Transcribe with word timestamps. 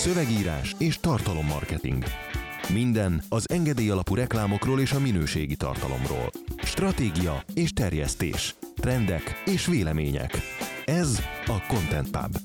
szövegírás 0.00 0.74
és 0.78 0.98
tartalommarketing. 0.98 2.04
Minden 2.72 3.22
az 3.28 3.50
engedély 3.50 3.90
alapú 3.90 4.14
reklámokról 4.14 4.80
és 4.80 4.92
a 4.92 5.00
minőségi 5.00 5.56
tartalomról. 5.56 6.30
Stratégia 6.62 7.44
és 7.54 7.72
terjesztés. 7.72 8.54
Trendek 8.76 9.42
és 9.44 9.66
vélemények. 9.66 10.36
Ez 10.84 11.22
a 11.46 11.66
Content 11.68 12.10
Pub. 12.10 12.36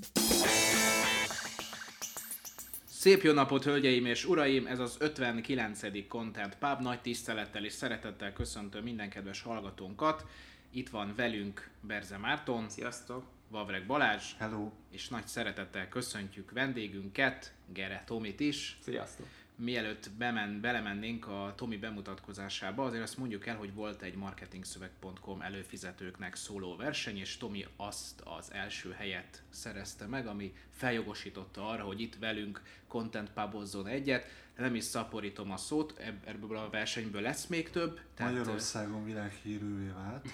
Szép 2.90 3.22
jó 3.22 3.34
napot, 3.34 3.64
hölgyeim 3.64 4.06
és 4.06 4.26
uraim! 4.26 4.66
Ez 4.66 4.80
az 4.80 4.96
59. 5.00 6.08
Content 6.08 6.58
Pub. 6.60 6.82
Nagy 6.82 7.02
tisztelettel 7.02 7.66
és 7.66 7.74
szeretettel 7.74 8.34
köszöntöm 8.34 8.84
minden 8.84 9.10
kedves 9.10 9.42
hallgatónkat. 9.42 10.26
Itt 10.72 10.90
van 10.90 11.14
velünk 11.16 11.70
Berze 11.82 12.18
Márton. 12.18 12.70
Sziasztok! 12.70 13.35
Vavreg 13.48 13.86
Balázs. 13.86 14.34
Hello! 14.38 14.72
És 14.92 15.08
nagy 15.08 15.28
szeretettel 15.28 15.90
köszöntjük 15.90 16.52
vendégünket, 16.52 17.54
Gere 17.74 18.04
Tomit 18.06 18.40
is. 18.40 18.78
Sziasztok! 18.82 19.28
Mielőtt 19.58 20.12
bemen, 20.18 20.62
belemennénk 20.62 21.28
a 21.28 21.54
Tomi 21.56 21.78
bemutatkozásába, 21.78 22.84
azért 22.84 23.04
azt 23.04 23.18
mondjuk 23.18 23.46
el, 23.46 23.56
hogy 23.56 23.74
volt 23.74 24.02
egy 24.02 24.16
marketingszöveg.com 24.16 25.42
előfizetőknek 25.42 26.36
szóló 26.36 26.76
verseny, 26.76 27.18
és 27.18 27.38
Tomi 27.38 27.66
azt 27.76 28.22
az 28.22 28.54
első 28.54 28.92
helyet 28.92 29.44
szerezte 29.50 30.06
meg, 30.06 30.28
ami 30.28 30.54
feljogosította 30.72 31.70
arra, 31.70 31.84
hogy 31.84 32.02
itt 32.02 32.16
velünk 32.16 32.62
content 32.88 33.30
pubozzon 33.30 33.88
egyet. 33.88 34.45
Nem 34.58 34.76
is 34.76 34.84
szaporítom 34.84 35.52
a 35.52 35.58
szót, 35.58 36.00
ebből 36.26 36.58
a 36.58 36.70
versenyből 36.70 37.22
lesz 37.22 37.48
még 37.48 37.70
több. 37.70 38.00
Tehát, 38.14 38.32
Magyarországon 38.32 39.06
világhírűvé 39.06 39.88
vált. 39.88 40.28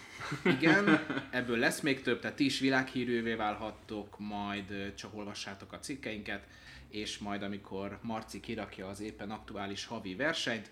Igen, 0.57 0.99
ebből 1.31 1.57
lesz 1.57 1.79
még 1.79 2.01
több, 2.01 2.19
tehát 2.19 2.35
ti 2.35 2.45
is 2.45 2.59
világhírűvé 2.59 3.33
válhattok, 3.33 4.19
majd 4.19 4.93
csak 4.95 5.15
olvassátok 5.15 5.73
a 5.73 5.79
cikkeinket 5.79 6.47
és 6.91 7.17
majd 7.17 7.43
amikor 7.43 7.99
Marci 8.01 8.39
kirakja 8.39 8.87
az 8.87 8.99
éppen 8.99 9.31
aktuális 9.31 9.85
havi 9.85 10.15
versenyt, 10.15 10.71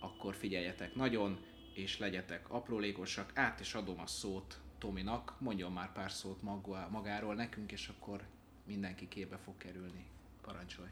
akkor 0.00 0.34
figyeljetek 0.34 0.94
nagyon, 0.94 1.38
és 1.74 1.98
legyetek 1.98 2.50
aprólékosak. 2.50 3.30
Át 3.34 3.60
is 3.60 3.74
adom 3.74 4.00
a 4.00 4.06
szót 4.06 4.58
Tominak, 4.78 5.34
mondjon 5.38 5.72
már 5.72 5.92
pár 5.92 6.10
szót 6.10 6.42
magáról 6.90 7.34
nekünk, 7.34 7.72
és 7.72 7.88
akkor 7.88 8.22
mindenki 8.64 9.08
képbe 9.08 9.36
fog 9.36 9.56
kerülni. 9.56 10.04
Parancsolj! 10.42 10.88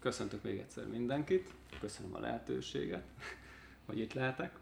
Köszöntök 0.00 0.42
még 0.42 0.58
egyszer 0.58 0.86
mindenkit, 0.86 1.54
köszönöm 1.80 2.14
a 2.14 2.18
lehetőséget, 2.18 3.04
hogy 3.86 3.98
itt 3.98 4.12
lehetek. 4.12 4.58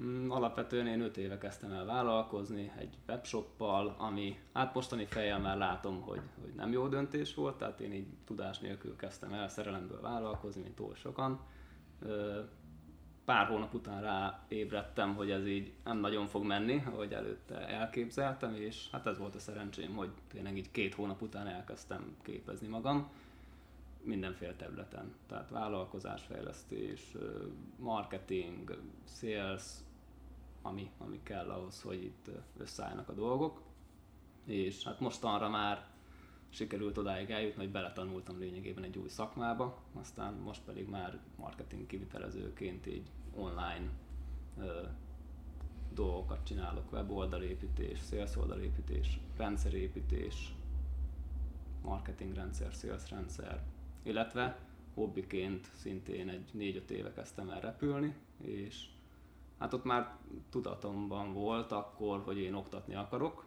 Mm, 0.00 0.30
alapvetően 0.30 0.86
én 0.86 1.00
5 1.00 1.16
éve 1.16 1.38
kezdtem 1.38 1.72
el 1.72 1.84
vállalkozni 1.84 2.72
egy 2.78 2.96
webshoppal, 3.08 3.94
ami 3.98 4.38
hát 4.52 4.74
mostani 4.74 5.04
fejjel 5.04 5.38
már 5.38 5.56
látom, 5.56 6.00
hogy, 6.00 6.20
hogy 6.40 6.52
nem 6.54 6.72
jó 6.72 6.88
döntés 6.88 7.34
volt, 7.34 7.58
tehát 7.58 7.80
én 7.80 7.92
így 7.92 8.06
tudás 8.24 8.58
nélkül 8.58 8.96
kezdtem 8.96 9.32
el 9.32 9.48
szerelemből 9.48 10.00
vállalkozni, 10.00 10.62
mint 10.62 10.74
túl 10.74 10.94
sokan. 10.94 11.40
Pár 13.24 13.46
hónap 13.46 13.74
után 13.74 14.02
ráébredtem, 14.02 15.14
hogy 15.14 15.30
ez 15.30 15.46
így 15.46 15.72
nem 15.84 15.98
nagyon 15.98 16.26
fog 16.26 16.44
menni, 16.44 16.82
ahogy 16.86 17.12
előtte 17.12 17.68
elképzeltem, 17.68 18.54
és 18.54 18.88
hát 18.92 19.06
ez 19.06 19.18
volt 19.18 19.34
a 19.34 19.38
szerencsém, 19.38 19.94
hogy 19.94 20.10
tényleg 20.28 20.56
így 20.56 20.70
két 20.70 20.94
hónap 20.94 21.22
után 21.22 21.46
elkezdtem 21.46 22.16
képezni 22.22 22.68
magam 22.68 23.10
mindenféle 24.06 24.54
területen. 24.54 25.14
Tehát 25.26 25.50
vállalkozásfejlesztés, 25.50 27.16
marketing, 27.78 28.78
sales, 29.04 29.62
ami, 30.62 30.90
ami 30.98 31.20
kell 31.22 31.50
ahhoz, 31.50 31.82
hogy 31.82 32.02
itt 32.04 32.30
összeállnak 32.56 33.08
a 33.08 33.12
dolgok. 33.12 33.62
És 34.44 34.84
hát 34.84 35.00
mostanra 35.00 35.48
már 35.48 35.86
sikerült 36.48 36.98
odáig 36.98 37.30
eljutni, 37.30 37.62
hogy 37.62 37.72
beletanultam 37.72 38.38
lényegében 38.38 38.84
egy 38.84 38.98
új 38.98 39.08
szakmába, 39.08 39.82
aztán 39.92 40.34
most 40.34 40.62
pedig 40.64 40.88
már 40.88 41.18
marketing 41.36 41.86
kivitelezőként 41.86 42.86
így 42.86 43.10
online 43.34 43.90
ö, 44.58 44.82
dolgokat 45.92 46.46
csinálok, 46.46 46.92
weboldalépítés, 46.92 48.00
sales 48.00 48.36
oldalépítés, 48.36 49.20
rendszerépítés, 49.36 50.54
marketingrendszer, 51.82 52.72
sales 52.72 53.10
rendszer, 53.10 53.62
illetve 54.06 54.58
hobbiként 54.94 55.70
szintén 55.74 56.28
egy 56.28 56.50
4-5 56.86 56.88
éve 56.88 57.12
kezdtem 57.12 57.48
el 57.50 57.60
repülni, 57.60 58.14
és 58.40 58.86
hát 59.58 59.72
ott 59.72 59.84
már 59.84 60.16
tudatomban 60.50 61.32
volt 61.32 61.72
akkor, 61.72 62.20
hogy 62.20 62.38
én 62.38 62.54
oktatni 62.54 62.94
akarok, 62.94 63.44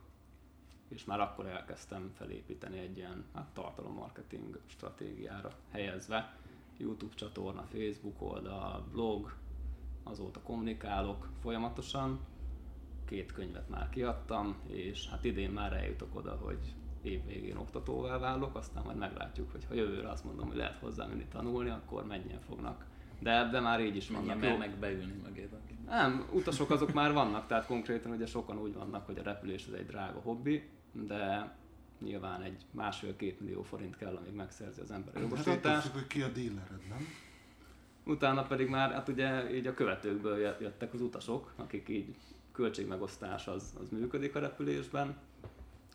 és 0.88 1.06
már 1.06 1.20
akkor 1.20 1.46
elkezdtem 1.46 2.12
felépíteni 2.16 2.78
egy 2.78 2.98
ilyen 2.98 3.26
hát, 3.34 3.54
tartalommarketing 3.54 4.60
stratégiára 4.66 5.52
helyezve. 5.72 6.38
YouTube 6.78 7.16
csatorna, 7.16 7.62
Facebook 7.62 8.22
oldal, 8.22 8.88
blog, 8.92 9.34
azóta 10.04 10.42
kommunikálok 10.42 11.30
folyamatosan, 11.42 12.20
két 13.06 13.32
könyvet 13.32 13.70
már 13.70 13.90
kiadtam, 13.90 14.56
és 14.68 15.10
hát 15.10 15.24
idén 15.24 15.52
már 15.52 15.74
eljutok 15.74 16.16
oda, 16.16 16.36
hogy 16.36 16.76
év 17.02 17.26
végén 17.26 17.58
oktatóvá 17.58 18.18
válok, 18.18 18.56
aztán 18.56 18.84
majd 18.84 18.98
meglátjuk, 18.98 19.52
hogy 19.52 19.66
ha 19.68 19.74
jövőre 19.74 20.10
azt 20.10 20.24
mondom, 20.24 20.48
hogy 20.48 20.58
lehet 20.58 20.80
hozzá 20.80 21.06
menni 21.06 21.26
tanulni, 21.32 21.70
akkor 21.70 22.06
mennyien 22.06 22.42
fognak. 22.42 22.86
De 23.20 23.40
ebben 23.40 23.64
már 23.64 23.82
így 23.82 23.96
is 23.96 24.10
vannak. 24.10 24.44
Jó 24.44 24.58
meg 24.58 24.78
beülni 24.80 25.22
mögébe. 25.24 25.58
Nem, 25.86 26.28
utasok 26.32 26.70
azok 26.70 26.94
már 26.94 27.14
vannak, 27.14 27.48
tehát 27.48 27.66
konkrétan 27.66 28.12
ugye 28.12 28.26
sokan 28.26 28.58
úgy 28.58 28.74
vannak, 28.74 29.06
hogy 29.06 29.18
a 29.18 29.24
repülés 29.24 29.68
az 29.68 29.74
egy 29.74 29.86
drága 29.86 30.20
hobbi, 30.20 30.70
de 30.92 31.56
nyilván 32.00 32.42
egy 32.42 32.66
másfél-két 32.72 33.40
millió 33.40 33.62
forint 33.64 33.98
kell, 33.98 34.16
amíg 34.16 34.34
megszerzi 34.34 34.82
az 34.82 34.92
ember 34.92 35.16
a 35.16 35.20
hát 35.20 35.30
jogosítást. 35.30 35.84
Hát 35.84 35.94
hogy 35.94 36.08
ki 36.08 36.22
a 36.22 36.28
dílered, 36.28 36.88
nem? 36.90 37.08
Utána 38.06 38.44
pedig 38.44 38.70
már, 38.70 38.92
hát 38.92 39.08
ugye 39.08 39.56
így 39.56 39.68
a 39.68 39.74
követőkből 39.74 40.38
jöttek 40.38 40.94
az 40.94 41.02
utasok, 41.02 41.54
akik 41.56 41.90
így 41.90 42.16
költségmegosztás 42.52 43.48
az, 43.48 43.74
az 43.82 43.90
működik 43.90 44.36
a 44.36 44.40
repülésben, 44.40 45.16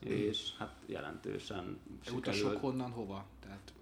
és 0.01 0.57
hát 0.59 0.75
jelentősen 0.87 1.79
sikerült. 2.01 2.27
Utasok 2.27 2.61
honnan 2.61 2.91
hova? 2.91 3.27
Tehát 3.41 3.73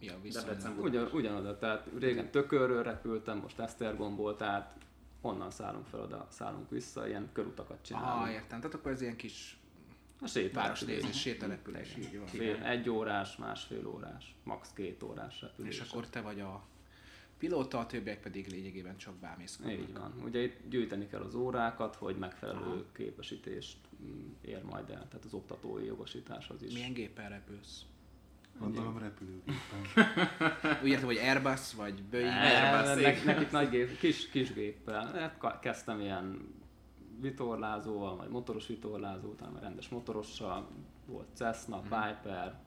mi 0.00 0.08
a 0.08 0.20
viszony? 0.22 0.78
Ugyan, 0.78 1.08
ugyanoda, 1.12 1.58
tehát 1.58 1.88
régen 1.98 2.30
Tökörről 2.30 2.82
repültem, 2.82 3.38
most 3.38 3.58
Esztergomból, 3.58 4.36
tehát 4.36 4.76
onnan 5.20 5.50
szállunk 5.50 5.86
fel 5.86 6.00
oda, 6.00 6.26
szállunk 6.30 6.70
vissza, 6.70 7.08
ilyen 7.08 7.28
körutakat 7.32 7.78
csinálunk. 7.82 8.26
Ah, 8.26 8.32
értem, 8.32 8.60
tehát 8.60 8.74
akkor 8.74 8.90
ez 8.90 9.00
ilyen 9.00 9.16
kis 9.16 9.58
a 10.20 10.26
sétálás, 10.26 10.80
nézés, 10.80 11.20
sételepülés, 11.20 11.96
így 11.96 12.18
van. 12.18 12.26
Fél, 12.26 12.62
egy 12.62 12.88
órás, 12.88 13.36
másfél 13.36 13.86
órás, 13.86 14.34
max. 14.44 14.72
két 14.72 15.02
órás 15.02 15.40
repülés. 15.40 15.80
És 15.80 15.90
akkor 15.90 16.06
te 16.06 16.20
vagy 16.20 16.40
a 16.40 16.66
pilóta, 17.38 17.78
a 17.78 17.86
többiek 17.86 18.20
pedig 18.20 18.46
lényegében 18.46 18.96
csak 18.96 19.14
bámészkodnak. 19.14 19.78
Így 19.78 19.92
van. 19.92 20.12
Ugye 20.24 20.42
itt 20.42 20.68
gyűjteni 20.68 21.06
kell 21.06 21.20
az 21.20 21.34
órákat, 21.34 21.96
hogy 21.96 22.16
megfelelő 22.16 22.58
Aha. 22.58 22.84
képesítést 22.92 23.76
mm, 23.78 23.85
ér 24.40 24.62
majd 24.62 24.90
el, 24.90 25.08
tehát 25.08 25.24
az 25.24 25.34
oktatói 25.34 25.84
jogosítás 25.84 26.48
az 26.48 26.62
is. 26.62 26.72
Milyen 26.72 26.92
gépen 26.92 27.28
repülsz? 27.28 27.84
Gondolom 28.58 28.98
repülőgépen. 28.98 29.54
Úgy 30.82 30.88
értem, 30.88 31.06
hogy 31.06 31.16
Airbus 31.16 31.74
vagy 31.74 32.02
Boeing? 32.02 32.32
Airbus. 32.32 33.04
Ne, 33.04 33.32
nekik 33.32 33.50
nagy 33.50 33.68
gép, 33.68 33.98
kis, 33.98 34.28
kis 34.28 34.52
géppel. 34.52 35.12
Hát 35.40 35.60
kezdtem 35.60 36.00
ilyen 36.00 36.54
vitorlázóval, 37.20 38.16
vagy 38.16 38.28
motoros 38.28 38.66
vitorlázó, 38.66 39.28
utána 39.28 39.58
rendes 39.60 39.88
motorossal, 39.88 40.68
volt 41.06 41.26
Cessna, 41.32 41.76
hmm. 41.76 41.82
Viper, 41.82 42.60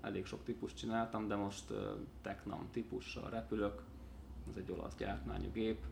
elég 0.00 0.26
sok 0.26 0.44
típus 0.44 0.74
csináltam, 0.74 1.28
de 1.28 1.34
most 1.36 1.70
uh, 1.70 1.78
Tecnam 2.22 2.68
típussal 2.70 3.30
repülök, 3.30 3.82
ez 4.50 4.56
egy 4.56 4.70
olasz 4.70 4.96
gyártmányú 4.96 5.50
gép, 5.52 5.84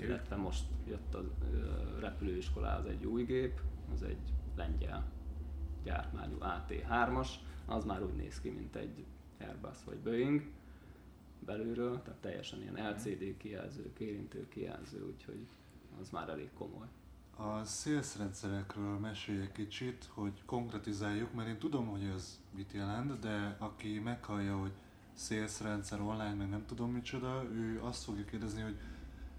illetve 0.00 0.36
most 0.36 0.64
jött 0.86 1.14
a 1.14 1.18
uh, 1.18 2.00
repülőiskolához 2.00 2.86
egy 2.86 3.04
új 3.04 3.24
gép, 3.24 3.60
az 3.92 4.02
egy 4.02 4.32
lengyel 4.56 5.12
gyártmányú 5.84 6.36
AT3-as, 6.40 7.28
az 7.66 7.84
már 7.84 8.02
úgy 8.02 8.14
néz 8.14 8.40
ki, 8.40 8.50
mint 8.50 8.76
egy 8.76 9.04
Airbus 9.40 9.84
vagy 9.84 9.98
Boeing 9.98 10.42
belülről, 11.38 12.02
tehát 12.02 12.20
teljesen 12.20 12.60
ilyen 12.60 12.90
LCD 12.90 13.36
kijelző, 13.36 13.92
kérintő 13.92 14.48
kijelző, 14.48 15.06
úgyhogy 15.06 15.46
az 16.00 16.10
már 16.10 16.28
elég 16.28 16.50
komoly. 16.54 16.86
A 17.36 17.64
sales 17.64 18.16
rendszerekről 18.16 18.98
mesélj 18.98 19.40
egy 19.40 19.52
kicsit, 19.52 20.08
hogy 20.14 20.42
konkretizáljuk, 20.44 21.34
mert 21.34 21.48
én 21.48 21.58
tudom, 21.58 21.86
hogy 21.86 22.02
ez 22.02 22.40
mit 22.54 22.72
jelent, 22.72 23.18
de 23.18 23.56
aki 23.58 23.98
meghallja, 23.98 24.56
hogy 24.56 24.72
sales 25.16 25.60
rendszer 25.60 26.00
online, 26.00 26.34
meg 26.34 26.48
nem 26.48 26.66
tudom 26.66 26.90
micsoda, 26.90 27.44
ő 27.52 27.80
azt 27.82 28.04
fogja 28.04 28.24
kérdezni, 28.24 28.62
hogy 28.62 28.76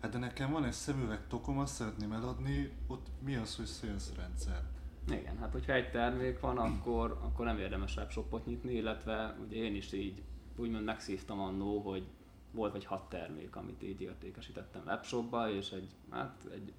hát 0.02 0.12
de 0.12 0.18
nekem 0.18 0.52
van 0.52 0.64
egy 0.64 0.72
szemüveg 0.72 1.28
tokom, 1.28 1.60
azt 1.60 1.74
szeretném 1.74 2.12
eladni, 2.12 2.72
ott 2.88 3.08
mi 3.20 3.36
az, 3.36 3.56
hogy 3.56 3.92
rendszer? 4.16 4.64
Igen, 5.10 5.38
hát 5.38 5.52
hogyha 5.52 5.74
egy 5.74 5.92
termék 5.92 6.40
van, 6.40 6.58
akkor, 6.58 7.20
akkor 7.24 7.46
nem 7.46 7.58
érdemes 7.58 7.96
webshopot 7.96 8.46
nyitni, 8.46 8.74
illetve 8.74 9.38
ugye 9.46 9.56
én 9.56 9.76
is 9.76 9.92
így 9.92 10.24
úgymond 10.56 10.84
megszívtam 10.84 11.40
annó, 11.40 11.80
hogy 11.80 12.08
volt 12.52 12.72
vagy 12.72 12.86
hat 12.86 13.10
termék, 13.10 13.56
amit 13.56 13.84
így 13.84 14.02
értékesítettem 14.02 14.82
webshopba, 14.86 15.50
és 15.50 15.72
egy, 15.72 15.90
hát 16.10 16.48
egy 16.52 16.74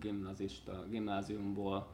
gimnazista 0.00 0.86
gimnáziumból 0.88 1.88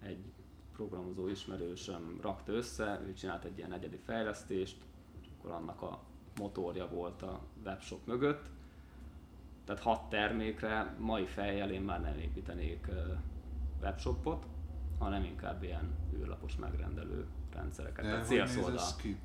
egy 0.00 0.32
programozó 0.72 1.28
ismerősöm 1.28 2.18
rakta 2.20 2.52
össze, 2.52 3.00
ő 3.06 3.12
csinált 3.12 3.44
egy 3.44 3.58
ilyen 3.58 3.72
egyedi 3.72 3.96
fejlesztést, 3.96 4.76
és 5.20 5.26
akkor 5.38 5.50
annak 5.50 5.82
a 5.82 6.02
motorja 6.38 6.88
volt 6.88 7.22
a 7.22 7.40
webshop 7.64 8.06
mögött. 8.06 8.50
Tehát 9.64 9.82
hat 9.82 10.08
termékre 10.08 10.94
mai 10.98 11.26
fejjel 11.26 11.70
én 11.70 11.80
már 11.82 12.00
nem 12.00 12.18
építenék 12.18 12.86
webshopot, 13.80 14.46
hanem 14.98 15.24
inkább 15.24 15.62
ilyen 15.62 15.90
űrlapos 16.14 16.56
megrendelő 16.56 17.26
rendszereket. 17.52 18.04
De 18.04 18.10
Tehát 18.10 18.24
ez 18.74 18.96
ki? 18.96 19.16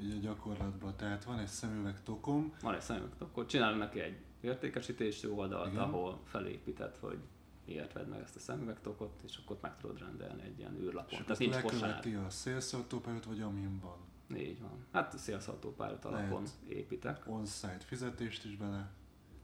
Így 0.00 0.16
a 0.16 0.20
gyakorlatban. 0.20 0.96
Tehát 0.96 1.24
van 1.24 1.38
egy 1.38 1.46
szemüveg 1.46 2.02
tokom, 2.02 2.52
Van 2.60 2.74
egy 2.74 2.80
szemünk, 2.80 3.14
akkor 3.18 3.46
csinálunk 3.46 3.78
neki 3.78 4.00
egy 4.00 4.16
értékesítési 4.40 5.26
oldalt, 5.28 5.72
Igen. 5.72 5.82
ahol 5.82 6.20
felépített, 6.24 6.98
hogy 6.98 7.18
miért 7.66 7.92
vedd 7.92 8.06
meg 8.06 8.20
ezt 8.20 8.36
a 8.36 8.38
szemüvegtokot, 8.38 9.20
és 9.24 9.36
akkor 9.36 9.58
meg 9.60 9.76
tudod 9.76 9.98
rendelni 9.98 10.42
egy 10.42 10.58
ilyen 10.58 10.74
és 10.74 10.80
űrlapon. 10.80 11.20
akkor 11.20 11.24
Tehát 11.24 11.38
nincs 11.38 11.60
kosár. 11.60 12.24
a 12.26 12.30
szélszautópályát, 12.30 13.24
vagy 13.24 13.40
amin 13.40 13.80
van. 13.80 13.96
Így 14.36 14.60
van. 14.60 14.86
Hát 14.92 15.18
Sales 15.18 15.46
Autopilot 15.46 16.04
alapon 16.04 16.44
építek. 16.68 17.22
On-site 17.26 17.84
fizetést 17.84 18.44
is 18.44 18.56
bele 18.56 18.90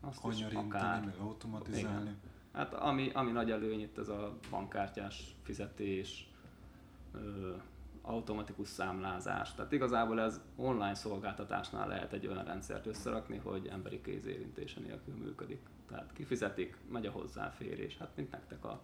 Azt 0.00 0.20
kanyarintani, 0.20 1.06
meg 1.06 1.16
automatizálni. 1.18 2.16
Hát 2.52 2.74
ami, 2.74 3.10
ami 3.10 3.30
nagy 3.30 3.50
előny 3.50 3.80
itt 3.80 3.98
ez 3.98 4.08
a 4.08 4.38
bankkártyás 4.50 5.36
fizetés, 5.42 6.30
ö, 7.12 7.54
automatikus 8.02 8.68
számlázás. 8.68 9.54
Tehát 9.54 9.72
igazából 9.72 10.20
ez 10.20 10.40
online 10.56 10.94
szolgáltatásnál 10.94 11.88
lehet 11.88 12.12
egy 12.12 12.26
olyan 12.26 12.44
rendszert 12.44 12.86
összerakni, 12.86 13.36
hogy 13.36 13.66
emberi 13.66 14.00
kézérintése 14.00 14.80
nélkül 14.80 15.14
működik. 15.14 15.60
Tehát 15.88 16.12
kifizetik, 16.12 16.76
megy 16.90 17.06
a 17.06 17.10
hozzáférés, 17.10 17.96
hát 17.96 18.10
mint 18.16 18.30
nektek 18.30 18.64
a, 18.64 18.82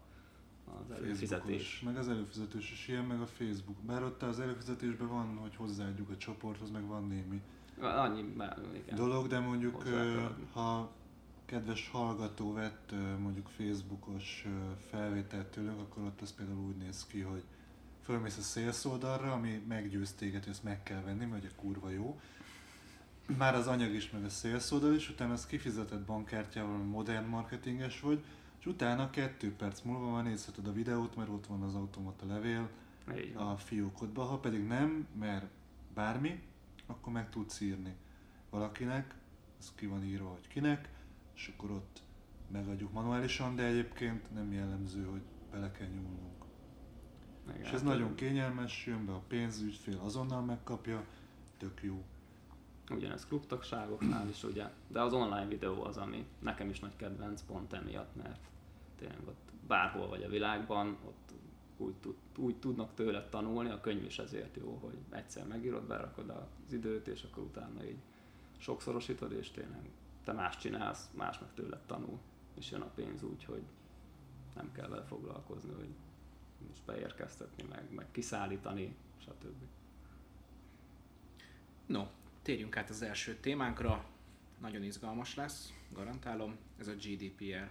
az 0.64 0.90
előfizetés. 0.90 1.81
Meg 1.84 1.96
az 1.96 2.08
előfizetés 2.08 2.72
is 2.72 2.88
ilyen, 2.88 3.05
meg 3.05 3.20
a 3.20 3.26
Facebook. 3.26 3.76
Bár 3.76 4.02
ott 4.02 4.22
az 4.22 4.40
előfizetésben 4.40 5.08
van, 5.08 5.37
hogy 5.37 5.56
hozzáadjuk 5.56 6.10
a 6.10 6.17
csoporthoz, 6.17 6.70
meg 6.70 6.87
van 6.87 7.06
némi 7.06 7.43
Annyi, 7.81 8.22
már, 8.22 8.58
igen. 8.72 8.94
dolog, 8.94 9.26
de 9.26 9.38
mondjuk 9.38 9.82
ha 10.52 10.90
kedves 11.44 11.88
hallgató 11.88 12.52
vett 12.52 12.94
mondjuk 13.19 13.49
Facebookos 13.49 14.46
felvételt 14.91 15.46
tőlünk, 15.46 15.81
akkor 15.81 16.02
ott 16.02 16.20
az 16.20 16.35
például 16.35 16.58
úgy 16.58 16.76
néz 16.76 17.06
ki, 17.06 17.20
hogy 17.20 17.44
fölmész 18.02 18.38
a 18.38 18.43
sales 18.43 18.85
oldalra, 18.85 19.32
ami 19.32 19.64
meggyőz 19.69 20.12
téged, 20.12 20.43
hogy 20.43 20.52
ezt 20.52 20.64
meg 20.64 20.82
kell 20.82 21.00
venni, 21.00 21.25
mert 21.25 21.43
ugye 21.44 21.52
kurva 21.56 21.91
jó. 21.91 22.20
Már 23.38 23.55
az 23.55 23.67
anyag 23.67 23.94
is, 23.94 24.11
meg 24.11 24.25
a 24.25 24.29
sales 24.29 24.70
oldal 24.70 24.94
is, 24.94 25.11
utána 25.11 25.32
az 25.32 25.46
kifizetett 25.46 26.05
bankkártyával, 26.05 26.76
modern 26.76 27.26
marketinges 27.26 28.00
vagy, 28.00 28.25
és 28.58 28.67
utána 28.67 29.11
kettő 29.11 29.55
perc 29.56 29.81
múlva 29.81 30.11
már 30.11 30.25
nézheted 30.25 30.67
a 30.67 30.73
videót, 30.73 31.17
mert 31.17 31.29
ott 31.29 31.46
van 31.46 31.62
az 31.62 31.75
automata 31.75 32.26
levél 32.26 32.69
a 33.35 33.56
fiókodba, 33.56 34.23
ha 34.23 34.38
pedig 34.38 34.67
nem, 34.67 35.06
mert 35.19 35.46
bármi, 35.94 36.43
akkor 36.87 37.12
meg 37.12 37.31
tudsz 37.31 37.61
írni 37.61 37.94
valakinek, 38.50 39.14
az 39.58 39.73
ki 39.75 39.87
van 39.87 40.05
írva, 40.05 40.29
hogy 40.29 40.49
kinek, 40.49 40.88
és 41.34 41.52
akkor 41.54 41.70
ott 41.70 42.02
megadjuk 42.52 42.92
manuálisan, 42.92 43.56
de 43.56 43.62
egyébként 43.62 44.34
nem 44.34 44.52
jellemző, 44.52 45.04
hogy 45.04 45.22
bele 45.50 45.70
kell 45.70 45.86
nyúlnunk. 45.86 46.44
Igen, 47.48 47.60
És 47.60 47.66
ez 47.66 47.72
hát 47.72 47.82
nagyon 47.82 48.14
kényelmes, 48.14 48.86
jön 48.86 49.06
be 49.06 49.12
a 49.12 49.22
pénz, 49.28 49.60
ügyfél 49.60 49.98
azonnal 49.98 50.42
megkapja, 50.42 51.04
tök 51.56 51.82
jó. 51.82 52.04
Ugyanez 52.90 53.26
klubtagságoknál 53.26 54.28
is 54.28 54.42
ugye, 54.42 54.70
de 54.88 55.00
az 55.00 55.12
online 55.12 55.46
videó 55.46 55.84
az, 55.84 55.96
ami 55.96 56.26
nekem 56.38 56.69
is 56.69 56.81
nagy 56.81 56.96
kedvenc 56.96 57.42
pont 57.42 57.72
emiatt, 57.72 58.16
mert 58.16 58.40
tényleg 58.98 59.28
ott 59.28 59.50
bárhol 59.66 60.08
vagy 60.08 60.22
a 60.22 60.28
világban, 60.28 60.96
ott 61.04 61.32
úgy, 61.76 61.94
tud, 61.94 62.16
úgy 62.36 62.56
tudnak 62.56 62.94
tőle 62.94 63.28
tanulni, 63.28 63.70
a 63.70 63.81
könyv 63.81 64.04
is 64.04 64.19
ezért 64.19 64.56
jó, 64.56 64.78
hogy 64.82 64.98
egyszer 65.10 65.46
megírod, 65.46 65.86
berakod 65.86 66.31
az 66.31 66.72
időt, 66.72 67.06
és 67.06 67.22
akkor 67.22 67.42
utána 67.42 67.84
így 67.84 68.02
sokszorosítod, 68.56 69.32
és 69.32 69.50
tényleg 69.50 69.90
te 70.25 70.32
más 70.32 70.56
csinálsz, 70.56 71.11
más 71.12 71.38
meg 71.38 71.55
tőled 71.55 71.81
tanul, 71.87 72.19
és 72.55 72.71
jön 72.71 72.81
a 72.81 72.91
pénz 72.94 73.23
úgy, 73.23 73.44
hogy 73.44 73.62
nem 74.55 74.73
kell 74.73 74.88
vele 74.88 75.05
foglalkozni, 75.05 75.73
hogy 75.73 75.94
most 76.69 76.85
beérkeztetni, 76.85 77.62
meg, 77.69 77.93
meg 77.94 78.06
kiszállítani, 78.11 78.97
stb. 79.19 79.65
No, 81.87 82.06
térjünk 82.43 82.76
át 82.76 82.91
az 82.91 83.03
első 83.03 83.37
témánkra. 83.37 84.05
Nagyon 84.61 84.82
izgalmas 84.82 85.35
lesz, 85.35 85.73
garantálom, 85.93 86.56
ez 86.79 86.88
a 86.88 86.94
GDPR. 86.94 87.70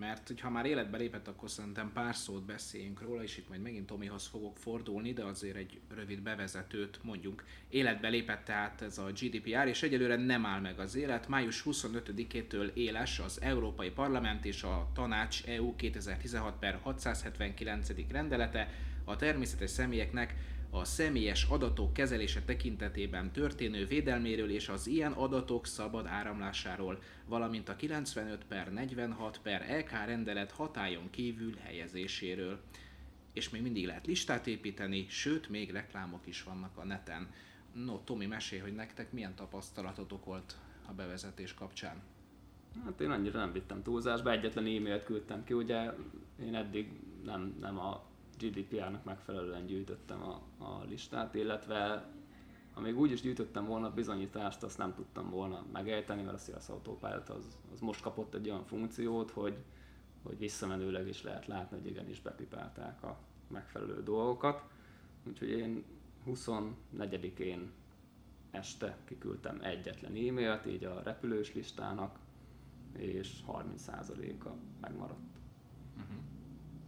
Mert 0.00 0.26
hogyha 0.26 0.50
már 0.50 0.66
életbe 0.66 0.96
lépett, 0.96 1.28
akkor 1.28 1.50
szerintem 1.50 1.92
pár 1.92 2.16
szót 2.16 2.44
beszéljünk 2.44 3.00
róla, 3.00 3.22
és 3.22 3.36
itt 3.36 3.48
majd 3.48 3.60
megint 3.60 3.86
Tomihoz 3.86 4.26
fogok 4.26 4.56
fordulni, 4.56 5.12
de 5.12 5.24
azért 5.24 5.56
egy 5.56 5.80
rövid 5.94 6.20
bevezetőt 6.22 6.98
mondjunk. 7.02 7.44
Életbe 7.68 8.08
lépett 8.08 8.44
tehát 8.44 8.82
ez 8.82 8.98
a 8.98 9.10
GDPR, 9.12 9.66
és 9.66 9.82
egyelőre 9.82 10.16
nem 10.16 10.46
áll 10.46 10.60
meg 10.60 10.78
az 10.78 10.94
élet. 10.94 11.28
Május 11.28 11.62
25-től 11.66 12.74
éles 12.74 13.18
az 13.18 13.40
Európai 13.40 13.90
Parlament 13.90 14.44
és 14.44 14.62
a 14.62 14.90
Tanács 14.94 15.44
EU 15.44 15.76
2016 15.76 16.58
per 16.58 16.78
679. 16.82 17.88
rendelete 18.10 18.68
a 19.04 19.16
természetes 19.16 19.70
személyeknek 19.70 20.34
a 20.70 20.84
személyes 20.84 21.44
adatok 21.44 21.92
kezelése 21.92 22.42
tekintetében 22.42 23.32
történő 23.32 23.86
védelméről 23.86 24.50
és 24.50 24.68
az 24.68 24.86
ilyen 24.86 25.12
adatok 25.12 25.66
szabad 25.66 26.06
áramlásáról, 26.06 27.02
valamint 27.26 27.68
a 27.68 27.76
95 27.76 28.44
per 28.44 28.72
46 28.72 29.40
per 29.42 29.70
EK 29.70 29.90
rendelet 29.90 30.50
hatályon 30.50 31.10
kívül 31.10 31.54
helyezéséről. 31.56 32.60
És 33.32 33.50
még 33.50 33.62
mindig 33.62 33.86
lehet 33.86 34.06
listát 34.06 34.46
építeni, 34.46 35.06
sőt, 35.08 35.48
még 35.48 35.70
reklámok 35.70 36.26
is 36.26 36.42
vannak 36.42 36.76
a 36.76 36.84
neten. 36.84 37.30
No, 37.72 37.98
Tomi, 37.98 38.26
mesélj, 38.26 38.60
hogy 38.60 38.74
nektek 38.74 39.12
milyen 39.12 39.34
tapasztalatotok 39.34 40.24
volt 40.24 40.58
a 40.86 40.92
bevezetés 40.92 41.54
kapcsán. 41.54 42.02
Hát 42.84 43.00
én 43.00 43.10
annyira 43.10 43.38
nem 43.38 43.52
vittem 43.52 43.82
túlzásba, 43.82 44.30
egyetlen 44.30 44.64
e-mailt 44.64 45.04
küldtem 45.04 45.44
ki, 45.44 45.52
ugye 45.52 45.90
én 46.42 46.54
eddig 46.54 46.92
nem, 47.24 47.56
nem 47.60 47.78
a 47.78 48.09
GDPR-nak 48.42 49.04
megfelelően 49.04 49.66
gyűjtöttem 49.66 50.22
a, 50.22 50.42
a 50.64 50.84
listát, 50.88 51.34
illetve 51.34 52.08
ha 52.74 52.80
még 52.80 52.98
úgy 52.98 53.10
is 53.10 53.20
gyűjtöttem 53.20 53.66
volna 53.66 53.94
bizonyítást, 53.94 54.62
azt 54.62 54.78
nem 54.78 54.94
tudtam 54.94 55.30
volna 55.30 55.64
megejteni, 55.72 56.22
mert 56.22 56.36
a 56.36 56.38
Sales 56.38 56.68
Autopilot 56.68 57.28
az, 57.28 57.58
az 57.72 57.80
most 57.80 58.00
kapott 58.00 58.34
egy 58.34 58.48
olyan 58.48 58.64
funkciót, 58.64 59.30
hogy, 59.30 59.56
hogy 60.22 60.38
visszamenőleg 60.38 61.08
is 61.08 61.22
lehet 61.22 61.46
látni, 61.46 61.78
hogy 61.78 61.86
igenis 61.86 62.20
bepipálták 62.20 63.02
a 63.02 63.18
megfelelő 63.48 64.02
dolgokat. 64.02 64.62
Úgyhogy 65.26 65.48
én 65.48 65.84
24-én 66.26 67.70
este 68.50 68.96
kiküldtem 69.04 69.58
egyetlen 69.62 70.12
e-mailt, 70.14 70.66
így 70.66 70.84
a 70.84 71.02
repülős 71.02 71.54
listának, 71.54 72.18
és 72.96 73.32
30%-a 73.48 74.48
megmaradt. 74.80 75.39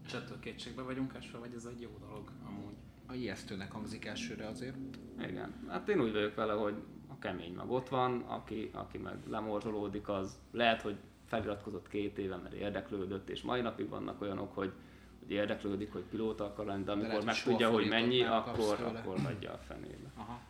És 0.07 0.13
ettől 0.13 0.39
kétségbe 0.39 0.83
vagyunk 0.83 1.15
esve, 1.15 1.39
vagy 1.39 1.55
ez 1.57 1.65
egy 1.65 1.81
jó 1.81 1.91
dolog 2.01 2.31
amúgy? 2.47 2.75
A 3.07 3.13
ijesztőnek 3.13 3.73
hangzik 3.73 4.05
elsőre 4.05 4.47
azért. 4.47 4.77
Igen, 5.21 5.55
hát 5.69 5.89
én 5.89 6.01
úgy 6.01 6.13
vagyok 6.13 6.35
vele, 6.35 6.53
hogy 6.53 6.75
a 7.09 7.19
kemény 7.19 7.53
meg 7.53 7.71
ott 7.71 7.89
van, 7.89 8.21
aki, 8.21 8.71
aki 8.73 8.99
meg 8.99 9.17
lemorzsolódik, 9.29 10.09
az 10.09 10.39
lehet, 10.51 10.83
hogy 10.83 10.97
feliratkozott 11.27 11.89
két 11.89 12.19
éve, 12.19 12.37
mert 12.37 12.55
érdeklődött, 12.55 13.29
és 13.29 13.43
mai 13.43 13.61
napig 13.61 13.89
vannak 13.89 14.21
olyanok, 14.21 14.55
hogy, 14.55 14.73
hogy 15.19 15.31
érdeklődik, 15.31 15.93
hogy 15.93 16.03
pilóta 16.03 16.45
akar 16.45 16.67
lenni, 16.67 16.85
de 16.85 16.93
amikor 16.93 17.09
lehet, 17.09 17.25
meg 17.25 17.43
tudja, 17.43 17.71
hogy 17.71 17.89
mennyi, 17.89 18.23
akkor, 18.23 18.77
tőle. 18.77 18.99
akkor 18.99 19.19
hagyja 19.21 19.53
a 19.53 19.59
fenébe. 19.59 20.11
Aha. 20.17 20.41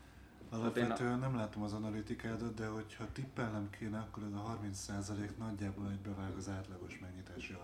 Alapvetően 0.50 1.18
nem 1.18 1.36
látom 1.36 1.62
az 1.62 1.72
analitikádat, 1.72 2.54
de 2.54 2.66
hogyha 2.66 3.04
tippelnem 3.12 3.70
kéne, 3.70 3.98
akkor 3.98 4.22
ez 4.22 4.32
a 4.32 4.58
30% 4.64 5.36
nagyjából 5.38 5.90
egybevág 5.90 6.36
az 6.36 6.48
átlagos 6.48 6.98
megnyitási 6.98 7.38
is. 7.38 7.56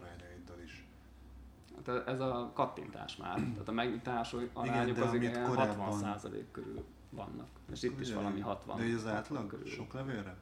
Hát 1.86 2.08
ez 2.08 2.20
a 2.20 2.50
kattintás 2.54 3.16
már, 3.16 3.34
tehát 3.34 3.68
a 3.68 3.72
megnyitás 3.72 4.34
arányok 4.52 4.96
de 4.96 5.04
az 5.04 5.14
igen 5.14 5.44
korábban- 5.44 6.18
60% 6.20 6.44
körül 6.52 6.84
vannak. 7.10 7.48
És 7.72 7.82
itt 7.82 8.00
is 8.00 8.12
valami 8.12 8.40
60 8.40 8.76
De 8.76 8.84
az 8.84 8.92
60 8.92 9.14
átlag 9.14 9.46
körül. 9.46 9.66
sok 9.66 9.92
levélre? 9.92 10.36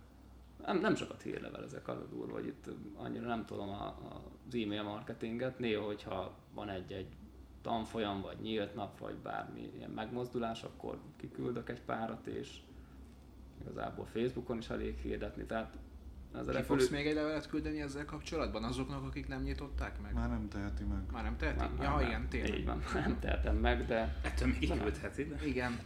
Nem, 0.67 0.79
nem 0.81 0.95
sokat 0.95 1.23
hírlevelezek, 1.23 1.89
az 1.89 1.97
a 1.97 2.07
durva, 2.11 2.33
hogy 2.33 2.47
itt 2.47 2.71
annyira 2.97 3.27
nem 3.27 3.45
tudom 3.45 3.69
a, 3.69 3.85
a, 3.87 4.23
az 4.49 4.55
e-mail 4.55 4.83
marketinget. 4.83 5.59
Néha, 5.59 5.85
hogyha 5.85 6.33
van 6.55 6.69
egy-egy 6.69 7.09
tanfolyam, 7.63 8.21
vagy 8.21 8.37
nyílt 8.41 8.75
nap, 8.75 8.99
vagy 8.99 9.15
bármi 9.15 9.71
ilyen 9.77 9.91
megmozdulás, 9.91 10.63
akkor 10.63 10.99
kiküldök 11.17 11.69
egy 11.69 11.81
párat, 11.81 12.27
és 12.27 12.59
igazából 13.61 14.05
Facebookon 14.07 14.59
is 14.59 14.69
elég 14.71 14.97
hirdetni. 14.99 15.45
Tehát 15.45 15.77
ez 16.39 16.49
a 16.49 16.53
Ki 16.53 16.63
fogsz 16.63 16.89
még 16.89 17.07
egy 17.07 17.15
levelet 17.15 17.49
küldeni 17.49 17.81
ezzel 17.81 18.05
kapcsolatban 18.05 18.65
azoknak, 18.65 19.05
akik 19.05 19.29
nem 19.29 19.43
nyitották 19.43 20.01
meg? 20.01 20.15
Már 20.15 20.29
nem 20.29 20.49
teheti 20.49 20.85
meg. 20.85 20.99
Már 21.13 21.23
nem 21.23 21.37
teheti? 21.37 21.59
Nem, 21.59 21.77
ja, 21.81 21.97
nem, 21.97 22.07
igen, 22.07 22.29
tényleg. 22.29 22.59
Így 22.59 22.65
van, 22.65 22.83
nem 22.95 23.19
tehetem 23.21 23.57
meg, 23.57 23.87
de 23.87 24.17
Ettől 24.23 24.49
még 24.49 24.69
Nem. 24.69 24.77
kiküldheti, 24.77 25.25
de... 25.25 25.47
Igen. 25.47 25.79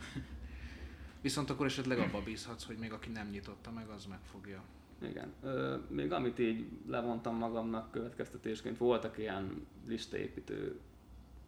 Viszont 1.20 1.50
akkor 1.50 1.66
esetleg 1.66 1.98
abba 1.98 2.22
bízhatsz, 2.22 2.64
hogy 2.64 2.76
még 2.76 2.92
aki 2.92 3.10
nem 3.10 3.28
nyitotta 3.28 3.70
meg, 3.70 3.88
az 3.88 4.06
megfogja. 4.06 4.62
Igen. 5.02 5.32
Ö, 5.42 5.76
még 5.88 6.12
amit 6.12 6.38
így 6.38 6.66
levontam 6.86 7.36
magamnak 7.36 7.90
következtetésként, 7.90 8.78
voltak 8.78 9.18
ilyen 9.18 9.66
listaépítő 9.86 10.80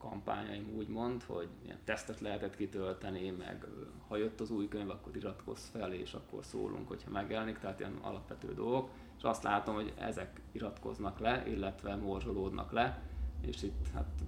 kampányaim 0.02 0.74
úgymond, 0.76 1.22
hogy 1.22 1.48
ilyen 1.64 1.78
tesztet 1.84 2.20
lehetett 2.20 2.56
kitölteni, 2.56 3.30
meg 3.30 3.66
ha 4.08 4.16
jött 4.16 4.40
az 4.40 4.50
új 4.50 4.68
könyv, 4.68 4.90
akkor 4.90 5.16
iratkozz 5.16 5.68
fel, 5.68 5.92
és 5.92 6.12
akkor 6.12 6.44
szólunk, 6.44 6.88
hogyha 6.88 7.10
megjelenik, 7.10 7.58
tehát 7.58 7.78
ilyen 7.78 7.98
alapvető 8.00 8.54
dolgok. 8.54 8.90
És 9.16 9.22
azt 9.22 9.42
látom, 9.42 9.74
hogy 9.74 9.92
ezek 9.98 10.40
iratkoznak 10.52 11.18
le, 11.18 11.46
illetve 11.46 11.96
morzsolódnak 11.96 12.72
le, 12.72 13.02
és 13.40 13.62
itt 13.62 13.86
hát 13.94 14.22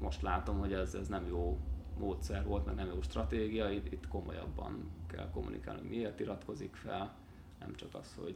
most 0.00 0.22
látom, 0.22 0.58
hogy 0.58 0.72
ez, 0.72 0.94
ez 0.94 1.08
nem 1.08 1.26
jó 1.26 1.58
módszer 1.98 2.44
volt, 2.44 2.66
meg 2.66 2.74
nem 2.74 2.86
jó 2.86 3.02
stratégia, 3.02 3.70
itt, 3.70 3.92
itt 3.92 4.08
komolyabban 4.08 4.90
kell 5.06 5.30
kommunikálni, 5.30 5.88
miért 5.88 6.20
iratkozik 6.20 6.74
fel, 6.74 7.14
nem 7.58 7.74
csak 7.74 7.94
az, 7.94 8.14
hogy 8.20 8.34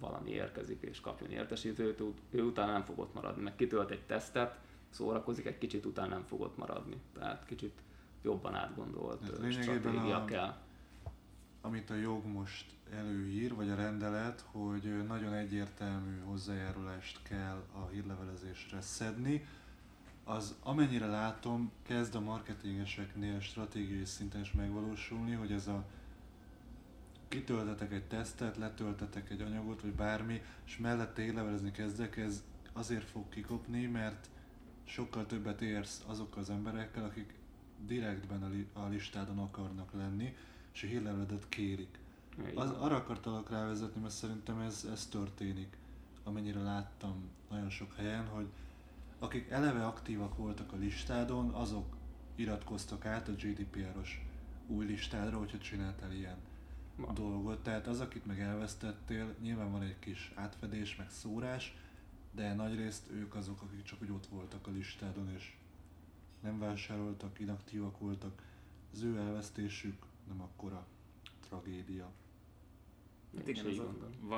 valami 0.00 0.30
érkezik 0.30 0.82
és 0.82 1.00
kapjon 1.00 1.30
értesítőt, 1.30 2.02
ő 2.30 2.42
utána 2.42 2.72
nem 2.72 2.84
fogott 2.84 3.14
maradni, 3.14 3.42
meg 3.42 3.56
kitölt 3.56 3.90
egy 3.90 4.02
tesztet, 4.06 4.58
szórakozik, 4.96 5.46
egy 5.46 5.58
kicsit 5.58 5.84
utána 5.86 6.08
nem 6.08 6.24
fogott 6.24 6.56
maradni. 6.56 6.96
Tehát 7.12 7.46
kicsit 7.46 7.82
jobban 8.22 8.54
átgondolt 8.54 9.22
Ez 9.22 9.52
stratégia 9.62 10.22
a, 10.22 10.24
kell. 10.24 10.54
Amit 11.60 11.90
a 11.90 11.94
jog 11.94 12.26
most 12.26 12.74
előír, 12.92 13.54
vagy 13.54 13.70
a 13.70 13.74
rendelet, 13.74 14.44
hogy 14.50 15.06
nagyon 15.06 15.32
egyértelmű 15.32 16.20
hozzájárulást 16.20 17.22
kell 17.22 17.64
a 17.72 17.86
hírlevelezésre 17.86 18.80
szedni, 18.80 19.46
az 20.24 20.54
amennyire 20.62 21.06
látom, 21.06 21.72
kezd 21.82 22.14
a 22.14 22.20
marketingeseknél 22.20 23.40
stratégiai 23.40 24.04
szinten 24.04 24.40
is 24.40 24.52
megvalósulni, 24.52 25.32
hogy 25.32 25.52
ez 25.52 25.66
a 25.66 25.84
kitöltetek 27.28 27.92
egy 27.92 28.04
tesztet, 28.04 28.56
letöltetek 28.56 29.30
egy 29.30 29.40
anyagot, 29.40 29.80
vagy 29.80 29.92
bármi, 29.92 30.42
és 30.64 30.78
mellette 30.78 31.22
hírlevelezni 31.22 31.70
kezdek, 31.70 32.16
ez 32.16 32.42
azért 32.72 33.10
fog 33.10 33.28
kikopni, 33.28 33.86
mert 33.86 34.28
sokkal 34.86 35.26
többet 35.26 35.60
érsz 35.60 36.02
azokkal 36.06 36.42
az 36.42 36.50
emberekkel, 36.50 37.04
akik 37.04 37.34
direktben 37.86 38.42
a, 38.42 38.48
li- 38.48 38.68
a 38.72 38.86
listádon 38.86 39.38
akarnak 39.38 39.92
lenni, 39.92 40.36
és 40.72 40.82
a 40.82 40.86
hírleveledet 40.86 41.48
kérik. 41.48 41.98
Az, 42.54 42.70
arra 42.70 42.96
akartalak 42.96 43.50
rávezetni, 43.50 44.00
mert 44.00 44.14
szerintem 44.14 44.60
ez, 44.60 44.88
ez 44.92 45.06
történik, 45.06 45.76
amennyire 46.24 46.62
láttam 46.62 47.28
nagyon 47.50 47.70
sok 47.70 47.94
helyen, 47.94 48.26
hogy 48.26 48.46
akik 49.18 49.50
eleve 49.50 49.86
aktívak 49.86 50.36
voltak 50.36 50.72
a 50.72 50.76
listádon, 50.76 51.50
azok 51.50 51.96
iratkoztak 52.34 53.06
át 53.06 53.28
a 53.28 53.32
GDPR-os 53.32 54.24
új 54.66 54.86
listádra, 54.86 55.38
hogyha 55.38 55.58
csináltál 55.58 56.12
ilyen 56.12 56.36
Ma. 56.96 57.12
dolgot. 57.12 57.62
Tehát 57.62 57.86
az, 57.86 58.00
akit 58.00 58.26
meg 58.26 58.40
elvesztettél, 58.40 59.34
nyilván 59.42 59.72
van 59.72 59.82
egy 59.82 59.98
kis 59.98 60.32
átfedés, 60.34 60.96
meg 60.96 61.10
szórás, 61.10 61.76
de 62.36 62.54
nagyrészt 62.54 63.10
ők 63.10 63.34
azok, 63.34 63.62
akik 63.62 63.82
csak 63.82 64.02
úgy 64.02 64.10
ott 64.10 64.26
voltak 64.26 64.66
a 64.66 64.70
listádon, 64.70 65.30
és 65.30 65.56
nem 66.40 66.58
vásároltak, 66.58 67.40
inaktívak 67.40 67.98
voltak. 67.98 68.42
Az 68.92 69.02
ő 69.02 69.16
elvesztésük 69.18 70.04
nem 70.28 70.40
akkora 70.40 70.86
tragédia. 71.48 72.12
Hát 73.36 73.48
igen, 73.48 73.66
ez 73.66 73.78
a 73.78 73.94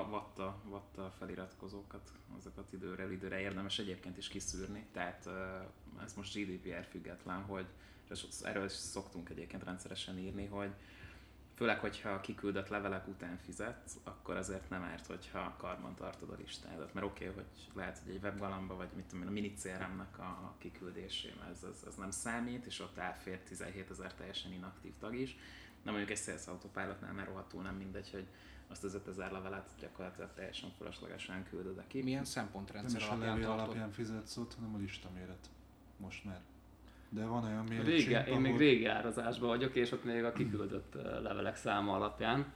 vatta, 0.09 0.63
vatta 0.65 1.05
a 1.05 1.11
feliratkozókat, 1.11 2.13
azokat 2.37 2.73
időre, 2.73 3.13
időre 3.13 3.41
érdemes 3.41 3.79
egyébként 3.79 4.17
is 4.17 4.29
kiszűrni, 4.29 4.87
tehát 4.93 5.29
ez 6.03 6.15
most 6.15 6.35
GDPR 6.35 6.85
független, 6.85 7.43
hogy 7.43 7.67
erről 8.43 8.65
is 8.65 8.73
szoktunk 8.73 9.29
egyébként 9.29 9.65
rendszeresen 9.65 10.19
írni, 10.19 10.47
hogy 10.47 10.71
főleg, 11.59 11.79
hogyha 11.79 12.21
kiküldött 12.21 12.69
levelek 12.69 13.09
után 13.09 13.39
fizetsz, 13.45 13.97
akkor 14.05 14.37
azért 14.37 14.71
nem 14.71 14.83
árt, 14.83 15.07
hogyha 15.07 15.55
karban 15.57 15.95
tartod 15.95 16.31
a 16.31 16.37
listádat. 16.39 16.95
Mert 16.95 17.07
oké, 17.07 17.29
okay, 17.29 17.37
hogy 17.37 17.69
lehet, 17.75 17.99
hogy 18.05 18.15
egy 18.15 18.23
webgalamba, 18.23 18.77
vagy 18.77 18.89
mit 18.95 19.05
tudom 19.05 19.23
én, 19.23 19.29
a 19.29 19.33
mini 19.33 19.53
CRM-nek 19.53 20.19
a 20.19 20.55
kiküldésében 20.59 21.49
ez, 21.51 21.63
ez, 21.63 21.85
ez, 21.87 21.95
nem 21.95 22.11
számít, 22.11 22.65
és 22.65 22.81
ott 22.81 22.97
elfér 22.97 23.39
17 23.39 23.91
ezer 23.91 24.15
teljesen 24.15 24.53
inaktív 24.53 24.93
tag 24.99 25.15
is. 25.15 25.37
Nem 25.83 25.95
mondjuk 25.95 26.19
egy 26.19 26.25
sales 26.25 26.47
autopilotnál, 26.47 27.13
mert 27.13 27.29
rohadtul 27.29 27.63
nem 27.63 27.75
mindegy, 27.75 28.11
hogy 28.11 28.27
azt 28.69 28.85
az 28.85 28.95
5000 28.95 29.33
levelet 29.33 29.71
gyakorlatilag 29.81 30.31
teljesen 30.35 30.71
fölöslegesen 30.71 31.45
küldöd 31.45 31.87
ki. 31.87 32.03
Milyen 32.03 32.25
szempontrendszer 32.25 33.01
nem 33.01 33.21
alapján 33.21 33.51
alapján 33.51 33.91
fizetsz 33.91 34.37
ott, 34.37 34.55
hanem 34.55 34.75
a 34.75 34.79
listaméret. 34.79 35.51
Most 35.97 36.25
már. 36.25 36.41
De 37.09 37.25
van 37.25 37.45
olyan 37.45 37.65
méret. 37.69 37.87
Régi, 37.87 38.11
én 38.11 38.17
ahol... 38.17 38.41
még 38.41 38.57
régi 38.57 38.87
árazásban 38.87 39.49
vagyok, 39.49 39.75
és 39.75 39.93
ott 39.93 40.05
még 40.05 40.25
a 40.25 40.33
kiküldött 40.33 40.95
levelek 41.23 41.57
száma 41.57 41.93
alapján 41.93 42.47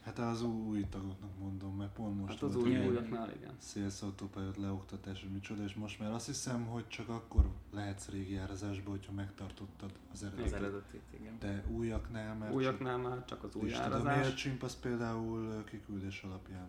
Hát 0.00 0.18
az 0.18 0.42
új 0.42 0.86
tagoknak 0.90 1.38
mondom, 1.38 1.76
mert 1.76 1.92
pont 1.92 2.20
most 2.20 2.32
hát 2.32 2.42
az 2.42 2.56
új 2.56 2.86
újaknál, 2.86 3.30
igen. 3.36 3.54
Sales 3.60 4.02
Autopilot 4.02 4.56
leoktatás, 4.56 5.26
micsoda, 5.32 5.62
és 5.62 5.74
most 5.74 5.98
már 5.98 6.12
azt 6.12 6.26
hiszem, 6.26 6.66
hogy 6.66 6.88
csak 6.88 7.08
akkor 7.08 7.44
lehetsz 7.72 8.08
régi 8.08 8.36
árazásba, 8.36 8.90
hogyha 8.90 9.12
megtartottad 9.12 9.90
az 10.12 10.22
eredetit. 10.22 10.52
Az 10.52 10.58
eredetit, 10.58 11.02
igen. 11.20 11.36
De 11.38 11.64
újaknál 11.70 12.34
már 12.34 12.52
újaknál 12.52 12.94
csak, 12.94 13.08
már 13.08 13.24
csak 13.24 13.42
az 13.42 13.54
új 13.54 13.74
árazás. 13.74 14.00
És 14.00 14.06
a 14.06 14.20
MailChimp 14.20 14.62
az 14.62 14.80
például 14.80 15.64
kiküldés 15.64 16.22
alapján 16.22 16.68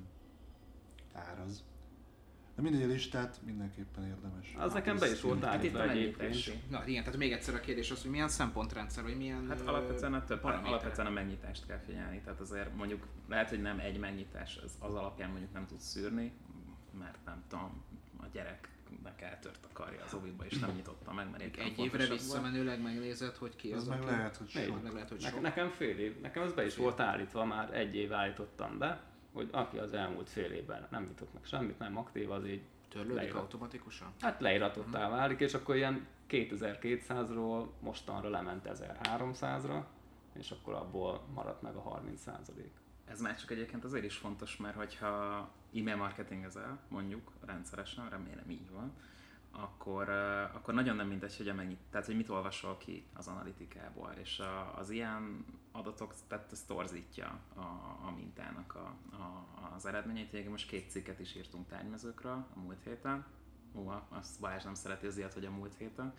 áraz. 1.14 1.64
De 2.62 2.70
mindegy, 2.70 2.90
a 2.90 2.92
listát 2.92 3.40
mindenképpen 3.46 4.06
érdemes. 4.06 4.54
Az 4.58 4.74
nekem 4.74 4.98
be 4.98 5.12
is 5.12 5.22
volt 5.22 5.44
állítva 5.44 5.90
egyébként. 5.90 6.70
Na 6.70 6.88
igen, 6.88 7.04
tehát 7.04 7.20
még 7.20 7.32
egyszer 7.32 7.56
a 7.56 7.60
kérdés 7.60 7.92
az, 7.92 8.02
hogy 8.02 8.12
milyen 8.12 8.30
szempontrendszer, 8.30 9.04
vagy 9.04 9.18
milyen 9.18 9.48
Hát 9.50 9.62
alapvetően 9.62 10.14
a 10.14 10.24
több, 10.24 10.44
alapvetően 10.44 11.08
a 11.08 11.10
megnyitást 11.10 11.66
kell 11.66 11.80
figyelni. 11.86 12.22
Tehát 12.24 12.40
azért 12.40 12.76
mondjuk 12.76 13.08
lehet, 13.30 13.50
hogy 13.50 13.62
nem 13.62 13.80
egy 13.80 14.00
megnyitás, 14.00 14.60
az, 14.64 14.72
az 14.80 14.94
alapján 14.94 15.30
mondjuk 15.30 15.54
nem 15.54 15.66
tudsz 15.66 15.86
szűrni, 15.86 16.32
mert 17.00 17.18
nem 17.26 17.44
tudom, 17.48 17.84
a 18.18 18.26
gyerek 18.34 18.70
meg 19.04 19.14
eltört 19.18 19.66
a 19.66 19.74
karja 19.74 20.04
az 20.04 20.14
oviba, 20.14 20.46
és 20.46 20.60
nem 20.60 20.72
nyitotta 20.76 21.14
meg, 21.14 21.30
mert 21.30 21.58
egy 21.58 21.80
évre 21.80 22.08
visszamenőleg 22.08 22.82
megnézed, 22.82 23.36
hogy 23.36 23.56
ki 23.56 23.72
az, 23.72 23.82
az 23.82 23.88
meg 23.88 24.04
lehet, 24.04 24.36
hogy 24.38 24.50
sok. 24.50 24.84
Meg 24.84 24.94
lehet, 24.94 25.10
hogy 25.10 25.22
sok. 25.22 25.42
Nekem 25.42 25.70
fél 25.70 25.98
év, 25.98 26.22
nekem 26.22 26.44
az 26.44 26.54
be 26.54 26.66
is 26.66 26.76
volt 26.76 27.00
állítva, 27.00 27.46
már 27.46 27.74
egy 27.74 27.96
év 27.96 28.14
állítottam 28.14 28.78
be, 28.78 29.11
hogy 29.34 29.50
aki 29.52 29.78
az 29.78 29.94
elmúlt 29.94 30.30
fél 30.30 30.52
évben 30.52 30.88
nem 30.90 31.04
nyitott 31.04 31.34
meg 31.34 31.44
semmit, 31.44 31.80
nem 31.80 31.98
aktív, 31.98 32.32
az 32.32 32.46
így 32.46 32.62
Törlődik 32.90 33.16
leirat. 33.16 33.42
automatikusan? 33.42 34.14
Hát 34.20 34.40
leiratottá 34.40 35.00
uh-huh. 35.00 35.18
válik, 35.18 35.40
és 35.40 35.54
akkor 35.54 35.76
ilyen 35.76 36.08
2200-ról 36.30 37.66
mostanra 37.80 38.30
lement 38.30 38.70
1300-ra, 38.74 39.84
és 40.34 40.52
akkor 40.52 40.74
abból 40.74 41.24
maradt 41.34 41.62
meg 41.62 41.76
a 41.76 41.82
30 41.82 42.22
százalék. 42.22 42.72
Ez 43.06 43.22
már 43.22 43.40
csak 43.40 43.52
egyébként 43.52 43.84
azért 43.84 44.04
is 44.04 44.16
fontos, 44.16 44.58
mert 44.58 44.76
hogyha 44.76 45.50
e-mail 45.76 45.96
marketingezel, 45.96 46.80
mondjuk 46.88 47.32
rendszeresen, 47.46 48.10
remélem 48.10 48.50
így 48.50 48.70
van, 48.72 48.92
akkor, 49.52 50.10
akkor 50.54 50.74
nagyon 50.74 50.96
nem 50.96 51.08
mindegy, 51.08 51.38
hogy, 51.38 51.56
mennyit, 51.56 51.80
tehát, 51.90 52.06
hogy 52.06 52.16
mit 52.16 52.30
olvasol 52.30 52.78
ki 52.78 53.06
az 53.14 53.28
analitikaból, 53.28 54.14
és 54.22 54.40
a, 54.40 54.78
az 54.78 54.90
ilyen 54.90 55.46
adatok, 55.72 56.14
tehát 56.28 56.52
ez 56.52 56.64
torzítja 56.68 57.40
a, 57.56 57.60
a 58.08 58.14
mintának 58.16 58.76
a, 58.76 58.94
a, 59.16 59.48
az 59.76 59.86
eredményeit. 59.86 60.34
Igen, 60.34 60.52
most 60.52 60.68
két 60.68 60.90
cikket 60.90 61.20
is 61.20 61.36
írtunk 61.36 61.68
tárgymezőkről 61.68 62.46
a 62.56 62.60
múlt 62.60 62.84
héten. 62.84 63.26
Ó, 63.76 63.92
azt 64.10 64.40
Balázs 64.40 64.64
nem 64.64 64.74
szereti 64.74 65.06
az 65.06 65.18
ilyet, 65.18 65.34
hogy 65.34 65.46
a 65.46 65.52
múlt 65.52 65.76
héten. 65.78 66.14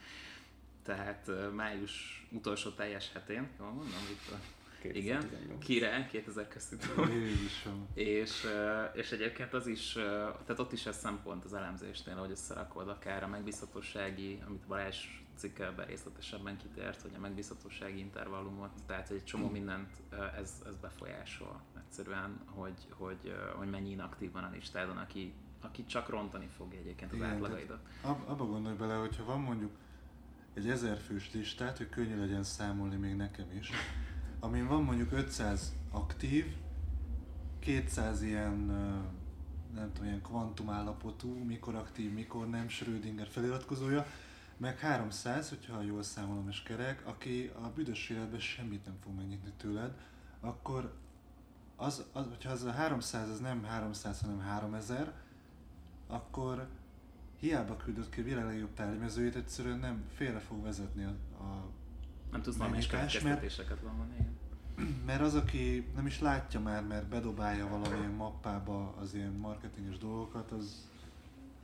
Tehát 0.83 1.31
május 1.55 2.27
utolsó 2.31 2.71
teljes 2.71 3.13
hetén, 3.13 3.49
jól 3.59 3.69
mondom, 3.69 4.07
Viktor? 4.09 4.39
Igen, 4.85 5.31
kire, 5.59 6.07
2000 6.11 6.49
köztük. 6.49 6.81
és, 7.95 8.47
és 8.93 9.11
egyébként 9.13 9.53
az 9.53 9.67
is, 9.67 9.93
tehát 9.93 10.59
ott 10.59 10.73
is 10.73 10.87
ez 10.87 10.99
szempont 10.99 11.45
az 11.45 11.55
elemzésnél, 11.55 12.17
hogy 12.17 12.31
összerakod 12.31 12.89
akár 12.89 13.23
a 13.23 13.29
megbízhatósági, 13.29 14.43
amit 14.47 14.67
Balázs 14.67 14.97
cikkelben 15.37 15.87
részletesebben 15.87 16.57
kitért, 16.57 17.03
hogy 17.03 17.11
a 17.17 17.21
megbízhatósági 17.21 17.99
intervallumot, 17.99 18.71
tehát 18.87 19.11
egy 19.11 19.25
csomó 19.25 19.49
mindent 19.49 19.91
ez, 20.37 20.63
ez 20.67 20.77
befolyásol 20.77 21.63
egyszerűen, 21.85 22.41
hogy, 22.47 22.87
hogy, 22.91 23.35
hogy 23.57 23.71
mennyi 23.71 23.91
inaktív 23.91 24.33
van 24.33 24.45
a 24.45 24.51
listádon, 24.51 24.97
aki, 24.97 25.33
aki 25.61 25.85
csak 25.87 26.09
rontani 26.09 26.49
fogja 26.57 26.79
egyébként 26.79 27.13
az 27.13 27.17
Igen, 27.17 27.31
átlagaidat. 27.31 27.81
Ab, 28.03 28.29
abba 28.29 28.47
gondolj 28.47 28.77
bele, 28.77 28.95
hogyha 28.95 29.25
van 29.25 29.41
mondjuk 29.41 29.71
egy 30.55 30.69
ezer 30.69 30.99
fős 30.99 31.33
listát, 31.33 31.77
hogy 31.77 31.89
könnyű 31.89 32.19
legyen 32.19 32.43
számolni 32.43 32.97
még 32.97 33.15
nekem 33.15 33.47
is, 33.59 33.71
amin 34.43 34.67
van 34.67 34.83
mondjuk 34.83 35.13
500 35.13 35.73
aktív, 35.91 36.57
200 37.59 38.23
ilyen 38.23 38.67
nem 39.75 39.93
tudom, 39.93 40.09
ilyen 40.09 40.23
kvantumállapotú, 40.23 41.45
mikor 41.45 41.75
aktív, 41.75 42.13
mikor 42.13 42.49
nem, 42.49 42.69
Schrödinger 42.69 43.29
feliratkozója, 43.29 44.07
meg 44.57 44.79
300, 44.79 45.49
hogyha 45.49 45.83
jól 45.83 46.03
számolom 46.03 46.49
és 46.49 46.63
kerek, 46.63 47.07
aki 47.07 47.51
a 47.63 47.69
büdös 47.75 48.09
életben 48.09 48.41
semmit 48.41 48.85
nem 48.85 48.97
fog 49.03 49.15
megnyitni 49.15 49.53
tőled, 49.57 49.95
akkor 50.41 50.95
az, 51.77 52.05
az, 52.13 52.27
hogyha 52.29 52.51
az 52.51 52.63
a 52.63 52.73
300 52.73 53.29
az 53.29 53.41
nem 53.41 53.65
300, 53.65 54.21
hanem 54.21 54.41
3000, 54.41 55.13
akkor 56.07 56.69
hiába 57.41 57.77
küldött 57.77 58.11
ki 58.11 58.21
a 58.21 58.25
világ 58.25 58.45
legjobb 58.45 58.75
tárgymezőjét, 58.75 59.37
egyszerűen 59.37 59.79
nem 59.79 60.05
félre 60.15 60.39
fog 60.39 60.63
vezetni 60.63 61.05
a, 61.05 61.43
a 61.43 61.71
Nem 62.33 62.43
tudsz 62.43 62.57
valami 62.57 62.87
következtetéseket 62.87 63.79
vonni. 63.81 64.27
Mert 65.07 65.21
az, 65.21 65.35
aki 65.35 65.87
nem 65.95 66.07
is 66.07 66.21
látja 66.21 66.61
már, 66.61 66.87
mert 66.87 67.07
bedobálja 67.07 67.69
valamilyen 67.69 68.11
mappába 68.11 68.95
az 69.01 69.15
ilyen 69.15 69.33
marketinges 69.33 69.99
dolgokat, 69.99 70.51
az 70.51 70.89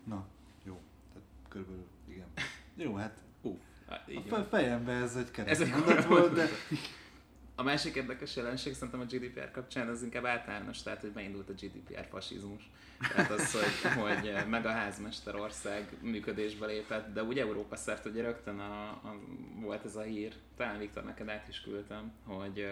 na, 0.05 0.25
jó. 0.65 0.81
Tehát 1.13 1.29
körülbelül 1.49 1.87
igen. 2.09 2.27
Jó, 2.87 2.95
hát 2.95 3.23
Ú, 3.43 3.59
Hát, 3.89 4.09
így 4.11 4.17
A 4.17 4.31
van. 4.31 4.41
fe- 4.41 4.49
fejemben 4.49 5.03
ez 5.03 5.17
egy 5.17 5.31
Ez 5.47 5.61
egy 5.61 5.69
keretmondat 5.71 6.05
volt, 6.05 6.33
de 6.35 6.47
A 7.59 7.62
másik 7.62 7.95
érdekes 7.95 8.37
jelenség 8.37 8.75
szerintem 8.75 9.00
a 9.00 9.05
GDPR 9.05 9.50
kapcsán 9.50 9.88
az 9.88 10.03
inkább 10.03 10.25
általános, 10.25 10.83
tehát 10.83 11.00
hogy 11.00 11.11
beindult 11.11 11.49
a 11.49 11.53
GDPR 11.53 12.07
fasizmus. 12.11 12.71
Tehát 12.99 13.31
az, 13.31 13.53
hogy, 13.53 13.93
hogy 14.03 14.35
meg 14.49 14.67
a 14.67 14.71
házmester 14.71 15.35
ország 15.35 15.97
működésbe 16.00 16.67
lépett, 16.67 17.12
de 17.12 17.23
úgy 17.23 17.38
Európa 17.38 17.77
szerte 17.77 18.09
ugye 18.09 18.23
rögtön 18.23 18.59
a, 18.59 18.88
a, 18.88 19.21
volt 19.61 19.85
ez 19.85 19.97
a 19.97 20.03
hír, 20.03 20.33
talán 20.57 20.79
Viktor 20.79 21.05
neked 21.05 21.29
át 21.29 21.49
is 21.49 21.61
küldtem, 21.61 22.12
hogy 22.25 22.67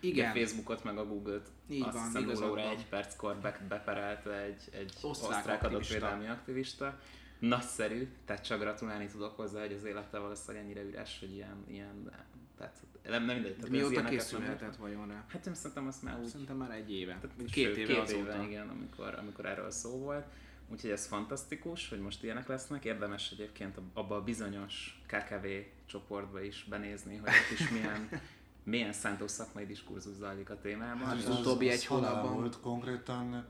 Igen. 0.00 0.30
a 0.30 0.34
Facebookot 0.34 0.84
meg 0.84 0.98
a 0.98 1.06
Google-t 1.06 1.48
Így 1.68 1.82
azt 1.82 1.92
van, 1.92 2.04
hiszem 2.04 2.24
0 2.24 2.50
óra 2.50 2.70
egy 2.70 2.86
perckor 2.86 3.36
be, 3.36 3.60
beperelte 3.68 4.40
egy, 4.40 4.62
egy 4.72 4.92
Osztrák 5.02 5.36
osztrák, 5.36 5.62
adatvédelmi 5.62 6.28
aktivista. 6.28 7.00
Nagyszerű, 7.38 8.08
tehát 8.24 8.44
csak 8.44 8.60
gratulálni 8.60 9.06
tudok 9.06 9.36
hozzá, 9.36 9.60
hogy 9.60 9.72
az 9.72 9.84
élete 9.84 10.18
valószínűleg 10.18 10.64
ennyire 10.64 10.82
üres, 10.82 11.16
hogy 11.20 11.32
ilyen, 11.32 11.64
ilyen 11.68 12.10
tehát 12.58 12.76
nem, 13.10 13.24
nem 13.24 13.34
mindegy. 13.34 13.56
ez 13.62 13.68
Mióta 13.68 14.04
készülhetett 14.04 14.76
vajon 14.76 15.08
rá? 15.08 15.24
Hát 15.28 15.46
én 15.46 15.54
szerintem 15.54 15.86
azt 15.86 16.02
már 16.02 16.18
úgy... 16.18 16.26
Szerintem 16.26 16.56
már 16.56 16.70
egy 16.70 16.92
éve. 16.92 17.12
Tehát 17.12 17.50
Két 17.50 17.64
sőt, 17.64 17.76
éve 17.76 17.92
két 17.92 18.02
azóta. 18.02 18.34
éve, 18.34 18.44
igen, 18.48 18.68
amikor, 18.68 19.14
amikor 19.18 19.46
erről 19.46 19.70
szó 19.70 19.90
volt. 19.98 20.26
Úgyhogy 20.68 20.90
ez 20.90 21.06
fantasztikus, 21.06 21.88
hogy 21.88 22.00
most 22.00 22.22
ilyenek 22.22 22.46
lesznek. 22.46 22.84
Érdemes 22.84 23.30
egyébként 23.30 23.78
abba 23.94 24.16
a 24.16 24.22
bizonyos 24.22 25.02
KKV 25.06 25.46
csoportba 25.86 26.40
is 26.42 26.66
benézni, 26.68 27.16
hogy 27.16 27.28
ott 27.28 27.58
is 27.58 27.70
milyen, 27.70 28.08
milyen 28.64 28.92
szántó 28.92 29.26
szakmai 29.26 29.66
diskurzus 29.66 30.14
zajlik 30.14 30.50
a 30.50 30.58
témában. 30.60 31.06
Hát 31.06 31.16
az 31.16 31.38
utóbbi 31.38 31.68
egy 31.68 31.86
hónapban. 31.86 32.34
volt 32.34 32.60
konkrétan, 32.60 33.44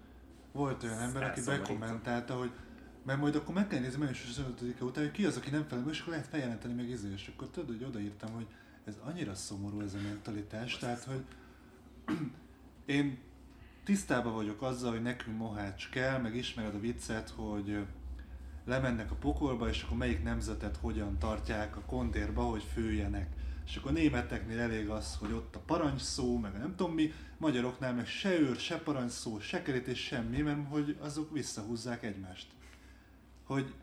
volt 0.53 0.83
olyan 0.83 0.99
ember, 0.99 1.23
aki 1.23 1.41
bekommentálta, 1.41 2.35
hogy 2.35 2.51
mert 3.07 3.21
majd 3.21 3.35
akkor 3.35 3.55
meg 3.55 3.67
kell 3.67 3.81
nézni 3.81 3.99
május 3.99 4.25
25-e 4.33 4.85
után, 4.85 5.05
hogy 5.05 5.13
ki 5.13 5.25
az, 5.25 5.37
aki 5.37 5.51
nem 5.51 5.65
felel, 5.69 5.85
meg, 5.85 5.95
és 5.95 6.01
akkor 6.01 6.13
lehet 6.13 6.29
feljelenteni 6.29 6.75
meg 6.75 6.89
izé, 6.89 7.13
és 7.13 7.31
akkor 7.35 7.49
tudod, 7.51 7.77
hogy 7.77 7.85
odaírtam, 7.89 8.33
hogy 8.33 8.47
ez 8.87 8.97
annyira 9.05 9.35
szomorú 9.35 9.81
ez 9.81 9.95
a 9.95 10.03
mentalitás, 10.03 10.77
tehát, 10.77 11.05
hogy 11.05 11.25
én 12.85 13.19
tisztában 13.85 14.33
vagyok 14.33 14.63
azzal, 14.63 14.91
hogy 14.91 15.03
nekünk 15.03 15.37
mohács 15.37 15.89
kell, 15.89 16.19
meg 16.19 16.37
ismered 16.37 16.75
a 16.75 16.81
viccet, 16.81 17.29
hogy 17.29 17.87
lemennek 18.65 19.11
a 19.11 19.15
pokolba, 19.15 19.69
és 19.69 19.83
akkor 19.83 19.97
melyik 19.97 20.23
nemzetet 20.23 20.77
hogyan 20.77 21.19
tartják 21.19 21.77
a 21.77 21.81
kondérba, 21.81 22.43
hogy 22.43 22.63
főjenek. 22.73 23.29
És 23.67 23.77
akkor 23.77 23.93
németeknél 23.93 24.61
elég 24.61 24.89
az, 24.89 25.17
hogy 25.17 25.33
ott 25.33 25.57
a 25.57 25.61
parancsszó, 25.67 26.39
meg 26.39 26.55
a 26.55 26.59
nem 26.59 26.75
tudom 26.77 26.95
mi, 26.95 27.13
magyaroknál 27.39 27.95
meg 27.95 28.07
se 28.07 28.39
őr, 28.39 28.57
se 28.57 28.79
parancsszó, 28.79 29.41
se 29.41 29.63
kerítés, 29.63 30.01
semmi, 30.01 30.41
mert 30.41 30.69
hogy 30.69 30.97
azok 31.01 31.33
visszahúzzák 31.33 32.03
egymást. 32.03 32.47
Hogy 33.45 33.75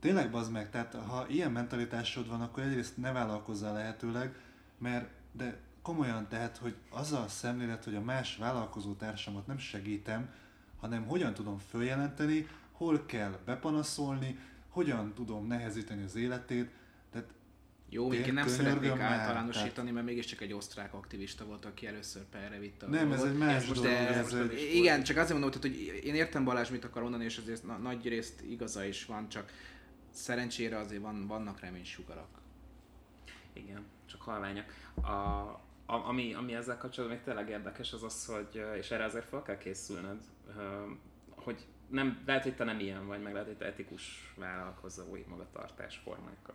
tényleg 0.00 0.30
bazd 0.30 0.52
meg, 0.52 0.70
tehát 0.70 0.94
ha 0.94 1.26
ilyen 1.28 1.52
mentalitásod 1.52 2.28
van, 2.28 2.40
akkor 2.40 2.62
egyrészt 2.62 2.96
ne 2.96 3.12
vállalkozzál 3.12 3.72
lehetőleg, 3.72 4.34
mert 4.78 5.08
de 5.32 5.60
komolyan 5.82 6.28
tehát, 6.28 6.56
hogy 6.56 6.74
az 6.90 7.12
a 7.12 7.24
szemlélet, 7.28 7.84
hogy 7.84 7.94
a 7.94 8.00
más 8.00 8.36
vállalkozó 8.36 8.92
társamat 8.92 9.46
nem 9.46 9.58
segítem, 9.58 10.30
hanem 10.80 11.06
hogyan 11.06 11.34
tudom 11.34 11.58
följelenteni, 11.58 12.46
hol 12.72 13.06
kell 13.06 13.38
bepanaszolni, 13.44 14.38
hogyan 14.68 15.14
tudom 15.14 15.46
nehezíteni 15.46 16.02
az 16.02 16.16
életét, 16.16 16.70
tehát 17.12 17.28
Jó, 17.90 18.08
még 18.08 18.26
én 18.26 18.34
nem 18.34 18.48
szeretnék 18.48 18.94
már, 18.94 19.00
általánosítani, 19.00 19.90
mert 19.90 20.06
mégiscsak 20.06 20.40
egy 20.40 20.52
osztrák 20.52 20.94
aktivista 20.94 21.44
volt, 21.44 21.64
aki 21.64 21.86
először 21.86 22.22
perre 22.22 22.58
vitte 22.58 22.86
a 22.86 22.88
nem, 22.88 23.12
ez 23.12 23.22
egy 23.22 23.36
más 23.36 23.66
dolog, 23.66 23.82
De 23.82 24.08
ez 24.08 24.32
egy, 24.32 24.70
igen, 24.74 25.02
csak 25.02 25.16
azért 25.16 25.40
mondom, 25.40 25.60
tehát, 25.60 25.76
hogy 25.76 26.02
én 26.04 26.14
értem 26.14 26.44
Balázs, 26.44 26.70
mit 26.70 26.84
akar 26.84 27.02
mondani, 27.02 27.24
és 27.24 27.38
azért 27.38 27.66
na- 27.66 27.78
nagy 27.78 28.08
részt 28.08 28.42
igaza 28.48 28.84
is 28.84 29.04
van, 29.04 29.28
csak 29.28 29.50
szerencsére 30.10 30.78
azért 30.78 31.02
van, 31.02 31.26
vannak 31.26 31.60
reménysugarak. 31.60 32.28
Igen, 33.52 33.86
csak 34.06 34.22
halványak. 34.22 34.72
A, 34.94 35.08
a, 35.86 36.06
ami, 36.06 36.34
ami 36.34 36.54
ezzel 36.54 36.78
kapcsolatban 36.78 37.18
még 37.18 37.26
tényleg 37.26 37.48
érdekes 37.48 37.92
az 37.92 38.02
az, 38.02 38.26
hogy, 38.26 38.62
és 38.76 38.90
erre 38.90 39.04
azért 39.04 39.28
fel 39.28 39.42
kell 39.42 39.58
készülnöd, 39.58 40.18
ö, 40.56 40.84
hogy 41.30 41.66
nem, 41.88 42.22
lehet, 42.26 42.42
hogy 42.42 42.56
te 42.56 42.64
nem 42.64 42.80
ilyen 42.80 43.06
vagy, 43.06 43.22
meg 43.22 43.32
lehet, 43.32 43.48
hogy 43.48 43.56
te 43.56 43.64
etikus 43.66 44.34
vállalkozói 44.36 45.24
magatartásformákat 45.28 46.54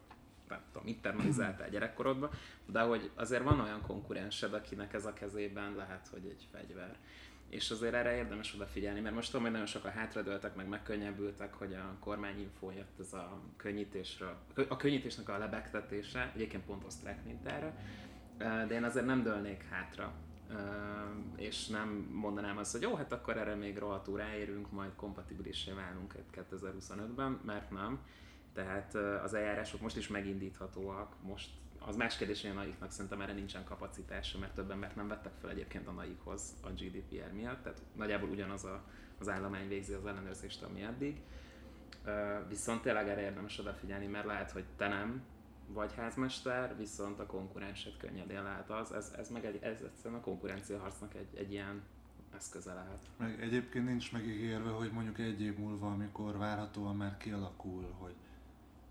nem 0.54 0.62
tudom, 0.72 0.88
internalizáltál 0.88 1.70
gyerekkorodban, 1.70 2.30
de 2.66 2.82
hogy 2.82 3.12
azért 3.16 3.44
van 3.44 3.60
olyan 3.60 3.82
konkurensed, 3.82 4.54
akinek 4.54 4.94
ez 4.94 5.06
a 5.06 5.13
kezében 5.13 5.76
lehet, 5.76 6.08
hogy 6.08 6.26
egy 6.26 6.48
fegyver. 6.52 6.98
És 7.54 7.72
azért 7.72 7.94
erre 7.94 8.16
érdemes 8.16 8.54
odafigyelni, 8.54 9.00
mert 9.00 9.16
most 9.16 9.28
tudom, 9.28 9.42
hogy 9.42 9.52
nagyon 9.52 9.68
sokan 9.68 9.92
hátradőltek, 9.92 10.56
meg 10.56 10.68
megkönnyebbültek, 10.68 11.54
hogy 11.54 11.74
a 11.74 11.96
kormányinfó 12.00 12.72
jött 12.72 13.00
ez 13.00 13.13
a 13.13 13.39
könnyítésről, 13.58 14.36
a 14.68 14.76
könnyítésnek 14.76 15.30
a 15.30 15.38
lebegtetése, 15.38 16.32
egyébként 16.36 16.66
pont 16.66 16.84
osztrák 16.84 17.26
mintára, 17.26 17.74
de 18.38 18.68
én 18.70 18.84
azért 18.84 19.06
nem 19.06 19.24
dőlnék 19.24 19.63
hátra, 19.70 20.13
és 21.36 21.68
nem 21.68 21.89
mondanám 22.12 22.58
azt, 22.58 22.72
hogy 22.72 22.82
jó, 22.82 22.96
hát 22.96 23.12
akkor 23.12 23.38
erre 23.38 23.56
még 23.56 23.78
rohadtul 23.78 24.18
ráérünk, 24.18 24.72
majd 24.72 24.92
kompatibilissé 24.96 25.72
válunk 25.72 26.16
2025-ben, 26.36 27.39
mert 27.46 27.72
nem. 27.72 28.00
Tehát 28.54 28.96
az 28.96 29.34
eljárások 29.34 29.82
most 29.82 29.98
is 29.98 30.08
megindíthatóak, 30.08 31.16
most 31.22 31.50
az 31.86 31.96
más 31.96 32.17
kérdés, 32.17 32.41
hogy 32.41 32.52
a 32.52 32.54
naiknak 32.54 32.91
szerintem 32.91 33.22
erre 33.22 33.34
nincsen 33.34 33.63
kapacitása, 33.63 34.39
mert 34.39 34.54
több 34.54 34.72
embert 34.72 34.96
nem 34.96 35.08
vettek 35.08 35.32
fel 35.41 35.50
egyébként 35.50 35.88
a 35.88 35.91
naikhoz 35.91 36.56
a 36.62 36.69
GDPR 36.69 37.32
miatt, 37.34 37.63
tehát 37.63 37.82
nagyjából 37.96 38.30
ugyanaz 38.30 38.65
a, 38.65 38.84
az 39.19 39.30
állomány 39.30 39.67
végzi 39.67 39.93
az 39.93 40.06
ellenőrzést, 40.06 40.63
ami 40.63 40.82
eddig. 40.82 41.22
Viszont 42.48 42.82
tényleg 42.82 43.10
erre 43.10 43.22
érdemes 43.22 43.60
odafigyelni, 43.60 44.08
mert 44.08 44.26
lehet, 44.26 44.52
hogy 44.52 44.65
te 44.78 44.88
nem 44.88 45.24
vagy 45.67 45.93
házmester, 45.96 46.78
viszont 46.78 47.19
a 47.19 47.26
konkurensed 47.26 47.98
könnyedén 47.98 48.43
lehet 48.43 48.69
az. 48.69 48.91
Ez, 48.91 49.13
ez 49.17 49.30
meg 49.30 49.46
egy, 49.46 49.60
ez 49.62 49.82
egyszerűen 49.82 50.19
a 50.19 50.24
konkurencia 50.24 50.80
harcnak 50.80 51.13
egy, 51.15 51.38
egy 51.38 51.52
ilyen 51.52 51.82
eszköze 52.36 52.74
lehet. 52.74 53.08
Meg 53.17 53.41
egyébként 53.41 53.86
nincs 53.86 54.12
megígérve, 54.12 54.69
hogy 54.69 54.91
mondjuk 54.91 55.19
egy 55.19 55.41
év 55.41 55.58
múlva, 55.58 55.91
amikor 55.91 56.38
várhatóan 56.38 56.96
már 56.96 57.17
kialakul, 57.17 57.96
hogy 57.98 58.15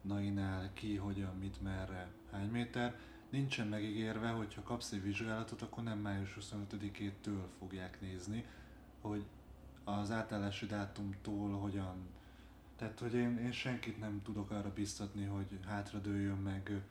nainál 0.03 0.71
ki, 0.73 0.97
hogyan, 0.97 1.37
mit, 1.37 1.63
merre, 1.63 2.11
hány 2.31 2.51
méter, 2.51 2.99
nincsen 3.31 3.67
megígérve, 3.67 4.29
hogy 4.29 4.55
ha 4.55 4.63
kapsz 4.63 4.93
egy 4.93 5.03
vizsgálatot, 5.03 5.63
akkor 5.63 5.83
nem 5.83 5.99
május 5.99 6.37
25-től 6.41 7.43
fogják 7.59 8.01
nézni, 8.01 8.45
hogy 9.01 9.25
az 9.85 10.11
átállási 10.11 10.67
dátumtól 10.67 11.59
hogyan 11.59 12.07
tehát, 12.83 12.99
hogy 12.99 13.15
én, 13.15 13.39
én 13.39 13.53
senkit 13.53 13.99
nem 13.99 14.23
tudok 14.25 14.51
arra 14.51 14.73
biztatni, 14.73 15.25
hogy 15.25 15.59
hátradőljön 15.67 16.37
meg, 16.37 16.83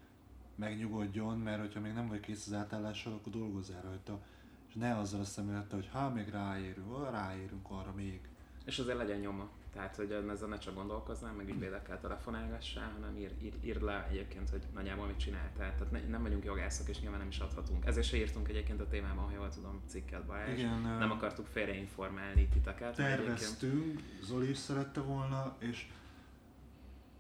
megnyugodjon, 0.56 1.38
mert 1.38 1.60
hogyha 1.60 1.80
még 1.80 1.94
nem 1.94 2.08
vagy 2.08 2.20
kész 2.20 2.48
az 2.48 2.54
átállással, 2.54 3.14
akkor 3.14 3.32
dolgozzál 3.32 3.82
rajta. 3.82 4.20
És 4.68 4.74
ne 4.74 4.98
azzal 4.98 5.20
a 5.20 5.24
szemlélettel, 5.24 5.80
hogy 5.80 5.90
ha 5.92 6.10
még 6.10 6.30
ráérünk, 6.30 6.92
ah, 6.92 7.12
ráérünk 7.12 7.70
arra 7.70 7.94
még. 7.94 8.30
És 8.66 8.80
azért 8.80 8.98
legyen 8.98 9.20
nyoma. 9.20 9.50
Tehát, 9.74 9.96
hogy 9.96 10.12
ezzel 10.12 10.48
ne 10.48 10.58
csak 10.58 10.76
gondolkoznál, 10.76 11.34
meg 11.34 11.50
ügyvédekkel 11.50 12.00
telefonálgassál, 12.00 12.92
hanem 12.92 13.18
ír, 13.18 13.32
ír, 13.42 13.54
ír 13.64 13.82
le 13.82 14.08
egyébként, 14.10 14.50
hogy 14.50 14.62
nagyjából 14.74 15.06
mit 15.06 15.18
csináltál. 15.18 15.76
Tehát 15.76 15.92
ne, 15.92 16.00
nem 16.00 16.22
vagyunk 16.22 16.44
jogászok, 16.44 16.90
és 16.90 17.00
nyilván 17.00 17.20
nem 17.20 17.28
is 17.28 17.40
adhatunk. 17.40 17.86
Ezért 17.86 18.08
se 18.08 18.18
írtunk 18.18 18.50
egyébként 18.50 18.82
a 18.82 18.88
témában, 18.88 19.24
ha 19.24 19.32
jól 19.32 19.50
tudom, 19.50 19.82
cikket 19.88 20.26
Balázs. 20.26 20.58
Igen, 20.58 20.82
Nem 20.82 21.12
akartuk 21.12 21.46
félreinformálni 21.48 22.48
titeket. 22.48 22.98
mert 22.98 23.12
egyébként 23.12 23.26
terveztünk, 23.26 24.02
Zoli 24.24 24.50
is 24.50 24.58
szerette 24.58 25.02
volna, 25.02 25.56
és 25.60 25.88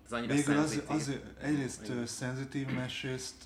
Ez 0.06 0.12
annyira 0.12 0.34
végül 0.34 0.58
az, 0.58 0.84
az, 0.88 1.20
egyrészt 1.40 1.84
Igen. 1.84 2.06
szenzitív, 2.06 2.74
másrészt 2.74 3.44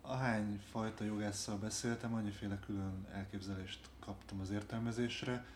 ahány 0.00 0.60
fajta 0.70 1.04
jogásszal 1.04 1.56
beszéltem, 1.56 2.14
annyiféle 2.14 2.58
külön 2.66 3.06
elképzelést 3.12 3.80
kaptam 4.00 4.40
az 4.40 4.50
értelmezésre, 4.50 5.46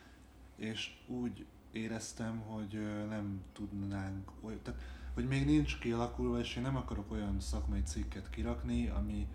és 0.55 0.97
úgy 1.07 1.45
éreztem, 1.73 2.39
hogy 2.39 2.79
nem 3.09 3.41
tudnánk, 3.53 4.31
tehát, 4.61 4.81
hogy 5.13 5.27
még 5.27 5.45
nincs 5.45 5.79
kialakulva, 5.79 6.39
és 6.39 6.55
én 6.55 6.63
nem 6.63 6.75
akarok 6.75 7.11
olyan 7.11 7.39
szakmai 7.39 7.81
cikket 7.81 8.29
kirakni, 8.29 8.87
ami 8.87 9.27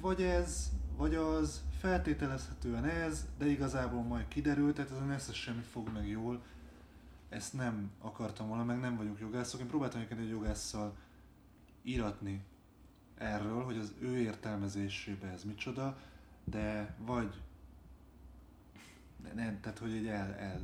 vagy 0.00 0.22
ez, 0.22 0.72
vagy 0.96 1.14
az, 1.14 1.62
feltételezhetően 1.78 2.84
ez, 2.84 3.28
de 3.38 3.46
igazából 3.46 4.02
majd 4.02 4.28
kiderül, 4.28 4.72
tehát 4.72 5.10
ezt 5.10 5.32
semmi 5.34 5.62
fog 5.62 5.88
meg 5.92 6.08
jól. 6.08 6.42
Ezt 7.28 7.52
nem 7.52 7.90
akartam 7.98 8.48
volna, 8.48 8.64
meg 8.64 8.80
nem 8.80 8.96
vagyunk 8.96 9.18
jogászok. 9.18 9.60
Én 9.60 9.66
próbáltam 9.66 10.00
egyébként 10.00 10.20
egy 10.20 10.28
jogásszal 10.28 10.96
íratni 11.82 12.44
erről, 13.14 13.64
hogy 13.64 13.76
az 13.76 13.94
ő 14.00 14.16
értelmezésébe 14.16 15.26
ez 15.26 15.44
micsoda, 15.44 15.98
de 16.44 16.96
vagy 16.98 17.40
ne- 19.22 19.32
nem, 19.32 19.60
tehát 19.60 19.78
hogy 19.78 19.92
egy 19.92 20.06
el, 20.06 20.34
el 20.34 20.60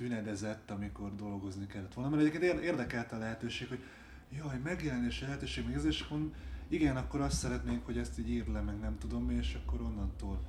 tünedezett, 0.00 0.70
amikor 0.70 1.14
dolgozni 1.14 1.66
kellett 1.66 1.94
volna, 1.94 2.10
mert 2.10 2.22
egyébként 2.22 2.52
ér- 2.52 2.62
érdekelte 2.62 3.16
a 3.16 3.18
lehetőség, 3.18 3.68
hogy 3.68 3.82
jaj, 4.36 4.58
megjelenési 4.58 5.24
lehetőség, 5.24 5.64
meg 5.64 5.74
ez, 5.74 5.84
és 5.84 6.00
akkor 6.00 6.30
igen, 6.68 6.96
akkor 6.96 7.20
azt 7.20 7.36
szeretnénk, 7.36 7.84
hogy 7.84 7.98
ezt 7.98 8.18
így 8.18 8.30
ír 8.30 8.48
le, 8.48 8.60
meg 8.60 8.78
nem 8.78 8.98
tudom 8.98 9.30
és 9.30 9.58
akkor 9.62 9.80
onnantól 9.80 10.40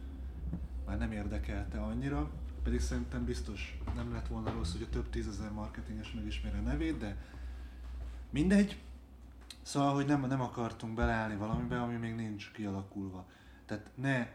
már 0.85 0.97
nem 0.97 1.11
érdekelte 1.11 1.81
annyira, 1.81 2.31
pedig 2.63 2.79
szerintem 2.79 3.25
biztos 3.25 3.77
nem 3.95 4.11
lett 4.11 4.27
volna 4.27 4.51
rossz, 4.51 4.71
hogy 4.71 4.81
a 4.81 4.89
több 4.89 5.09
tízezer 5.09 5.51
marketinges 5.51 6.11
megismeri 6.11 6.57
a 6.57 6.61
nevét, 6.61 6.97
de 6.97 7.17
mindegy. 8.29 8.81
Szóval, 9.61 9.93
hogy 9.93 10.05
nem, 10.05 10.25
nem 10.25 10.41
akartunk 10.41 10.93
beleállni 10.93 11.35
valamibe, 11.35 11.81
ami 11.81 11.95
még 11.95 12.15
nincs 12.15 12.51
kialakulva. 12.51 13.25
Tehát 13.65 13.89
ne 13.95 14.27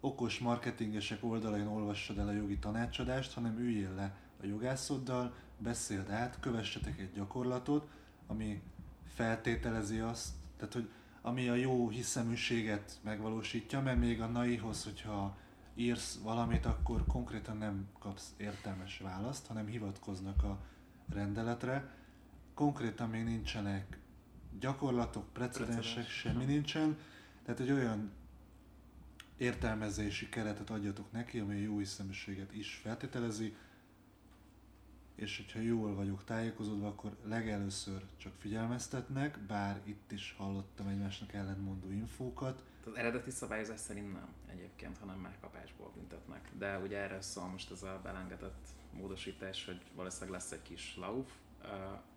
okos 0.00 0.38
marketingesek 0.38 1.24
oldalain 1.24 1.66
olvassad 1.66 2.18
el 2.18 2.28
a 2.28 2.32
jogi 2.32 2.58
tanácsadást, 2.58 3.32
hanem 3.32 3.58
üljél 3.58 3.94
le 3.94 4.22
a 4.44 4.46
jogászoddal, 4.46 5.34
beszéld 5.58 6.10
át, 6.10 6.40
kövessetek 6.40 6.98
egy 6.98 7.12
gyakorlatot, 7.12 7.88
ami 8.26 8.62
feltételezi 9.14 9.98
azt, 9.98 10.28
tehát 10.56 10.74
hogy 10.74 10.88
ami 11.22 11.48
a 11.48 11.54
jó 11.54 11.88
hiszeműséget 11.88 12.98
megvalósítja, 13.02 13.80
mert 13.80 13.98
még 13.98 14.20
a 14.20 14.26
naihoz, 14.26 14.84
hogyha 14.84 15.36
írsz 15.74 16.18
valamit, 16.22 16.66
akkor 16.66 17.04
konkrétan 17.06 17.56
nem 17.56 17.88
kapsz 17.98 18.34
értelmes 18.36 18.98
választ, 18.98 19.46
hanem 19.46 19.66
hivatkoznak 19.66 20.42
a 20.42 20.58
rendeletre. 21.12 21.94
Konkrétan 22.54 23.08
még 23.08 23.24
nincsenek 23.24 23.98
gyakorlatok, 24.60 25.32
precedensek, 25.32 25.82
Precedens, 25.82 26.12
semmi 26.12 26.44
nincsen. 26.44 26.98
Tehát 27.44 27.60
egy 27.60 27.70
olyan 27.70 28.10
értelmezési 29.36 30.28
keretet 30.28 30.70
adjatok 30.70 31.12
neki, 31.12 31.38
ami 31.38 31.54
a 31.54 31.62
jó 31.62 31.78
hiszeműséget 31.78 32.54
is 32.54 32.80
feltételezi, 32.82 33.56
és 35.14 35.36
hogyha 35.36 35.60
jól 35.60 35.94
vagyok 35.94 36.24
tájékozódva, 36.24 36.86
akkor 36.86 37.16
legelőször 37.24 38.02
csak 38.16 38.32
figyelmeztetnek, 38.38 39.38
bár 39.38 39.80
itt 39.84 40.12
is 40.12 40.34
hallottam 40.38 40.88
egymásnak 40.88 41.32
ellentmondó 41.32 41.90
infókat. 41.90 42.62
Az 42.86 42.96
eredeti 42.96 43.30
szabályozás 43.30 43.80
szerint 43.80 44.12
nem 44.12 44.28
egyébként, 44.50 44.98
hanem 44.98 45.18
már 45.18 45.36
kapásból 45.40 45.90
büntetnek. 45.94 46.50
De 46.58 46.78
ugye 46.78 46.96
erre 46.96 47.20
szól 47.20 47.46
most 47.46 47.70
ez 47.70 47.82
a 47.82 48.00
belengetett 48.02 48.66
módosítás, 48.92 49.64
hogy 49.64 49.80
valószínűleg 49.94 50.32
lesz 50.32 50.52
egy 50.52 50.62
kis 50.62 50.96
lauf, 50.96 51.26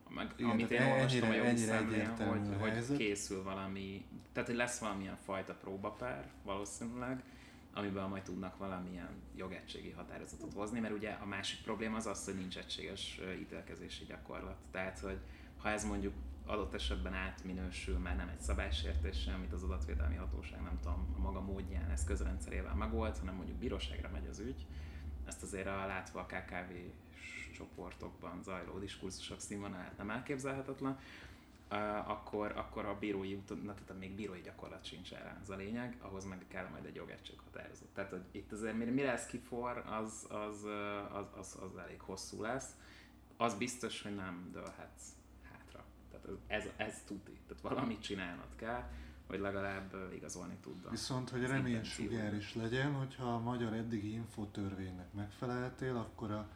meg, 0.10 0.34
Igen, 0.38 0.50
amit 0.50 0.72
én 0.72 0.82
olvastam 0.82 1.30
a 1.30 1.34
ennyire- 1.34 1.36
jogi 1.36 1.48
ennyire 1.48 1.78
szemnél, 1.78 1.94
egyértelmű 1.94 2.40
hogy, 2.40 2.54
a 2.54 2.58
hogy 2.58 2.98
készül 2.98 3.44
valami, 3.44 4.06
tehát 4.34 4.50
hogy 4.50 4.58
lesz 4.58 4.80
valamilyen 4.80 5.18
fajta 5.26 5.54
próbapár 5.54 6.32
valószínűleg, 6.44 7.24
amiben 7.78 8.10
majd 8.10 8.24
tudnak 8.24 8.58
valamilyen 8.58 9.10
jogegységi 9.36 9.92
határozatot 9.92 10.54
hozni, 10.54 10.80
mert 10.80 10.94
ugye 10.94 11.10
a 11.12 11.26
másik 11.26 11.62
probléma 11.64 11.96
az 11.96 12.06
az, 12.06 12.26
hogy 12.26 12.36
nincs 12.36 12.58
egységes 12.58 13.22
ítélkezési 13.40 14.06
gyakorlat. 14.06 14.58
Tehát, 14.72 15.00
hogy 15.00 15.18
ha 15.58 15.70
ez 15.70 15.86
mondjuk 15.86 16.14
adott 16.46 16.74
esetben 16.74 17.14
átminősül, 17.14 17.98
már 17.98 18.16
nem 18.16 18.28
egy 18.28 18.40
szabálysértéssel, 18.40 19.36
amit 19.36 19.54
az 19.54 19.64
adatvédelmi 19.64 20.16
hatóság 20.16 20.62
nem 20.62 20.80
tudom, 20.82 21.14
a 21.18 21.20
maga 21.20 21.42
módján 21.42 21.90
ezt 21.90 22.06
közrendszerével 22.06 22.76
megold, 22.76 23.18
hanem 23.18 23.36
mondjuk 23.36 23.58
bíróságra 23.58 24.10
megy 24.10 24.28
az 24.30 24.40
ügy. 24.40 24.66
Ezt 25.26 25.44
azért 25.44 25.68
a 25.68 25.86
látva 25.86 26.20
a 26.20 26.26
KKV 26.26 26.74
csoportokban 27.54 28.44
zajló 28.44 28.80
diskurzusok 28.80 29.40
színvonalát 29.40 29.98
nem 29.98 30.10
elképzelhetetlen, 30.10 31.00
akkor, 32.06 32.52
akkor 32.56 32.86
a 32.86 32.98
bírói 33.00 33.34
úton, 33.36 33.58
na, 33.58 33.74
tehát 33.74 34.00
még 34.00 34.16
bírói 34.16 34.42
gyakorlat 34.42 34.86
sincs 34.86 35.14
erre, 35.14 35.38
ez 35.42 35.50
a 35.50 35.56
lényeg, 35.56 35.98
ahhoz 36.02 36.26
meg 36.26 36.46
kell 36.48 36.68
majd 36.70 36.86
egy 36.86 36.96
jogegység 36.96 37.40
határozat. 37.40 37.88
Tehát, 37.94 38.10
hogy 38.10 38.24
itt 38.32 38.52
azért 38.52 38.78
mire, 38.78 38.92
mire 38.92 39.12
ez 39.12 39.26
kifor, 39.26 39.78
az, 39.78 40.26
az, 40.30 40.64
az, 41.14 41.26
az, 41.40 41.58
az, 41.62 41.78
elég 41.78 42.00
hosszú 42.02 42.42
lesz. 42.42 42.70
Az 43.38 43.54
biztos, 43.56 44.02
hogy 44.02 44.16
nem 44.16 44.50
dőlhetsz 44.52 45.06
hátra. 45.52 45.84
Tehát 46.12 46.28
ez, 46.48 46.64
ez, 46.64 46.88
ez 46.88 47.02
tuti. 47.06 47.40
Tehát 47.48 47.64
valamit 47.64 48.02
csinálnod 48.02 48.56
kell, 48.56 48.84
hogy 49.28 49.40
legalább 49.40 49.96
igazolni 50.16 50.56
tudd. 50.62 50.86
a- 50.86 50.90
Viszont, 50.90 51.30
hogy 51.30 51.46
reménysugár 51.46 52.34
is 52.34 52.56
legyen, 52.56 52.94
hogyha 52.94 53.34
a 53.34 53.40
magyar 53.40 53.74
eddigi 53.74 54.14
infotörvénynek 54.14 55.14
megfeleltél, 55.14 55.96
akkor 55.96 56.32
a 56.32 56.48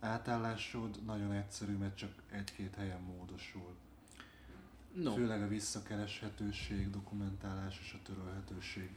átállásod 0.00 1.04
nagyon 1.04 1.32
egyszerű, 1.32 1.76
mert 1.76 1.96
csak 1.96 2.12
egy-két 2.30 2.74
helyen 2.74 3.00
módosul. 3.00 3.74
No, 4.94 5.14
Főleg 5.14 5.42
a 5.42 5.48
visszakereshetőség, 5.48 6.90
dokumentálás 6.90 7.80
és 7.82 7.92
a 7.92 8.02
törölhetőség. 8.02 8.88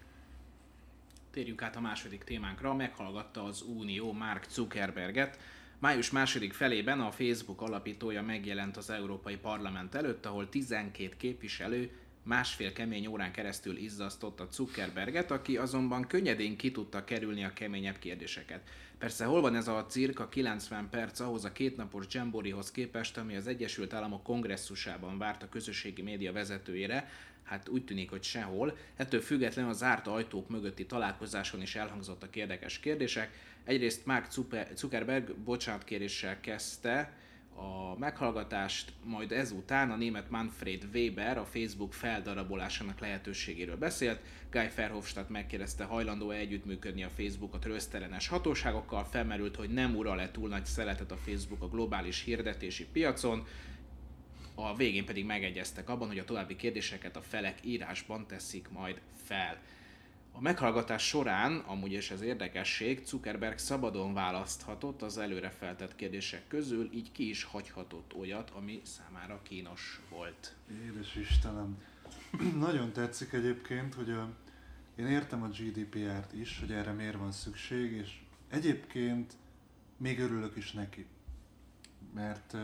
Térjünk 1.32 1.62
át 1.62 1.76
a 1.76 1.82
második 1.82 2.24
témánkra. 2.24 2.74
Meghallgatta 2.74 3.44
az 3.44 3.62
Unió 3.62 4.12
Mark 4.12 4.46
Zuckerberget. 4.50 5.40
Május 5.80 6.12
második 6.12 6.54
felében 6.54 7.02
a 7.02 7.12
Facebook 7.12 7.62
alapítója 7.62 8.22
megjelent 8.22 8.78
az 8.78 8.90
Európai 8.90 9.36
Parlament 9.38 9.96
előtt, 9.96 10.26
ahol 10.26 10.50
12 10.50 11.16
képviselő 11.18 11.92
másfél 12.24 12.74
kemény 12.74 13.08
órán 13.08 13.32
keresztül 13.32 13.78
izzasztotta 13.78 14.48
Zuckerberget, 14.52 15.32
aki 15.32 15.58
azonban 15.58 16.08
könnyedén 16.08 16.58
ki 16.58 16.72
tudta 16.72 17.04
kerülni 17.04 17.44
a 17.44 17.54
keményebb 17.54 18.00
kérdéseket. 18.00 18.62
Persze 18.98 19.26
hol 19.26 19.42
van 19.42 19.56
ez 19.56 19.68
a 19.68 19.86
cirka 19.86 20.30
90 20.30 20.90
perc 20.90 21.20
ahhoz 21.20 21.46
a 21.46 21.52
kétnapos 21.52 22.06
Jamborihoz 22.10 22.72
képest, 22.72 23.18
ami 23.18 23.36
az 23.36 23.48
Egyesült 23.48 23.94
Államok 23.94 24.24
kongresszusában 24.24 25.18
várt 25.18 25.44
a 25.44 25.50
közösségi 25.50 26.02
média 26.02 26.32
vezetőjére, 26.32 27.10
hát 27.44 27.70
úgy 27.70 27.86
tűnik, 27.86 28.10
hogy 28.10 28.24
sehol. 28.24 28.78
Ettől 28.96 29.22
függetlenül 29.22 29.72
a 29.72 29.74
zárt 29.74 30.08
ajtók 30.08 30.50
mögötti 30.50 30.86
találkozáson 30.86 31.62
is 31.62 31.76
elhangzottak 31.76 32.36
érdekes 32.36 32.80
kérdések. 32.80 33.30
Egyrészt 33.64 34.06
Mark 34.06 34.32
Zuckerberg 34.76 35.36
bocsánatkéréssel 35.36 36.40
kezdte 36.40 37.14
a 37.56 37.98
meghallgatást, 37.98 38.94
majd 39.04 39.32
ezután 39.32 39.92
a 39.92 39.96
német 39.96 40.30
Manfred 40.30 40.88
Weber 40.94 41.38
a 41.38 41.46
Facebook 41.46 41.94
feldarabolásának 41.94 43.00
lehetőségéről 43.00 43.78
beszélt. 43.78 44.20
Guy 44.52 44.70
Verhofstadt 44.76 45.30
megkérdezte, 45.30 45.84
hajlandó-e 45.84 46.36
együttműködni 46.36 47.04
a 47.04 47.10
Facebook 47.10 47.54
a 47.54 47.60
trösztelenes 47.60 48.28
hatóságokkal, 48.28 49.04
felmerült, 49.04 49.56
hogy 49.56 49.70
nem 49.70 49.96
ural-e 49.96 50.32
túl 50.32 50.50
nagy 50.50 50.66
szeletet 50.66 51.12
a 51.12 51.18
Facebook 51.18 51.62
a 51.62 51.68
globális 51.68 52.24
hirdetési 52.24 52.86
piacon, 52.86 53.48
a 54.56 54.76
végén 54.76 55.06
pedig 55.06 55.26
megegyeztek 55.26 55.90
abban, 55.90 56.08
hogy 56.08 56.20
a 56.20 56.26
további 56.26 56.56
kérdéseket 56.56 57.16
a 57.16 57.22
felek 57.22 57.60
írásban 57.64 58.28
teszik 58.28 58.70
majd 58.70 59.02
fel. 59.24 59.58
A 60.36 60.42
meghallgatás 60.42 61.08
során, 61.08 61.58
amúgy 61.58 61.92
is 61.92 62.12
ez 62.12 62.22
érdekesség, 62.22 63.06
Zuckerberg 63.06 63.58
szabadon 63.58 64.14
választhatott 64.14 65.02
az 65.02 65.18
előre 65.18 65.50
feltett 65.50 65.96
kérdések 65.96 66.48
közül, 66.48 66.90
így 66.94 67.12
ki 67.12 67.30
is 67.30 67.44
hagyhatott 67.44 68.16
olyat, 68.16 68.50
ami 68.50 68.82
számára 68.84 69.40
kínos 69.44 70.02
volt. 70.10 70.56
Édes 70.86 71.16
Istenem. 71.16 71.78
Nagyon 72.68 72.92
tetszik 72.92 73.34
egyébként, 73.34 73.94
hogy 73.94 74.10
a, 74.10 74.30
én 74.96 75.08
értem 75.08 75.44
a 75.44 75.48
GDPR-t 75.48 76.34
is, 76.34 76.60
hogy 76.60 76.72
erre 76.72 76.92
miért 76.92 77.18
van 77.18 77.32
szükség, 77.32 77.92
és 77.92 78.22
egyébként 78.50 79.34
még 79.98 80.20
örülök 80.20 80.56
is 80.56 80.72
neki. 80.72 81.06
Mert 82.14 82.56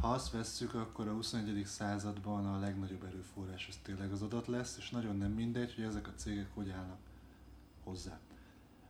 ha 0.00 0.08
azt 0.08 0.30
vesszük, 0.30 0.74
akkor 0.74 1.08
a 1.08 1.12
21. 1.12 1.64
században 1.64 2.46
a 2.46 2.58
legnagyobb 2.58 3.04
erőforrás 3.04 3.66
az 3.68 3.78
tényleg 3.82 4.12
az 4.12 4.22
adat 4.22 4.46
lesz, 4.46 4.76
és 4.78 4.90
nagyon 4.90 5.16
nem 5.16 5.30
mindegy, 5.30 5.74
hogy 5.74 5.84
ezek 5.84 6.08
a 6.08 6.14
cégek 6.16 6.48
hogy 6.54 6.70
állnak 6.70 6.98
hozzá. 7.84 8.18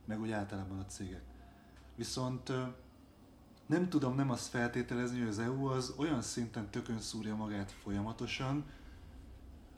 Meg 0.05 0.21
úgy 0.21 0.31
általában 0.31 0.79
a 0.79 0.85
cégek. 0.85 1.23
Viszont 1.95 2.51
nem 3.65 3.89
tudom 3.89 4.15
nem 4.15 4.29
azt 4.29 4.47
feltételezni, 4.47 5.19
hogy 5.19 5.27
az 5.27 5.39
EU 5.39 5.65
az 5.65 5.93
olyan 5.97 6.21
szinten 6.21 6.69
tökön 6.69 6.99
szúrja 6.99 7.35
magát 7.35 7.71
folyamatosan, 7.71 8.65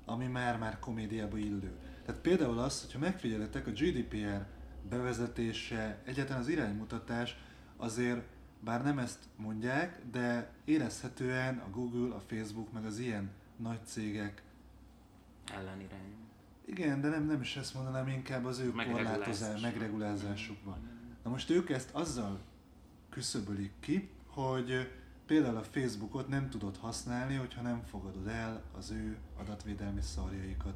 ami 0.06 0.28
már-már 0.28 0.80
komédiába 0.80 1.38
illő. 1.38 1.78
Tehát 2.06 2.22
például 2.22 2.60
az, 2.60 2.82
hogyha 2.82 3.00
megfigyeletek, 3.00 3.67
a 3.67 3.72
GDPR 3.72 4.46
bevezetése, 4.89 6.02
egyáltalán 6.06 6.41
az 6.41 6.48
iránymutatás 6.48 7.38
azért, 7.78 8.28
bár 8.63 8.84
nem 8.84 9.00
ezt 9.00 9.19
mondják, 9.36 10.02
de 10.12 10.52
érezhetően 10.65 11.58
a 11.58 11.69
Google, 11.69 12.15
a 12.15 12.19
Facebook, 12.19 12.71
meg 12.71 12.86
az 12.86 13.00
ilyen 13.00 13.30
nagy 13.58 13.86
cégek, 13.86 14.41
Ellenirány. 15.54 16.15
igen, 16.65 17.02
de 17.02 17.10
nem, 17.10 17.26
nem 17.26 17.41
is 17.41 17.56
ezt 17.56 17.74
mondanám, 17.74 18.08
inkább 18.08 18.45
az 18.45 18.60
ő 18.60 18.71
korlátozás, 18.71 19.62
megregulázásukban. 19.62 20.78
Na 21.24 21.30
most 21.30 21.50
ők 21.50 21.69
ezt 21.69 21.89
azzal 21.91 22.39
küszöbölik 23.10 23.71
ki, 23.80 24.10
hogy 24.26 24.91
például 25.26 25.58
a 25.58 25.63
Facebookot 25.63 26.28
nem 26.28 26.50
tudod 26.50 26.78
használni, 26.78 27.36
hogyha 27.36 27.62
nem 27.62 27.82
fogadod 27.84 28.28
el 28.28 28.62
az 28.78 28.91
ő 28.91 29.17
adatvédelmi 29.38 30.02
szarjaikat. 30.02 30.74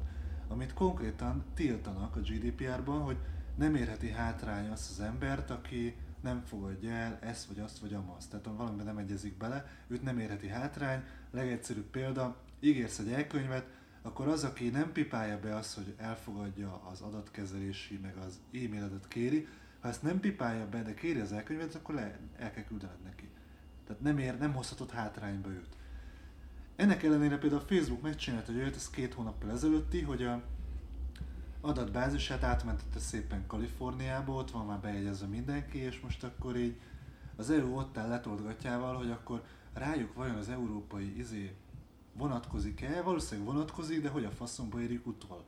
Amit 0.48 0.74
konkrétan 0.74 1.44
tiltanak 1.54 2.16
a 2.16 2.20
GDPR-ban, 2.20 3.02
hogy 3.02 3.16
nem 3.56 3.74
érheti 3.74 4.10
hátrány 4.10 4.68
azt 4.70 4.90
az 4.90 5.00
embert, 5.00 5.50
aki 5.50 5.96
nem 6.26 6.42
fogadja 6.44 6.90
el 6.90 7.18
ezt 7.20 7.46
vagy 7.46 7.58
azt 7.58 7.78
vagy 7.78 7.94
amazt. 7.94 8.30
Tehát 8.30 8.46
valamiben 8.56 8.86
nem 8.86 8.98
egyezik 8.98 9.36
bele, 9.36 9.66
őt 9.88 10.02
nem 10.02 10.18
érheti 10.18 10.48
hátrány. 10.48 11.02
Legegyszerűbb 11.30 11.90
példa, 11.90 12.36
ígérsz 12.60 12.98
egy 12.98 13.12
elkönyvet, 13.12 13.66
akkor 14.02 14.28
az, 14.28 14.44
aki 14.44 14.68
nem 14.68 14.92
pipálja 14.92 15.40
be 15.40 15.56
azt, 15.56 15.74
hogy 15.74 15.94
elfogadja 15.96 16.82
az 16.90 17.00
adatkezelési, 17.00 17.98
meg 18.02 18.16
az 18.16 18.40
e-mailedet 18.52 19.08
kéri, 19.08 19.48
ha 19.80 19.88
ezt 19.88 20.02
nem 20.02 20.20
pipálja 20.20 20.68
be, 20.68 20.82
de 20.82 20.94
kéri 20.94 21.20
az 21.20 21.32
elkönyvet, 21.32 21.74
akkor 21.74 21.94
le, 21.94 22.18
el 22.38 22.50
kell 22.50 22.64
küldened 22.64 23.02
neki. 23.04 23.28
Tehát 23.86 24.02
nem, 24.02 24.18
ér, 24.18 24.38
nem 24.38 24.54
hozhatod 24.54 24.90
hátrányba 24.90 25.48
őt. 25.50 25.76
Ennek 26.76 27.02
ellenére 27.02 27.38
például 27.38 27.60
a 27.60 27.74
Facebook 27.74 28.02
megcsinálta 28.02 28.52
egy 28.52 28.58
olyat, 28.58 28.74
ez 28.74 28.90
két 28.90 29.14
hónappal 29.14 29.50
ezelőtti, 29.50 30.00
hogy 30.00 30.22
a 30.22 30.42
adatbázisát 31.66 32.42
átmentette 32.42 32.98
szépen 32.98 33.46
Kaliforniába, 33.46 34.32
ott 34.32 34.50
van 34.50 34.66
már 34.66 34.78
bejegyezve 34.78 35.26
mindenki, 35.26 35.78
és 35.78 36.00
most 36.00 36.24
akkor 36.24 36.56
így 36.56 36.76
az 37.36 37.50
EU 37.50 37.76
ott 37.76 37.98
áll 37.98 38.08
letolt 38.08 38.42
gatyával, 38.42 38.96
hogy 38.96 39.10
akkor 39.10 39.42
rájuk 39.72 40.14
vajon 40.14 40.36
az 40.36 40.48
európai 40.48 41.18
izé 41.18 41.54
vonatkozik-e? 42.12 43.02
Valószínűleg 43.02 43.52
vonatkozik, 43.52 44.02
de 44.02 44.08
hogy 44.08 44.24
a 44.24 44.30
faszomba 44.30 44.80
érjük 44.80 45.06
utol. 45.06 45.44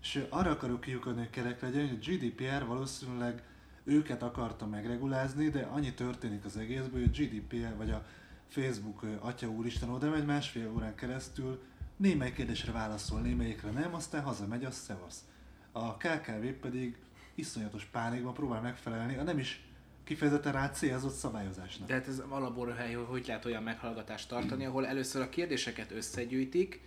És 0.00 0.26
arra 0.28 0.50
akarok 0.50 0.80
kiukadni, 0.80 1.20
hogy 1.20 1.30
kerek 1.30 1.60
legyen, 1.60 1.88
hogy 1.88 1.98
a 2.00 2.10
GDPR 2.10 2.66
valószínűleg 2.66 3.42
őket 3.84 4.22
akarta 4.22 4.66
megregulázni, 4.66 5.48
de 5.48 5.60
annyi 5.60 5.94
történik 5.94 6.44
az 6.44 6.56
egészből, 6.56 7.00
hogy 7.00 7.10
a 7.14 7.22
GDPR 7.22 7.76
vagy 7.76 7.90
a 7.90 8.04
Facebook 8.48 9.02
atya 9.20 9.48
úristen 9.48 9.88
oda 9.88 10.10
megy 10.10 10.24
másfél 10.24 10.70
órán 10.74 10.94
keresztül, 10.94 11.62
némely 11.96 12.32
kérdésre 12.32 12.72
válaszol, 12.72 13.20
némelyikre 13.20 13.70
nem, 13.70 13.94
aztán 13.94 14.22
hazamegy, 14.22 14.64
az 14.64 14.74
szevasz. 14.74 15.24
A 15.72 15.96
KKV 15.96 16.46
pedig 16.60 16.96
iszonyatos 17.34 17.84
pánikban 17.84 18.34
próbál 18.34 18.60
megfelelni, 18.60 19.16
a 19.16 19.22
nem 19.22 19.38
is 19.38 19.62
kifejezetten 20.04 20.52
rá 20.52 20.70
célzott 20.70 21.14
szabályozásnak. 21.14 21.88
De 21.88 21.94
hát 21.94 22.08
ez 22.08 22.22
alaborhely, 22.28 22.92
hogy 22.92 23.06
hogy 23.06 23.26
lehet 23.26 23.44
olyan 23.44 23.62
meghallgatást 23.62 24.28
tartani, 24.28 24.64
ahol 24.64 24.86
először 24.86 25.22
a 25.22 25.28
kérdéseket 25.28 25.90
összegyűjtik, 25.90 26.80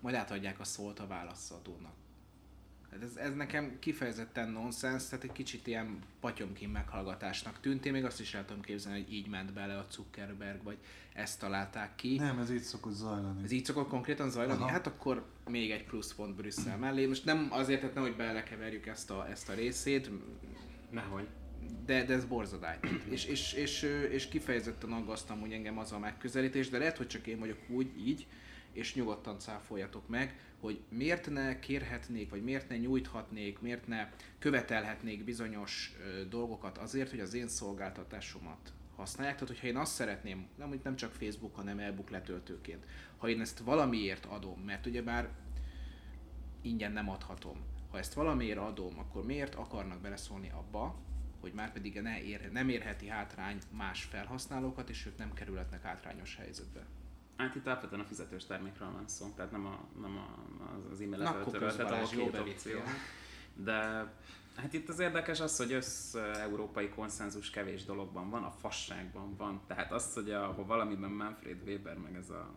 majd 0.00 0.14
átadják 0.14 0.60
a 0.60 0.64
szót 0.64 0.98
a 0.98 1.06
válaszadónak. 1.06 1.92
Ez, 3.02 3.16
ez 3.16 3.34
nekem 3.34 3.76
kifejezetten 3.78 4.50
nonsens, 4.50 5.08
tehát 5.08 5.24
egy 5.24 5.32
kicsit 5.32 5.66
ilyen 5.66 5.98
patyomkin 6.20 6.68
meghallgatásnak 6.68 7.60
tűnt. 7.60 7.86
Én 7.86 7.92
még 7.92 8.04
azt 8.04 8.20
is 8.20 8.34
el 8.34 8.44
tudom 8.44 8.62
képzelni, 8.62 9.02
hogy 9.02 9.12
így 9.12 9.28
ment 9.28 9.52
bele 9.52 9.78
a 9.78 9.86
Zuckerberg, 9.90 10.62
vagy 10.62 10.76
ezt 11.12 11.40
találták 11.40 11.94
ki. 11.94 12.16
Nem, 12.16 12.38
ez 12.38 12.50
így 12.50 12.62
szokott 12.62 12.92
zajlani. 12.92 13.42
Ez 13.42 13.50
így 13.50 13.64
szokott 13.64 13.88
konkrétan 13.88 14.30
zajlani? 14.30 14.60
Aha. 14.60 14.70
Hát 14.70 14.86
akkor 14.86 15.26
még 15.50 15.70
egy 15.70 15.84
pluszpont 15.84 16.34
Brüsszel 16.34 16.78
mellé. 16.78 17.06
Most 17.06 17.24
nem 17.24 17.48
azért, 17.50 17.80
tehát 17.80 17.94
nem, 17.94 18.04
hogy 18.04 18.16
belekeverjük 18.16 18.86
ezt 18.86 19.10
a, 19.10 19.28
ezt 19.30 19.48
a 19.48 19.54
részét, 19.54 20.10
Nehogy. 20.90 21.26
de, 21.86 22.04
de 22.04 22.14
ez 22.14 22.24
borzadály. 22.24 22.78
és, 23.10 23.24
és, 23.24 23.52
és, 23.52 23.82
és 24.10 24.28
kifejezetten 24.28 24.92
aggasztam, 24.92 25.40
hogy 25.40 25.52
engem 25.52 25.78
az 25.78 25.92
a 25.92 25.98
megközelítés, 25.98 26.68
de 26.68 26.78
lehet, 26.78 26.96
hogy 26.96 27.06
csak 27.06 27.26
én 27.26 27.38
vagyok 27.38 27.58
úgy, 27.68 28.06
így, 28.06 28.26
és 28.72 28.94
nyugodtan 28.94 29.38
cáfoljatok 29.38 30.08
meg, 30.08 30.38
hogy 30.64 30.80
miért 30.88 31.30
ne 31.30 31.58
kérhetnék, 31.58 32.30
vagy 32.30 32.42
miért 32.42 32.68
ne 32.68 32.76
nyújthatnék, 32.76 33.60
miért 33.60 33.86
ne 33.86 34.08
követelhetnék 34.38 35.24
bizonyos 35.24 35.96
dolgokat 36.28 36.78
azért, 36.78 37.10
hogy 37.10 37.20
az 37.20 37.34
én 37.34 37.48
szolgáltatásomat 37.48 38.72
használják. 38.96 39.34
Tehát, 39.34 39.48
hogyha 39.48 39.66
én 39.66 39.76
azt 39.76 39.94
szeretném, 39.94 40.46
nem, 40.58 40.80
nem 40.82 40.96
csak 40.96 41.12
Facebook, 41.12 41.54
hanem 41.54 41.78
e-book 41.78 42.10
letöltőként, 42.10 42.84
ha 43.16 43.28
én 43.28 43.40
ezt 43.40 43.58
valamiért 43.58 44.24
adom, 44.24 44.60
mert 44.60 44.86
ugyebár 44.86 45.28
ingyen 46.62 46.92
nem 46.92 47.10
adhatom. 47.10 47.56
Ha 47.90 47.98
ezt 47.98 48.14
valamiért 48.14 48.58
adom, 48.58 48.98
akkor 48.98 49.24
miért 49.24 49.54
akarnak 49.54 50.00
beleszólni 50.00 50.50
abba, 50.50 50.94
hogy 51.40 51.52
már 51.52 51.72
pedig 51.72 52.00
ne 52.00 52.22
ér, 52.22 52.52
nem 52.52 52.68
érheti 52.68 53.08
hátrány 53.08 53.58
más 53.70 54.04
felhasználókat, 54.04 54.88
és 54.88 55.06
ők 55.06 55.18
nem 55.18 55.32
kerülhetnek 55.32 55.82
hátrányos 55.82 56.36
helyzetbe. 56.36 56.86
Hát 57.36 57.54
itt 57.54 57.66
alapvetően 57.66 58.00
a 58.00 58.04
fizetős 58.04 58.44
termékről 58.46 58.90
van 58.92 59.08
szó, 59.08 59.32
tehát 59.36 59.50
nem, 59.50 59.66
a, 59.66 59.78
nem 60.00 60.16
a, 60.16 60.38
az- 60.76 60.90
az 60.92 61.00
e-mail 61.00 61.22
Na, 61.22 61.28
akkor 61.28 61.38
letöltőről, 61.52 61.76
tehát 61.76 61.90
Balázs, 61.92 62.12
a 62.12 62.16
jó 62.16 62.22
két 62.22 62.32
bevittél. 62.32 62.76
opció. 62.76 62.92
De 63.64 63.74
hát 64.56 64.72
itt 64.72 64.88
az 64.88 64.98
érdekes 64.98 65.40
az, 65.40 65.56
hogy 65.56 65.72
össz-európai 65.72 66.88
konszenzus 66.88 67.50
kevés 67.50 67.84
dologban 67.84 68.30
van, 68.30 68.42
a 68.42 68.50
fasságban 68.50 69.36
van. 69.36 69.60
Tehát 69.66 69.92
az, 69.92 70.14
hogy 70.14 70.30
a, 70.30 70.52
ha 70.52 70.64
valamiben 70.66 71.10
Manfred 71.10 71.62
Weber, 71.66 71.96
meg 71.98 72.14
ez 72.16 72.30
a 72.30 72.54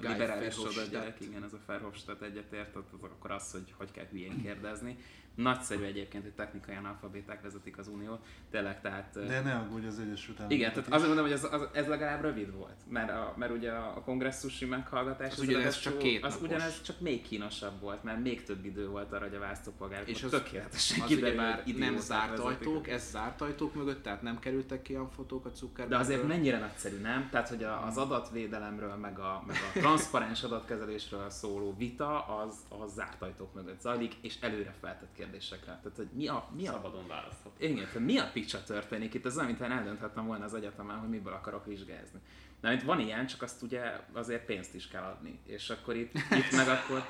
liberális 0.00 0.56
Verhofstadt. 0.56 0.76
odagyerek, 0.88 1.20
igen, 1.20 1.44
ez 1.44 1.52
a 1.52 1.58
Verhofstadt 1.66 2.22
egyetért, 2.22 2.76
az 2.76 2.84
akkor 3.00 3.30
az, 3.30 3.52
hogy 3.52 3.74
hogy 3.76 3.90
kell 3.90 4.04
hülyén 4.10 4.42
kérdezni. 4.42 4.98
Nagyszerű 5.36 5.84
egyébként, 5.84 6.22
hogy 6.22 6.32
technikai 6.32 6.74
analfabéták 6.74 7.42
vezetik 7.42 7.78
az 7.78 7.88
uniót. 7.88 8.18
Tényleg, 8.50 8.80
tehát... 8.80 9.26
De 9.26 9.40
ne 9.40 9.54
aggódj 9.54 9.86
az 9.86 9.98
Egyesült 9.98 10.40
Államokat 10.40 10.58
Igen, 10.58 10.72
tehát 10.72 10.88
azért 10.92 11.06
mondom, 11.06 11.24
hogy 11.24 11.34
az, 11.34 11.48
az, 11.52 11.68
ez 11.72 11.86
legalább 11.86 12.20
rövid 12.22 12.52
volt, 12.54 12.76
mert, 12.88 13.10
a, 13.10 13.34
mert 13.36 13.52
ugye 13.52 13.70
a 13.72 14.02
kongresszusi 14.04 14.64
meghallgatás 14.64 15.32
Az 15.32 15.38
ugyanez 15.38 15.56
ráadásul- 15.62 15.82
csak 15.92 15.98
két 15.98 16.24
az 16.24 16.32
napos. 16.32 16.48
ugyanez 16.48 16.82
csak 16.82 17.00
még 17.00 17.22
kínosabb 17.22 17.80
volt, 17.80 18.02
mert 18.02 18.22
még 18.22 18.42
több 18.44 18.64
idő 18.64 18.88
volt 18.88 19.12
arra, 19.12 19.24
hogy 19.24 19.34
a 19.34 19.38
választópolgárok 19.38 20.08
És 20.08 20.16
és 20.16 20.22
az- 20.22 20.30
tökéletesen 20.30 21.00
Az 21.00 21.06
kiderül, 21.08 21.28
ugye 21.34 21.42
már 21.42 21.62
hogy 21.64 21.74
nem 21.74 21.96
zárt 21.96 22.28
vezetik. 22.30 22.46
ajtók, 22.68 22.88
ez 22.88 23.10
zárt 23.10 23.40
ajtók 23.40 23.74
mögött, 23.74 24.02
tehát 24.02 24.22
nem 24.22 24.38
kerültek 24.38 24.82
ki 24.82 24.94
olyan 24.94 25.10
fotók 25.10 25.44
a 25.46 25.48
De 25.48 25.54
Zuckerbergről. 25.54 25.98
azért 25.98 26.26
mennyire 26.26 26.58
nagyszerű, 26.58 26.96
nem? 27.00 27.28
Tehát, 27.30 27.48
hogy 27.48 27.62
a, 27.64 27.86
az 27.86 27.96
adatvédelemről, 27.96 28.94
meg 28.94 29.18
a, 29.18 29.42
meg 29.46 29.56
a 29.74 29.78
transzparens 29.78 30.42
adatkezelésről 30.42 31.30
szóló 31.30 31.74
vita, 31.78 32.26
az, 32.26 32.54
az 32.68 32.92
zárt 32.92 33.22
ajtók 33.22 33.54
mögött 33.54 33.80
zajlik, 33.80 34.14
és 34.20 34.36
előre 34.40 34.74
feltett 34.80 35.12
kérdésekre. 35.26 35.80
Tehát, 35.82 35.96
hogy 35.96 36.08
mi 36.12 36.28
a, 36.28 36.48
mi 36.56 36.68
a 36.68 36.72
Szabadon 36.72 37.06
választhat. 37.06 37.52
Igen, 37.58 37.84
tehát 37.84 37.98
mi 37.98 38.18
a 38.18 38.30
picsa 38.32 38.62
történik 38.62 39.14
itt? 39.14 39.26
Ez 39.26 39.36
olyan, 39.36 39.46
mintha 39.46 39.66
eldönthettem 39.66 40.26
volna 40.26 40.44
az 40.44 40.54
egyetemen, 40.54 40.96
hogy 40.96 41.08
miből 41.08 41.32
akarok 41.32 41.66
vizsgázni. 41.66 42.20
Na, 42.60 42.72
itt 42.72 42.82
van 42.82 43.00
ilyen, 43.00 43.26
csak 43.26 43.42
azt 43.42 43.62
ugye 43.62 44.00
azért 44.12 44.44
pénzt 44.44 44.74
is 44.74 44.88
kell 44.88 45.02
adni. 45.02 45.38
És 45.46 45.70
akkor 45.70 45.96
itt, 45.96 46.14
itt 46.14 46.52
meg 46.52 46.68
akkor... 46.68 47.02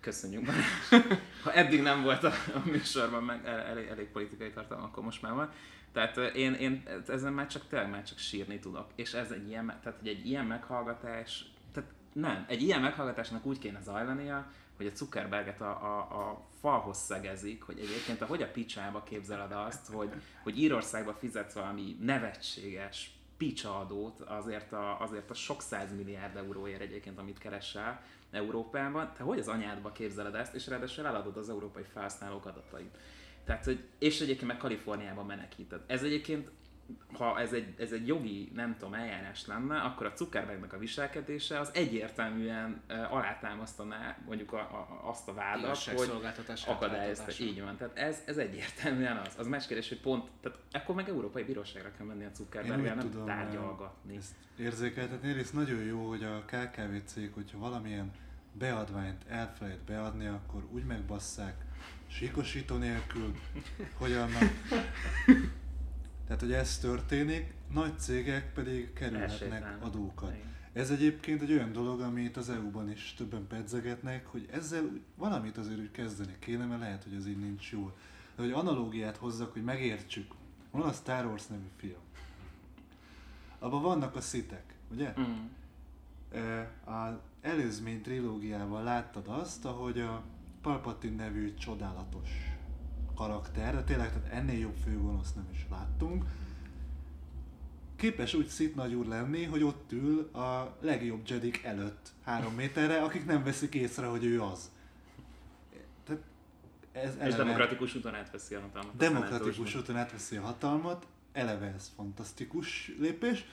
Köszönjük 0.00 0.44
Balázs. 0.44 0.64
Ha 1.42 1.52
eddig 1.52 1.82
nem 1.82 2.02
volt 2.02 2.24
a, 2.24 2.32
a 2.54 2.62
műsorban 2.64 3.24
meg 3.24 3.46
el- 3.46 3.60
elég, 3.60 3.86
elég 3.86 4.08
politikai 4.08 4.50
tartalom, 4.50 4.84
akkor 4.84 5.02
most 5.04 5.22
már 5.22 5.32
van. 5.32 5.52
Tehát 5.92 6.16
én, 6.16 6.52
én 6.52 6.82
ezen 7.06 7.32
már 7.32 7.46
csak 7.46 7.68
tényleg 7.68 7.90
már 7.90 8.02
csak 8.02 8.18
sírni 8.18 8.58
tudok. 8.58 8.90
És 8.94 9.12
ez 9.12 9.30
egy 9.30 9.48
ilyen, 9.48 9.66
tehát 9.82 10.00
egy 10.02 10.26
ilyen 10.26 10.44
meghallgatás, 10.44 11.44
tehát 11.72 11.90
nem, 12.12 12.44
egy 12.48 12.62
ilyen 12.62 12.80
meghallgatásnak 12.80 13.46
úgy 13.46 13.58
kéne 13.58 13.80
zajlania, 13.80 14.46
hogy 14.76 14.86
a 14.86 14.96
Zuckerberget 14.96 15.60
a, 15.60 15.70
a, 15.70 15.98
a 15.98 16.40
falhoz 16.60 16.98
szegezik, 16.98 17.62
hogy 17.62 17.78
egyébként 17.78 18.20
a, 18.20 18.26
hogy 18.26 18.42
a 18.42 18.50
picsába 18.50 19.02
képzeled 19.02 19.52
azt, 19.52 19.92
hogy, 19.92 20.10
hogy 20.42 20.58
Írországba 20.58 21.14
fizetsz 21.14 21.54
valami 21.54 21.96
nevetséges 22.00 23.14
picsaadót 23.36 24.20
azért 24.20 24.72
a, 24.72 25.00
azért 25.00 25.30
a 25.30 25.34
sok 25.34 25.62
százmilliárd 25.62 26.36
euróért 26.36 26.80
egyébként, 26.80 27.18
amit 27.18 27.38
keresel 27.38 28.02
Európában, 28.30 29.12
te 29.16 29.22
hogy 29.22 29.38
az 29.38 29.48
anyádba 29.48 29.92
képzeled 29.92 30.34
ezt, 30.34 30.54
és 30.54 30.66
ráadásul 30.66 31.06
eladod 31.06 31.36
az 31.36 31.48
európai 31.48 31.84
felhasználók 31.92 32.46
adatait. 32.46 32.96
Tehát, 33.44 33.64
hogy, 33.64 33.84
és 33.98 34.20
egyébként 34.20 34.46
meg 34.46 34.56
Kaliforniába 34.56 35.24
menekíted. 35.24 35.80
Ez 35.86 36.02
egyébként, 36.02 36.50
ha 37.12 37.40
ez 37.40 37.52
egy, 37.52 37.74
ez 37.78 37.92
egy 37.92 38.06
jogi, 38.06 38.50
nem 38.54 38.76
tudom, 38.78 38.94
eljárás 38.94 39.46
lenne, 39.46 39.80
akkor 39.80 40.06
a 40.06 40.12
Zuckerbergnek 40.16 40.72
a 40.72 40.78
viselkedése 40.78 41.60
az 41.60 41.70
egyértelműen 41.74 42.82
uh, 42.88 43.12
alátámasztaná 43.12 44.16
mondjuk 44.26 44.52
a, 44.52 44.58
a, 44.58 45.08
azt 45.08 45.28
a 45.28 45.34
vádat, 45.34 45.76
hogy 45.78 46.10
akadályozta. 46.66 47.32
Így 47.40 47.62
van. 47.62 47.76
Tehát 47.76 47.96
ez, 47.96 48.22
ez 48.26 48.36
egyértelműen 48.36 49.16
az. 49.16 49.34
Az 49.38 49.46
más 49.46 49.66
kérdés, 49.66 49.88
hogy 49.88 50.00
pont, 50.00 50.30
tehát 50.40 50.58
akkor 50.72 50.94
meg 50.94 51.08
európai 51.08 51.42
bíróságra 51.42 51.90
kell 51.96 52.06
menni 52.06 52.24
a 52.24 52.30
Zuckerberggel, 52.34 52.94
nem 52.94 53.10
tudom, 53.10 53.26
tárgyalgatni. 53.26 54.16
Ezt 54.16 54.34
érzékeltetni. 54.58 55.28
Egyrészt 55.28 55.54
nagyon 55.54 55.82
jó, 55.82 56.08
hogy 56.08 56.24
a 56.24 56.44
KKV 56.46 56.94
cég, 57.04 57.32
hogyha 57.32 57.58
valamilyen 57.58 58.12
beadványt 58.52 59.24
elfelejt 59.28 59.84
beadni, 59.84 60.26
akkor 60.26 60.64
úgy 60.70 60.84
megbasszák 60.84 61.64
síkosító 62.06 62.76
nélkül, 62.76 63.34
hogy 63.98 64.12
annak... 64.12 64.42
Tehát, 66.26 66.40
hogy 66.40 66.52
ez 66.52 66.78
történik, 66.78 67.54
nagy 67.72 67.98
cégek 67.98 68.52
pedig 68.52 68.92
kerülhetnek 68.92 69.76
adókat. 69.84 70.34
Igen. 70.34 70.52
Ez 70.72 70.90
egyébként 70.90 71.42
egy 71.42 71.52
olyan 71.52 71.72
dolog, 71.72 72.00
amit 72.00 72.36
az 72.36 72.50
EU-ban 72.50 72.90
is 72.90 73.14
többen 73.16 73.46
pedzegetnek, 73.46 74.26
hogy 74.26 74.48
ezzel 74.52 74.90
valamit 75.16 75.56
azért 75.56 75.78
úgy 75.78 75.90
kezdeni 75.90 76.36
kéne, 76.38 76.64
mert 76.64 76.80
lehet, 76.80 77.02
hogy 77.02 77.14
ez 77.14 77.26
így 77.26 77.38
nincs 77.38 77.72
jól. 77.72 77.96
De 78.36 78.42
hogy 78.42 78.52
analógiát 78.52 79.16
hozzak, 79.16 79.52
hogy 79.52 79.64
megértsük. 79.64 80.32
Van 80.70 80.82
a 80.82 80.92
Star 80.92 81.26
Wars 81.26 81.46
nevű 81.46 81.68
film. 81.76 82.00
Abban 83.58 83.82
vannak 83.82 84.16
a 84.16 84.20
szitek, 84.20 84.74
ugye? 84.90 85.14
Mm. 85.20 85.46
Ö, 86.32 86.62
Az 86.84 87.14
előzmény 87.40 88.02
trilógiával 88.02 88.82
láttad 88.82 89.28
azt, 89.28 89.64
ahogy 89.64 90.00
a 90.00 90.22
Palpatine 90.62 91.24
nevű 91.24 91.54
csodálatos 91.54 92.30
karakter, 93.14 93.74
de 93.74 93.82
tényleg 93.82 94.08
tehát 94.12 94.32
ennél 94.32 94.58
jobb 94.58 94.76
főgonosz 94.84 95.32
nem 95.34 95.48
is 95.52 95.66
láttunk, 95.70 96.24
képes 97.96 98.34
úgy 98.34 98.46
szit 98.46 98.74
nagy 98.74 98.94
úr 98.94 99.06
lenni, 99.06 99.44
hogy 99.44 99.62
ott 99.62 99.92
ül 99.92 100.30
a 100.32 100.76
legjobb 100.80 101.28
Jedik 101.28 101.62
előtt 101.62 102.08
három 102.24 102.54
méterre, 102.54 103.02
akik 103.02 103.26
nem 103.26 103.44
veszik 103.44 103.74
észre, 103.74 104.06
hogy 104.06 104.24
ő 104.24 104.42
az. 104.42 104.70
Tehát 106.04 106.22
ez 106.92 107.14
És 107.14 107.20
eleve- 107.20 107.36
demokratikus 107.36 107.94
úton 107.94 108.14
átveszi 108.14 108.54
a 108.54 108.60
hatalmat. 108.60 108.96
demokratikus 108.96 109.74
úton 109.74 109.96
átveszi 109.96 110.36
a 110.36 110.42
hatalmat, 110.42 111.06
eleve 111.32 111.66
ez 111.66 111.92
fantasztikus 111.96 112.92
lépés, 112.98 113.46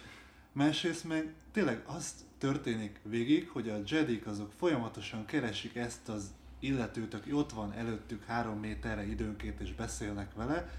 másrészt 0.52 1.04
meg 1.04 1.34
tényleg 1.52 1.84
azt 1.86 2.16
történik 2.38 3.00
végig, 3.04 3.50
hogy 3.50 3.70
a 3.70 3.78
Jedik 3.86 4.28
azok 4.28 4.52
folyamatosan 4.58 5.26
keresik 5.26 5.76
ezt 5.76 6.10
az 6.10 6.34
illetőt, 6.62 7.14
aki 7.14 7.34
ott 7.34 7.52
van 7.52 7.74
előttük 7.74 8.24
három 8.24 8.60
méterre 8.60 9.06
időnként 9.08 9.60
és 9.60 9.74
beszélnek 9.74 10.34
vele, 10.34 10.70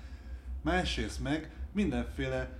másrészt 0.63 1.23
meg 1.23 1.51
mindenféle 1.73 2.59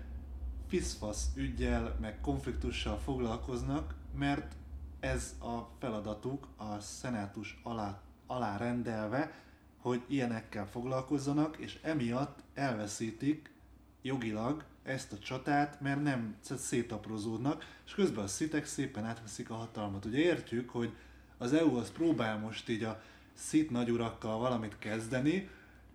fiszfasz 0.69 1.31
ügyel, 1.35 1.97
meg 2.01 2.21
konfliktussal 2.21 2.99
foglalkoznak, 2.99 3.95
mert 4.19 4.55
ez 5.01 5.35
a 5.41 5.69
feladatuk 5.79 6.49
a 6.57 6.81
szenátus 6.81 7.61
alá, 7.63 8.01
alá 8.27 8.57
rendelve, 8.57 9.33
hogy 9.79 10.03
ilyenekkel 10.07 10.67
foglalkozzanak, 10.67 11.57
és 11.57 11.79
emiatt 11.83 12.39
elveszítik 12.55 13.53
jogilag 14.03 14.65
ezt 14.83 15.13
a 15.13 15.19
csatát, 15.19 15.81
mert 15.81 16.03
nem 16.03 16.37
szétaprozódnak, 16.41 17.65
és 17.87 17.95
közben 17.95 18.25
a 18.25 18.29
szitek 18.29 18.67
szépen 18.67 19.05
átveszik 19.05 19.51
a 19.51 19.55
hatalmat. 19.55 20.05
Ugye 20.05 20.19
értjük, 20.19 20.71
hogy 20.71 20.93
az 21.39 21.53
EU 21.53 21.77
az 21.77 21.91
próbál 21.91 22.39
most 22.39 22.69
így 22.69 22.83
a 22.83 23.03
szit 23.35 23.71
nagyurakkal 23.71 24.39
valamit 24.39 24.79
kezdeni, 24.79 25.49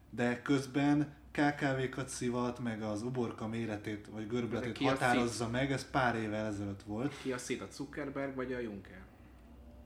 de 0.09 0.41
közben 0.41 1.15
KKV-kat 1.31 2.09
szivat, 2.09 2.59
meg 2.59 2.81
az 2.81 3.01
uborka 3.01 3.47
méretét 3.47 4.07
vagy 4.11 4.27
görbületét 4.27 4.77
határozza 4.77 5.43
szit? 5.43 5.51
meg, 5.51 5.71
ez 5.71 5.89
pár 5.89 6.15
évvel 6.15 6.45
ezelőtt 6.45 6.83
volt. 6.83 7.13
Ki 7.21 7.31
a 7.31 7.37
szit, 7.37 7.61
a 7.61 7.67
Zuckerberg 7.71 8.35
vagy 8.35 8.53
a 8.53 8.59
Juncker? 8.59 9.01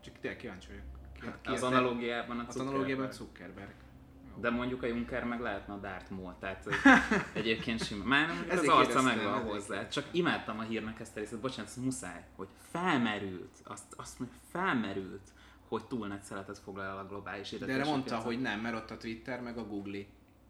Csak 0.03 0.13
tényleg 0.19 0.39
kíváncsi 0.39 0.67
vagyok. 0.67 0.83
Ki, 1.13 1.25
hát 1.25 1.41
ki 1.41 1.51
az 1.51 1.63
analógiában 1.63 2.39
a 2.39 2.45
Az 2.47 2.55
analógiában 2.55 3.05
a 3.05 3.11
Zuckerberg. 3.11 3.73
De 4.35 4.49
mondjuk 4.49 4.83
a 4.83 4.85
Juncker 4.85 5.23
meg 5.23 5.39
lehetne 5.39 5.73
a 5.73 5.77
Darth 5.77 6.11
Maul, 6.11 6.35
tehát 6.39 6.67
egyébként 7.33 7.83
sima. 7.83 8.03
Már 8.03 8.27
nem, 8.27 8.45
az 8.49 8.67
arca 8.67 9.01
meg 9.01 9.23
van 9.23 9.41
hozzá. 9.41 9.87
Csak 9.87 10.05
imádtam 10.11 10.59
a 10.59 10.61
hírnek 10.61 10.99
ezt 10.99 11.15
a 11.15 11.19
részét, 11.19 11.39
bocsánat, 11.39 11.71
ez 11.71 11.83
muszáj, 11.83 12.23
hogy 12.35 12.47
felmerült, 12.71 13.57
azt, 13.63 13.93
azt 13.97 14.19
mondja, 14.19 14.37
felmerült, 14.51 15.31
hogy 15.71 15.85
túl 15.85 16.07
nagy 16.07 16.23
szeletet 16.23 16.57
foglal 16.57 16.85
el 16.85 16.97
a 16.97 17.05
globális 17.05 17.49
De 17.49 17.65
erre 17.65 17.83
mondta, 17.83 18.17
hogy 18.17 18.41
nem, 18.41 18.59
mert 18.59 18.75
ott 18.75 18.91
a 18.91 18.97
Twitter 18.97 19.41
meg 19.41 19.57
a 19.57 19.65
Google. 19.65 19.99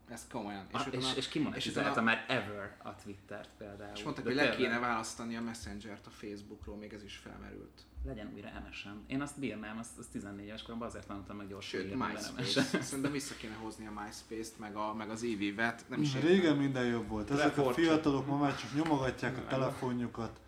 Ez 0.08 0.26
komolyan. 0.30 0.66
És, 0.74 0.86
a, 0.86 0.88
és, 0.90 1.04
és, 1.04 1.14
és 1.16 1.28
ki 1.28 1.38
mondta, 1.38 1.58
és 1.58 1.76
a... 1.76 2.02
már 2.02 2.24
ever 2.28 2.76
a 2.82 2.94
Twittert 2.94 3.48
például. 3.58 3.96
És 3.96 4.02
mondták, 4.02 4.24
hogy 4.24 4.34
le 4.34 4.56
kéne 4.56 4.78
választani 4.78 5.36
a 5.36 5.40
Messenger-t 5.40 6.06
a 6.06 6.10
Facebookról, 6.10 6.76
még 6.76 6.92
ez 6.92 7.02
is 7.02 7.16
felmerült. 7.16 7.82
Legyen 8.04 8.30
újra 8.34 8.48
MSN. 8.68 8.88
Én 9.06 9.20
azt 9.20 9.38
bírnám, 9.38 9.78
azt, 9.78 9.98
azt 9.98 10.10
14 10.10 10.46
éves 10.46 10.62
koromban 10.62 10.88
azért 10.88 11.06
tanultam 11.06 11.36
meg 11.36 11.48
gyorsan. 11.48 11.80
Sőt, 11.80 11.94
MySpace. 11.94 12.82
Szerintem 12.82 13.12
vissza 13.12 13.34
kéne 13.34 13.54
hozni 13.54 13.86
a 13.86 14.02
MySpace-t, 14.02 14.58
meg, 14.58 14.76
a, 14.76 14.94
meg 14.94 15.10
az 15.10 15.22
EV-vet. 15.22 15.84
Nem 15.88 16.02
is 16.02 16.20
Régen 16.20 16.56
minden 16.56 16.84
jobb 16.86 17.08
volt. 17.08 17.30
Ezek 17.30 17.58
a 17.58 17.72
fiatalok 17.72 18.26
ma 18.26 18.36
már 18.36 18.56
csak 18.56 18.74
nyomogatják 18.74 19.36
a 19.38 19.44
telefonjukat. 19.46 20.40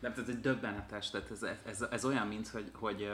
Nem, 0.00 0.12
tehát 0.12 0.28
egy 0.28 0.40
döbbenetes, 0.40 1.10
tehát 1.10 1.30
ez, 1.30 1.42
ez, 1.42 1.82
ez, 1.90 2.04
olyan, 2.04 2.26
mint 2.26 2.48
hogy, 2.48 2.70
hogy 2.74 3.10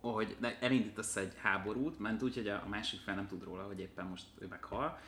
hogy 0.00 0.36
elindítasz 0.60 1.16
egy 1.16 1.32
háborút, 1.36 1.98
ment 1.98 2.22
úgy, 2.22 2.34
hogy 2.34 2.48
a 2.48 2.66
másik 2.68 3.00
fel 3.00 3.14
nem 3.14 3.26
tud 3.26 3.44
róla, 3.44 3.62
hogy 3.62 3.80
éppen 3.80 4.06
most 4.06 4.26
ő 4.38 4.46
meghal, 4.46 4.98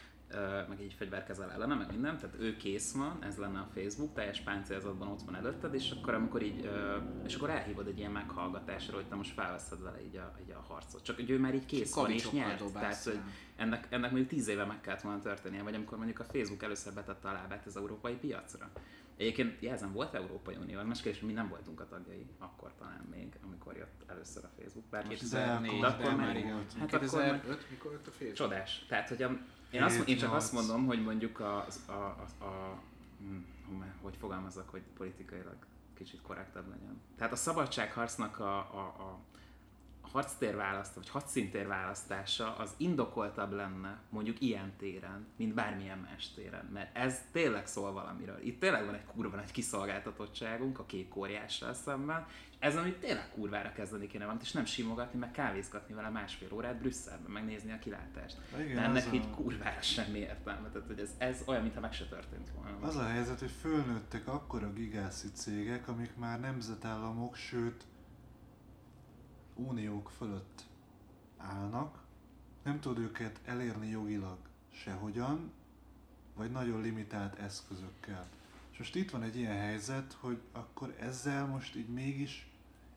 meg 0.69 0.81
egy 0.81 0.95
fegyverkezel 0.99 1.51
ellene, 1.51 1.75
meg 1.75 1.91
minden, 1.91 2.19
tehát 2.19 2.37
ő 2.39 2.57
kész 2.57 2.93
van, 2.93 3.25
ez 3.25 3.37
lenne 3.37 3.59
a 3.59 3.69
Facebook, 3.75 4.15
teljes 4.15 4.41
páncélzatban 4.41 5.09
ott 5.09 5.23
van 5.23 5.37
előtted, 5.37 5.75
és 5.75 5.91
akkor 5.91 6.15
amikor 6.15 6.43
így, 6.43 6.71
és 7.25 7.35
akkor 7.35 7.51
elhívod 7.51 7.87
egy 7.87 7.99
ilyen 7.99 8.11
meghallgatásra, 8.11 8.95
hogy 8.95 9.07
te 9.07 9.15
most 9.15 9.33
felveszed 9.33 9.83
vele 9.83 10.03
így 10.03 10.17
a, 10.17 10.35
így 10.43 10.51
a 10.51 10.65
harcot. 10.69 11.03
Csak 11.03 11.17
hogy 11.17 11.31
ő 11.31 11.39
már 11.39 11.55
így 11.55 11.67
kész 11.67 11.95
van 11.95 12.11
és 12.11 12.31
nyert. 12.31 12.73
Tehát, 12.73 13.05
hogy 13.05 13.21
ennek, 13.57 13.87
ennek 13.91 14.11
mondjuk 14.11 14.31
tíz 14.31 14.49
éve 14.49 14.65
meg 14.65 14.81
kellett 14.81 15.01
volna 15.01 15.21
történnie, 15.21 15.63
vagy 15.63 15.75
amikor 15.75 15.97
mondjuk 15.97 16.19
a 16.19 16.25
Facebook 16.25 16.63
először 16.63 16.95
betette 16.95 17.29
a 17.29 17.33
lábát 17.33 17.67
az 17.67 17.77
európai 17.77 18.15
piacra. 18.15 18.71
Egyébként 19.21 19.63
jelzem, 19.63 19.93
volt 19.93 20.15
Európai 20.15 20.57
Unió, 20.57 20.83
más 20.83 21.01
kérdés, 21.01 21.23
mi 21.23 21.33
nem 21.33 21.49
voltunk 21.49 21.81
a 21.81 21.89
tagjai, 21.89 22.27
akkor 22.39 22.73
talán 22.79 23.07
még, 23.11 23.39
amikor 23.45 23.77
jött 23.77 24.05
először 24.07 24.45
a 24.45 24.51
Facebook. 24.59 24.85
Bár 24.91 25.07
2004, 25.09 25.81
de 25.81 25.87
akkor 25.87 26.15
már 26.17 26.37
igen. 26.37 26.65
Hát 26.79 26.91
2005, 26.91 27.43
akkor, 27.43 27.59
mikor 27.71 27.93
jött 27.93 28.07
a 28.07 28.11
Facebook? 28.11 28.35
Csodás. 28.35 28.85
Tehát, 28.89 29.09
hogy 29.09 29.23
a, 29.23 29.39
én, 29.71 29.83
azt, 29.83 30.09
én 30.09 30.17
csak 30.17 30.33
azt 30.33 30.53
mondom, 30.53 30.87
hogy 30.87 31.03
mondjuk 31.03 31.41
a, 31.41 31.67
a, 31.87 31.93
a, 31.93 32.45
a 32.45 32.83
hm, 33.19 33.83
hogy 34.03 34.17
fogalmazzak, 34.17 34.69
hogy 34.69 34.83
politikailag 34.97 35.57
kicsit 35.95 36.23
korrektebb 36.23 36.69
legyen. 36.69 37.01
Tehát 37.17 37.33
a 37.33 37.37
szabadságharcnak 37.37 38.39
a, 38.39 38.59
a, 38.59 38.81
a 38.81 39.19
harctér 40.13 40.57
választ, 40.57 40.95
vagy 40.95 41.09
hadszintér 41.09 41.67
választása 41.67 42.57
az 42.57 42.75
indokoltabb 42.77 43.53
lenne 43.53 44.01
mondjuk 44.09 44.41
ilyen 44.41 44.73
téren, 44.79 45.27
mint 45.37 45.55
bármilyen 45.55 45.99
más 45.99 46.31
téren. 46.35 46.69
Mert 46.73 46.97
ez 46.97 47.21
tényleg 47.33 47.67
szól 47.67 47.93
valamiről. 47.93 48.39
Itt 48.43 48.61
tényleg 48.61 48.85
van 48.85 48.95
egy 48.95 49.05
kurva 49.05 49.37
nagy 49.37 49.51
kiszolgáltatottságunk 49.51 50.79
a 50.79 50.87
kék 50.87 51.17
óriással 51.17 51.75
szemben, 51.75 52.27
és 52.51 52.57
ez, 52.59 52.77
amit 52.77 52.97
tényleg 52.97 53.31
kurvára 53.35 53.73
kezdeni 53.73 54.07
kéne 54.07 54.25
valamit, 54.25 54.45
és 54.45 54.53
nem 54.53 54.65
simogatni, 54.65 55.19
meg 55.19 55.31
kávézgatni 55.31 55.95
vele 55.95 56.09
másfél 56.09 56.53
órát 56.53 56.79
Brüsszelben, 56.79 57.31
megnézni 57.31 57.73
a 57.73 57.79
kilátást. 57.79 58.39
Igen, 58.59 58.75
Mert 58.75 58.87
ennek 58.87 59.07
a... 59.11 59.15
így 59.15 59.31
kurvára 59.31 59.81
semmi 59.81 60.19
értelme. 60.19 60.69
Tehát, 60.69 60.87
hogy 60.87 60.99
ez, 60.99 61.11
ez 61.19 61.43
olyan, 61.47 61.63
mintha 61.63 61.81
meg 61.81 61.93
se 61.93 62.07
történt 62.07 62.51
volna. 62.55 62.87
Az 62.87 62.97
a 62.97 63.07
helyzet, 63.07 63.39
hogy 63.39 63.51
fölnőttek 63.61 64.29
akkora 64.29 64.73
gigászi 64.73 65.29
cégek, 65.33 65.89
amik 65.89 66.17
már 66.17 66.41
nemzetállamok, 66.41 67.37
sőt 67.37 67.85
uniók 69.67 70.11
fölött 70.17 70.65
állnak, 71.37 71.99
nem 72.63 72.81
tud 72.81 72.99
őket 72.99 73.41
elérni 73.45 73.89
jogilag 73.89 74.39
sehogyan, 74.71 75.51
vagy 76.35 76.51
nagyon 76.51 76.81
limitált 76.81 77.39
eszközökkel. 77.39 78.27
És 78.73 78.79
most 78.79 78.95
itt 78.95 79.11
van 79.11 79.23
egy 79.23 79.37
ilyen 79.37 79.57
helyzet, 79.57 80.17
hogy 80.21 80.41
akkor 80.53 80.95
ezzel 81.01 81.47
most 81.47 81.77
így 81.77 81.89
mégis 81.89 82.51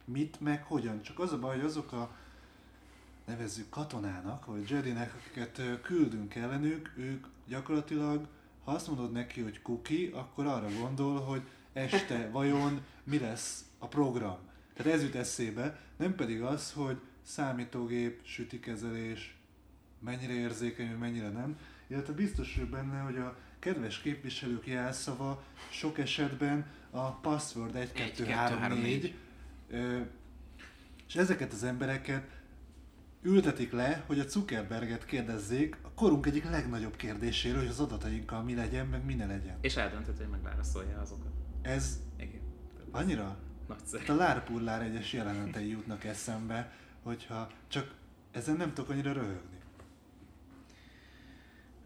mit, 0.05 0.39
meg 0.39 0.63
hogyan. 0.63 1.01
Csak 1.01 1.19
az 1.19 1.31
a 1.31 1.39
baj, 1.39 1.55
hogy 1.55 1.65
azok 1.65 1.91
a 1.91 2.15
nevezzük 3.25 3.69
katonának, 3.69 4.45
vagy 4.45 4.69
Jedinek, 4.69 5.13
akiket 5.15 5.81
küldünk 5.81 6.35
ellenük, 6.35 6.93
ők 6.95 7.25
gyakorlatilag, 7.47 8.27
ha 8.63 8.71
azt 8.71 8.87
mondod 8.87 9.11
neki, 9.11 9.41
hogy 9.41 9.61
kuki, 9.61 10.11
akkor 10.13 10.45
arra 10.45 10.69
gondol, 10.79 11.19
hogy 11.19 11.41
este 11.73 12.29
vajon 12.29 12.81
mi 13.03 13.19
lesz 13.19 13.65
a 13.79 13.87
program. 13.87 14.37
Tehát 14.73 14.93
ez 14.93 15.01
jut 15.01 15.15
eszébe, 15.15 15.79
nem 15.97 16.15
pedig 16.15 16.41
az, 16.41 16.71
hogy 16.71 16.97
számítógép, 17.21 18.19
sütikezelés, 18.23 19.37
mennyire 19.99 20.33
érzékeny, 20.33 20.95
mennyire 20.97 21.29
nem, 21.29 21.57
illetve 21.87 22.13
biztos 22.13 22.55
vagyok 22.55 22.69
benne, 22.69 22.99
hogy 22.99 23.17
a 23.17 23.37
kedves 23.59 23.99
képviselők 23.99 24.67
jelszava 24.67 25.43
sok 25.69 25.97
esetben 25.97 26.65
a 26.89 27.11
password 27.11 27.75
1, 27.75 27.91
2, 27.91 28.25
3, 28.25 28.57
3 28.59 28.79
4, 28.79 29.15
és 31.07 31.15
ezeket 31.15 31.53
az 31.53 31.63
embereket 31.63 32.27
ültetik 33.21 33.71
le, 33.71 34.03
hogy 34.05 34.19
a 34.19 34.27
Zuckerberget 34.27 35.05
kérdezzék 35.05 35.77
a 35.81 35.89
korunk 35.89 36.25
egyik 36.25 36.49
legnagyobb 36.49 36.95
kérdéséről, 36.95 37.59
hogy 37.59 37.67
az 37.67 37.79
adatainkkal 37.79 38.43
mi 38.43 38.55
legyen, 38.55 38.87
meg 38.87 39.05
mi 39.05 39.13
ne 39.13 39.25
legyen. 39.25 39.57
És 39.61 39.75
eldöntött, 39.75 40.17
hogy 40.17 40.27
megválaszolja 40.27 40.99
azokat. 40.99 41.31
Ez 41.61 41.99
Igen. 42.17 42.41
annyira 42.91 43.37
Nagyszerű. 43.67 44.03
A 44.07 44.15
Lárpullár 44.15 44.81
egyes 44.81 45.13
jelenetei 45.13 45.69
jutnak 45.69 46.03
eszembe, 46.03 46.73
hogyha 47.03 47.49
csak 47.67 47.93
ezen 48.31 48.55
nem 48.55 48.73
tudok 48.73 48.89
annyira 48.89 49.13
röhögni. 49.13 49.57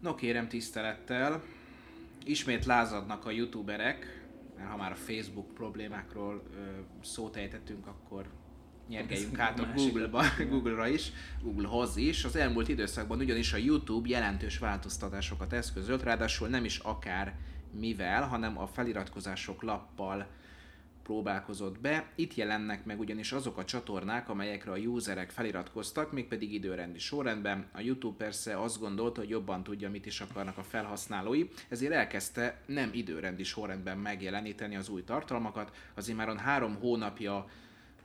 No 0.00 0.14
kérem 0.14 0.48
tisztelettel, 0.48 1.42
ismét 2.24 2.64
lázadnak 2.64 3.26
a 3.26 3.30
youtuberek, 3.30 4.26
mert 4.56 4.70
ha 4.70 4.76
már 4.76 4.92
a 4.92 4.94
Facebook 4.94 5.54
problémákról 5.54 6.42
ö, 6.54 6.58
szót 7.02 7.36
ejtettünk, 7.36 7.86
akkor 7.86 8.26
nyergeljünk 8.88 9.38
át 9.38 9.60
a 9.60 9.68
Google-ba, 9.74 10.22
Google-ra 10.50 10.88
is, 10.88 11.12
Googlehoz 11.42 11.96
is. 11.96 12.24
Az 12.24 12.36
elmúlt 12.36 12.68
időszakban 12.68 13.18
ugyanis 13.18 13.52
a 13.52 13.56
YouTube 13.56 14.08
jelentős 14.08 14.58
változtatásokat 14.58 15.52
eszközölt, 15.52 16.02
ráadásul 16.02 16.48
nem 16.48 16.64
is 16.64 16.78
akár 16.78 17.34
mivel, 17.70 18.22
hanem 18.22 18.58
a 18.58 18.66
feliratkozások 18.66 19.62
lappal 19.62 20.26
próbálkozott 21.08 21.80
be. 21.80 22.10
Itt 22.14 22.34
jelennek 22.34 22.84
meg 22.84 22.98
ugyanis 22.98 23.32
azok 23.32 23.58
a 23.58 23.64
csatornák, 23.64 24.28
amelyekre 24.28 24.72
a 24.72 24.76
userek 24.76 25.30
feliratkoztak, 25.30 26.12
mégpedig 26.12 26.52
időrendi 26.52 26.98
sorrendben. 26.98 27.68
A 27.72 27.80
YouTube 27.80 28.24
persze 28.24 28.60
azt 28.60 28.78
gondolta, 28.78 29.20
hogy 29.20 29.28
jobban 29.28 29.62
tudja, 29.62 29.90
mit 29.90 30.06
is 30.06 30.20
akarnak 30.20 30.58
a 30.58 30.62
felhasználói, 30.62 31.48
ezért 31.68 31.92
elkezdte 31.92 32.60
nem 32.66 32.90
időrendi 32.92 33.42
sorrendben 33.42 33.98
megjeleníteni 33.98 34.76
az 34.76 34.88
új 34.88 35.04
tartalmakat. 35.04 35.76
Azért 35.94 36.18
már 36.18 36.36
három 36.36 36.74
hónapja 36.74 37.46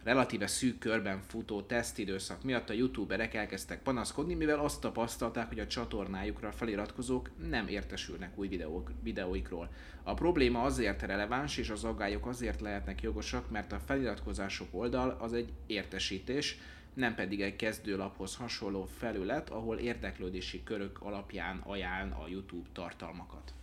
relatíve 0.03 0.47
szűk 0.47 0.79
körben 0.79 1.21
futó 1.27 1.61
tesztidőszak 1.61 2.43
miatt 2.43 2.69
a 2.69 2.73
youtuberek 2.73 3.33
elkezdtek 3.33 3.81
panaszkodni, 3.81 4.33
mivel 4.33 4.59
azt 4.59 4.81
tapasztalták, 4.81 5.47
hogy 5.47 5.59
a 5.59 5.67
csatornájukra 5.67 6.51
feliratkozók 6.51 7.29
nem 7.49 7.67
értesülnek 7.67 8.37
új 8.37 8.47
videók, 8.47 8.91
videóikról. 9.03 9.69
A 10.03 10.13
probléma 10.13 10.61
azért 10.61 11.01
releváns, 11.01 11.57
és 11.57 11.69
az 11.69 11.83
aggályok 11.83 12.25
azért 12.25 12.61
lehetnek 12.61 13.01
jogosak, 13.01 13.49
mert 13.49 13.71
a 13.71 13.79
feliratkozások 13.79 14.67
oldal 14.71 15.17
az 15.19 15.33
egy 15.33 15.51
értesítés, 15.65 16.57
nem 16.93 17.15
pedig 17.15 17.41
egy 17.41 17.55
kezdőlaphoz 17.55 18.35
hasonló 18.35 18.85
felület, 18.97 19.49
ahol 19.49 19.77
érdeklődési 19.77 20.63
körök 20.63 21.01
alapján 21.01 21.57
ajánl 21.57 22.11
a 22.11 22.27
YouTube 22.27 22.69
tartalmakat. 22.73 23.53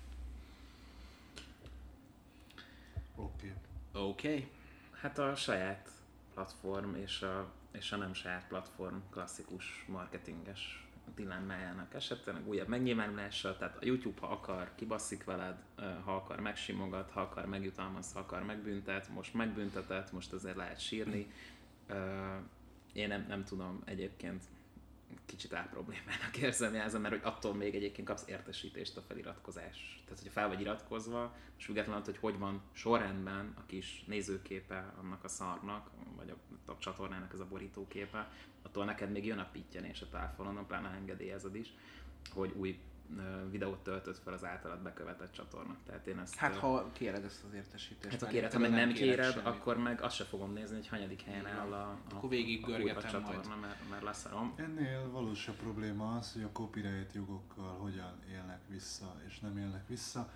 Oké. 3.17 3.53
Okay. 3.93 4.09
Oké. 4.09 4.29
Okay. 4.29 4.49
Hát 5.01 5.19
a 5.19 5.35
saját 5.35 5.91
platform 6.41 6.95
és 6.95 7.23
a, 7.23 7.53
és 7.71 7.93
a 7.93 7.97
nem 7.97 8.15
saját 8.15 8.47
platform 8.49 8.97
klasszikus 9.11 9.85
marketinges 9.89 10.89
dilemmájának 11.15 11.95
esetleg 11.95 12.49
újabb 12.49 12.69
megnyilvánulása, 12.69 13.57
tehát 13.57 13.77
a 13.77 13.85
YouTube, 13.85 14.21
ha 14.21 14.27
akar, 14.27 14.71
kibasszik 14.75 15.25
veled, 15.25 15.57
ha 16.05 16.17
akar, 16.17 16.41
megsimogat, 16.41 17.11
ha 17.11 17.21
akar, 17.21 17.47
megjutalmaz, 17.47 18.13
ha 18.13 18.19
akar, 18.19 18.43
megbüntet, 18.45 19.09
most 19.09 19.35
megbüntetett, 19.35 20.13
most 20.13 20.33
azért 20.33 20.57
lehet 20.57 20.81
sírni. 20.81 21.33
Én 22.93 23.09
nem, 23.09 23.25
nem 23.29 23.45
tudom 23.45 23.83
egyébként, 23.85 24.45
kicsit 25.27 25.53
álproblémának 25.53 26.37
érzem 26.43 26.75
jelzem, 26.75 27.01
mert 27.01 27.15
hogy 27.15 27.33
attól 27.33 27.55
még 27.55 27.75
egyébként 27.75 28.09
kapsz 28.09 28.29
értesítést 28.29 28.97
a 28.97 29.01
feliratkozás. 29.01 30.03
Tehát, 30.05 30.19
hogyha 30.19 30.41
fel 30.41 30.49
vagy 30.49 30.61
iratkozva, 30.61 31.35
és 31.59 31.65
függetlenül, 31.65 32.03
hogy 32.05 32.19
hogy 32.19 32.39
van 32.39 32.63
sorrendben 32.73 33.55
a 33.57 33.67
kis 33.67 34.05
nézőképe 34.07 34.95
annak 35.01 35.25
a 35.25 35.29
szarnak, 35.29 35.91
vagy 36.21 36.37
a, 36.67 36.71
a 36.73 36.79
csatornának 36.79 37.33
ez 37.33 37.41
a 37.41 37.47
borítóképe, 37.47 38.29
attól 38.63 38.85
neked 38.85 39.11
még 39.11 39.27
jön 39.27 39.39
a 39.39 39.49
pityenés 39.53 40.03
a 40.03 40.09
táfolon, 40.09 40.67
pláne 40.67 40.89
engedélyezed 40.89 41.55
is, 41.55 41.75
hogy 42.33 42.53
új 42.57 42.81
videót 43.51 43.79
töltött 43.79 44.19
fel 44.19 44.33
az 44.33 44.45
általad 44.45 44.79
bekövetett 44.79 45.33
csatorna. 45.33 45.77
Tehát 45.87 46.07
én 46.07 46.19
ezt, 46.19 46.35
hát 46.35 46.57
ha 46.57 46.91
kéred 46.93 47.25
ezt 47.25 47.45
az 47.45 47.55
értesítést. 47.55 48.11
Hát 48.11 48.21
ha 48.21 48.27
kéred, 48.27 48.53
ha 48.53 48.59
meg 48.59 48.71
nem 48.71 48.93
kéred, 48.93 49.31
semmit. 49.31 49.47
akkor 49.47 49.77
meg 49.77 50.01
azt 50.01 50.15
se 50.15 50.25
fogom 50.25 50.53
nézni, 50.53 50.77
hogy 50.77 50.89
hanyadik 50.89 51.23
helyen 51.23 51.47
áll 51.47 51.73
a, 51.73 51.83
a, 51.83 51.99
akkor 52.15 52.29
végig 52.29 52.69
a, 52.69 52.97
a 52.97 53.03
csatorna, 53.03 53.57
mert, 53.61 53.89
mert 53.91 54.03
leszarom. 54.03 54.55
Ennél 54.57 55.11
valós 55.11 55.49
a 55.49 55.53
probléma 55.53 56.17
az, 56.17 56.33
hogy 56.33 56.43
a 56.43 56.51
copyright 56.53 57.13
jogokkal 57.13 57.77
hogyan 57.79 58.19
élnek 58.31 58.61
vissza 58.69 59.17
és 59.27 59.39
nem 59.39 59.59
élnek 59.59 59.89
vissza. 59.89 60.31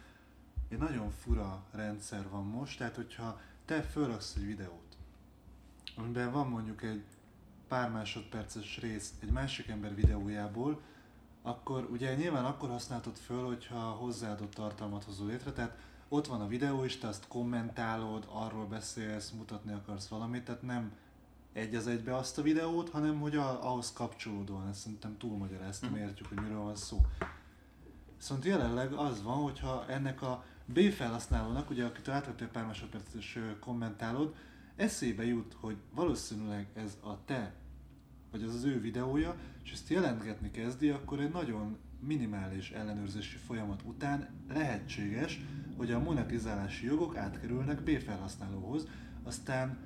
Egy 0.68 0.78
nagyon 0.78 1.11
fura 1.11 1.64
rendszer 1.72 2.28
van 2.28 2.45
most, 2.45 2.78
tehát 2.78 2.97
hogyha 2.97 3.41
te 3.64 3.82
fölraksz 3.82 4.35
egy 4.35 4.47
videót, 4.47 4.84
amiben 5.97 6.32
van 6.32 6.49
mondjuk 6.49 6.82
egy 6.82 7.03
pár 7.68 7.90
másodperces 7.90 8.78
rész 8.78 9.12
egy 9.20 9.30
másik 9.30 9.68
ember 9.68 9.95
videójából, 9.95 10.80
akkor 11.42 11.88
ugye 11.90 12.14
nyilván 12.14 12.45
akkor 12.45 12.68
használtad 12.68 13.16
föl, 13.16 13.47
hogyha 13.47 13.78
hozzáadott 13.78 14.55
tartalmat 14.55 15.05
hozol 15.05 15.26
létre, 15.26 15.53
tehát 15.53 15.78
ott 16.09 16.26
van 16.26 16.40
a 16.40 16.47
videó 16.47 16.84
és 16.84 16.99
te 16.99 17.09
azt 17.09 17.28
kommentálod, 17.28 18.28
arról 18.32 18.66
beszélsz, 18.66 19.30
mutatni 19.30 19.72
akarsz 19.72 20.09
valamit, 20.09 20.45
tehát 20.45 20.62
nem 20.62 20.92
egy 21.53 21.74
az 21.74 21.86
egybe 21.86 22.16
azt 22.16 22.38
a 22.38 22.42
videót, 22.42 22.88
hanem 22.88 23.20
hogy 23.20 23.36
a, 23.36 23.70
ahhoz 23.70 23.92
kapcsolódóan, 23.92 24.68
ezt 24.68 24.80
szerintem 24.80 25.18
túlmagyaráztam, 25.18 25.90
mm. 25.90 25.97
értjük, 25.97 26.28
hogy 26.28 26.40
miről 26.40 26.62
van 26.62 26.76
szó. 26.76 27.01
Viszont 28.16 28.45
jelenleg 28.45 28.92
az 28.92 29.22
van, 29.22 29.42
hogyha 29.42 29.84
ennek 29.88 30.22
a 30.22 30.45
B 30.64 30.80
felhasználónak, 30.80 31.70
ugye 31.70 31.84
akit 31.84 32.09
átvettél 32.09 32.49
pár 32.49 32.66
másodpercet 32.66 33.14
és 33.14 33.40
kommentálod, 33.61 34.34
eszébe 34.77 35.25
jut, 35.25 35.57
hogy 35.61 35.77
valószínűleg 35.95 36.66
ez 36.75 36.99
a 37.03 37.25
te 37.25 37.55
vagy 38.35 38.43
az 38.43 38.55
az 38.55 38.64
ő 38.64 38.81
videója, 38.81 39.37
és 39.64 39.72
ezt 39.72 39.89
jelentgetni 39.89 40.51
kezdi, 40.51 40.89
akkor 40.89 41.20
egy 41.20 41.33
nagyon 41.33 41.77
minimális 42.01 42.70
ellenőrzési 42.70 43.37
folyamat 43.37 43.83
után 43.83 44.29
lehetséges, 44.49 45.41
hogy 45.77 45.91
a 45.91 45.99
monetizálási 45.99 46.87
jogok 46.87 47.16
átkerülnek 47.16 47.83
B 47.83 47.91
felhasználóhoz, 47.91 48.89
aztán 49.22 49.79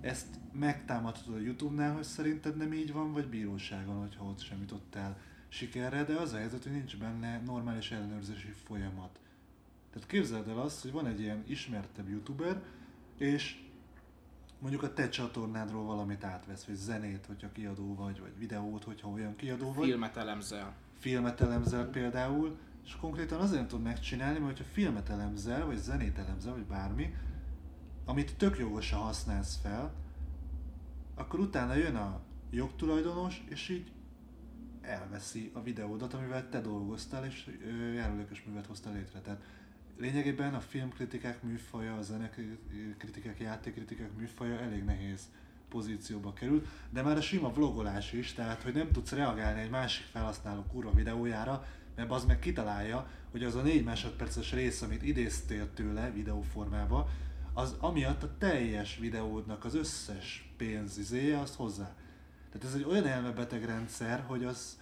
ezt 0.00 0.26
megtámadhatod 0.52 1.34
a 1.34 1.40
Youtube-nál, 1.40 1.94
hogy 1.94 2.02
szerinted 2.02 2.56
nem 2.56 2.72
így 2.72 2.92
van, 2.92 3.12
vagy 3.12 3.28
bíróságon, 3.28 3.98
hogyha 4.00 4.24
ott 4.24 4.40
sem 4.40 4.58
jutottál 4.60 5.18
sikerre, 5.48 6.04
de 6.04 6.14
az 6.14 6.32
a 6.32 6.36
helyzet, 6.36 6.62
hogy 6.62 6.72
nincs 6.72 6.98
benne 6.98 7.40
normális 7.40 7.90
ellenőrzési 7.90 8.50
folyamat. 8.64 9.20
Tehát 9.92 10.08
képzeld 10.08 10.48
el 10.48 10.58
azt, 10.58 10.82
hogy 10.82 10.92
van 10.92 11.06
egy 11.06 11.20
ilyen 11.20 11.42
ismertebb 11.46 12.08
youtuber, 12.08 12.62
és 13.18 13.62
mondjuk 14.62 14.82
a 14.82 14.92
te 14.92 15.08
csatornádról 15.08 15.84
valamit 15.84 16.24
átvesz, 16.24 16.64
vagy 16.64 16.74
zenét, 16.74 17.26
hogyha 17.26 17.52
kiadó 17.52 17.94
vagy, 17.94 18.20
vagy 18.20 18.38
videót, 18.38 18.84
hogyha 18.84 19.08
olyan 19.08 19.36
kiadó 19.36 19.72
vagy. 19.72 19.88
Filmet 19.88 20.16
elemzel. 20.16 20.74
Filmet 20.98 21.40
elemzel 21.40 21.86
például, 21.86 22.56
és 22.84 22.96
konkrétan 22.96 23.40
azért 23.40 23.58
nem 23.58 23.68
tudod 23.68 23.84
megcsinálni, 23.84 24.38
mert 24.38 24.56
hogyha 24.56 24.72
filmet 24.72 25.08
elemzel, 25.08 25.66
vagy 25.66 25.76
zenét 25.76 26.18
elemzel, 26.18 26.52
vagy 26.52 26.64
bármi, 26.64 27.14
amit 28.04 28.36
tök 28.36 28.58
jogosan 28.58 28.98
használsz 29.00 29.58
fel, 29.62 29.94
akkor 31.14 31.40
utána 31.40 31.74
jön 31.74 31.96
a 31.96 32.20
jogtulajdonos, 32.50 33.44
és 33.48 33.68
így 33.68 33.92
elveszi 34.80 35.50
a 35.54 35.62
videódat, 35.62 36.14
amivel 36.14 36.48
te 36.48 36.60
dolgoztál, 36.60 37.24
és 37.24 37.58
járulékos 37.94 38.42
művet 38.42 38.66
hoztál 38.66 38.92
létre. 38.92 39.20
Tehát 39.20 39.42
lényegében 39.98 40.54
a 40.54 40.60
filmkritikák 40.60 41.42
műfaja, 41.42 41.96
a 41.96 42.02
zenekritikák, 42.02 43.40
játékkritikák 43.40 44.16
műfaja 44.16 44.58
elég 44.58 44.84
nehéz 44.84 45.20
pozícióba 45.68 46.32
kerül, 46.32 46.66
de 46.90 47.02
már 47.02 47.16
a 47.16 47.20
sima 47.20 47.52
vlogolás 47.52 48.12
is, 48.12 48.32
tehát 48.32 48.62
hogy 48.62 48.74
nem 48.74 48.90
tudsz 48.92 49.12
reagálni 49.12 49.60
egy 49.60 49.70
másik 49.70 50.04
felhasználó 50.04 50.62
kurva 50.62 50.92
videójára, 50.92 51.66
mert 51.96 52.10
az 52.10 52.24
meg 52.24 52.38
kitalálja, 52.38 53.10
hogy 53.30 53.44
az 53.44 53.54
a 53.54 53.62
négy 53.62 53.84
másodperces 53.84 54.52
rész, 54.52 54.82
amit 54.82 55.02
idéztél 55.02 55.74
tőle 55.74 56.10
videóformába, 56.10 57.08
az 57.52 57.76
amiatt 57.78 58.22
a 58.22 58.36
teljes 58.38 58.98
videódnak 58.98 59.64
az 59.64 59.74
összes 59.74 60.52
pénzizéje, 60.56 61.38
azt 61.38 61.54
hozzá. 61.54 61.94
Tehát 62.52 62.66
ez 62.66 62.74
egy 62.74 62.86
olyan 62.88 63.06
elmebeteg 63.06 63.64
rendszer, 63.64 64.24
hogy 64.26 64.44
az, 64.44 64.78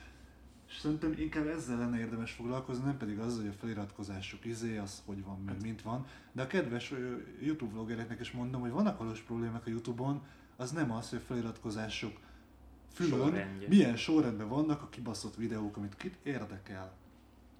és 0.70 0.78
szerintem 0.78 1.14
inkább 1.18 1.46
ezzel 1.46 1.78
lenne 1.78 1.98
érdemes 1.98 2.32
foglalkozni, 2.32 2.84
nem 2.84 2.96
pedig 2.96 3.18
az, 3.18 3.36
hogy 3.36 3.46
a 3.46 3.52
feliratkozások 3.52 4.44
izé, 4.44 4.76
az 4.76 5.02
hogy 5.04 5.24
van, 5.24 5.42
meg 5.46 5.62
mint 5.62 5.82
van. 5.82 6.06
De 6.32 6.42
a 6.42 6.46
kedves 6.46 6.92
YouTube 7.40 7.72
vloggereknek 7.72 8.20
is 8.20 8.30
mondom, 8.30 8.60
hogy 8.60 8.70
vannak 8.70 8.98
valós 8.98 9.20
problémák 9.20 9.66
a 9.66 9.70
YouTube-on, 9.70 10.22
az 10.56 10.70
nem 10.70 10.92
az, 10.92 11.08
hogy 11.08 11.18
a 11.18 11.26
feliratkozások 11.26 12.18
fülön 12.92 13.18
Sorrendje. 13.18 13.68
milyen 13.68 13.96
sorrendben 13.96 14.48
vannak 14.48 14.82
a 14.82 14.88
kibaszott 14.88 15.36
videók, 15.36 15.76
amit 15.76 15.96
kit 15.96 16.16
érdekel. 16.22 16.92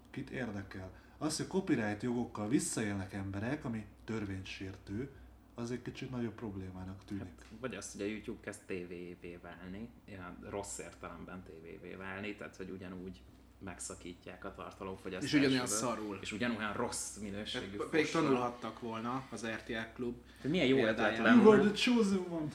Kit 0.09 0.29
érdekel. 0.29 0.91
Az, 1.17 1.37
hogy 1.37 1.47
copyright 1.47 2.03
jogokkal 2.03 2.47
visszaélnek 2.47 3.13
emberek, 3.13 3.65
ami 3.65 3.85
törvénysértő, 4.03 5.09
az 5.55 5.71
egy 5.71 5.81
kicsit 5.81 6.11
nagyobb 6.11 6.33
problémának 6.33 7.05
tűnik. 7.05 7.23
Hát, 7.23 7.45
vagy 7.59 7.75
azt, 7.75 7.91
hogy 7.91 8.01
a 8.01 8.05
YouTube 8.05 8.39
kezd 8.41 8.61
tévévé 8.65 9.39
válni, 9.41 9.89
ilyen 10.05 10.37
rossz 10.49 10.77
értelemben 10.77 11.43
tévévé 11.43 11.95
válni, 11.95 12.35
tehát 12.35 12.55
hogy 12.55 12.69
ugyanúgy 12.69 13.21
megszakítják 13.63 14.45
a 14.45 14.53
tartalomfogyasztást. 14.53 15.33
És 15.33 15.39
ugyanolyan 15.39 15.67
szarul. 15.67 16.17
És 16.21 16.31
ugyanolyan 16.31 16.73
rossz 16.73 17.17
minőségű 17.17 17.77
hát, 17.77 17.87
Pedig 17.87 18.11
tanulhattak 18.11 18.79
volna 18.79 19.23
az 19.31 19.45
RTL 19.45 19.93
klub. 19.93 20.15
De 20.41 20.49
milyen 20.49 20.65
jó 20.65 20.77
ötlet 20.77 21.17
lenne. 21.17 21.41
You 21.41 21.59
the 21.59 21.71
chosen 21.71 22.25
one. 22.29 22.47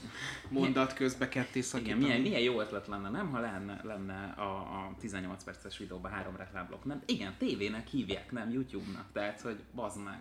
Mondat 0.49 0.95
közbe 0.95 1.29
ketté 1.29 1.61
szakítani. 1.61 1.97
Igen, 1.97 2.09
milyen, 2.09 2.21
milyen 2.21 2.41
jó 2.41 2.61
ötlet 2.61 2.87
lenne, 2.87 3.11
nem? 3.11 3.31
Ha 3.31 3.41
lenne, 3.41 3.81
lenne 3.83 4.35
a, 4.37 4.57
a 4.57 4.95
18 5.01 5.45
perces 5.45 5.79
videóban 5.79 6.11
három 6.11 6.37
reklámblokk. 6.37 6.85
Nem, 6.85 7.03
igen, 7.07 7.35
tévének 7.39 7.87
hívják, 7.87 8.33
nem 8.33 8.51
YouTube-nak. 8.51 9.07
Tehát, 9.13 9.41
hogy 9.41 9.61
bazd 9.75 10.03
meg. 10.05 10.21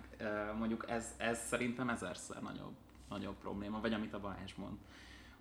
Mondjuk 0.58 0.86
ez, 0.90 1.06
ez 1.18 1.40
szerintem 1.48 1.90
ezerszer 1.90 2.42
nagyobb, 2.42 2.74
nagyobb 3.10 3.36
probléma, 3.42 3.82
vagy 3.82 3.94
amit 3.94 4.14
a 4.14 4.20
Balázs 4.20 4.54
mond 4.56 4.78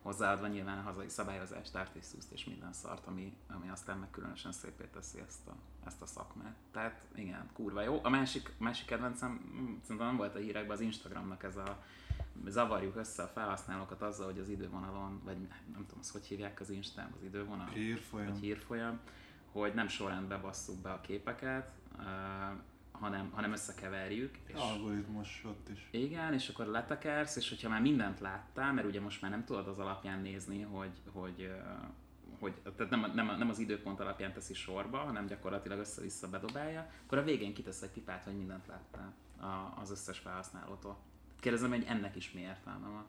hozzáadva 0.04 0.46
nyilván 0.46 0.78
a 0.78 0.82
hazai 0.82 1.08
szabályozást, 1.08 1.74
artisztuszt 1.74 2.32
és 2.32 2.44
minden 2.44 2.72
szart, 2.72 3.06
ami, 3.06 3.36
ami 3.48 3.68
aztán 3.68 3.98
meg 3.98 4.10
különösen 4.10 4.52
szépé 4.52 4.84
teszi 4.92 5.20
ezt 5.26 5.46
a, 5.46 5.54
ezt 5.86 6.02
a 6.02 6.06
szakmát. 6.06 6.54
Tehát 6.72 7.00
igen, 7.14 7.50
kurva 7.52 7.82
jó. 7.82 8.00
A 8.02 8.08
másik, 8.08 8.52
másik 8.58 8.86
kedvencem, 8.86 9.40
szerintem 9.82 10.06
nem 10.06 10.16
volt 10.16 10.34
a 10.34 10.38
hírekben, 10.38 10.76
az 10.76 10.80
Instagramnak 10.80 11.42
ez 11.42 11.56
a 11.56 11.82
zavarjuk 12.46 12.96
össze 12.96 13.22
a 13.22 13.26
felhasználókat 13.26 14.02
azzal, 14.02 14.26
hogy 14.26 14.38
az 14.38 14.48
idővonalon, 14.48 15.20
vagy 15.24 15.38
nem 15.72 15.86
tudom, 15.86 15.98
azt 15.98 16.12
hogy 16.12 16.26
hívják 16.26 16.60
az 16.60 16.70
Instán, 16.70 17.12
az 17.16 17.22
idővonal? 17.22 17.68
Hírfolyam. 17.68 18.32
Vagy 18.32 18.40
hírfolyam, 18.40 19.00
hogy 19.52 19.74
nem 19.74 19.88
sorrendbe 19.88 20.36
basszuk 20.36 20.78
be 20.78 20.92
a 20.92 21.00
képeket, 21.00 21.70
hanem, 23.04 23.30
hanem 23.32 23.52
összekeverjük. 23.52 24.38
És 24.46 24.54
Algoritmus 24.54 25.42
ott 25.44 25.68
is. 25.68 25.88
Igen, 25.90 26.32
és 26.32 26.48
akkor 26.48 26.66
letekersz, 26.66 27.36
és 27.36 27.48
hogyha 27.48 27.68
már 27.68 27.80
mindent 27.80 28.20
láttál, 28.20 28.72
mert 28.72 28.86
ugye 28.86 29.00
most 29.00 29.22
már 29.22 29.30
nem 29.30 29.44
tudod 29.44 29.68
az 29.68 29.78
alapján 29.78 30.20
nézni, 30.20 30.62
hogy, 30.62 30.92
hogy, 31.12 31.52
hogy 32.38 32.54
tehát 32.76 32.90
nem, 32.90 33.12
nem, 33.14 33.38
nem 33.38 33.48
az 33.48 33.58
időpont 33.58 34.00
alapján 34.00 34.32
teszi 34.32 34.54
sorba, 34.54 34.98
hanem 34.98 35.26
gyakorlatilag 35.26 35.78
össze-vissza 35.78 36.28
bedobálja, 36.28 36.90
akkor 37.04 37.18
a 37.18 37.24
végén 37.24 37.54
kitesz 37.54 37.82
egy 37.82 37.90
pipát, 37.90 38.24
hogy 38.24 38.36
mindent 38.36 38.66
láttál 38.66 39.14
az 39.80 39.90
összes 39.90 40.18
felhasználótól. 40.18 40.98
Kérdezem, 41.40 41.70
hogy 41.70 41.84
ennek 41.88 42.16
is 42.16 42.32
mi 42.32 42.40
értelme 42.40 42.88
van. 42.88 43.06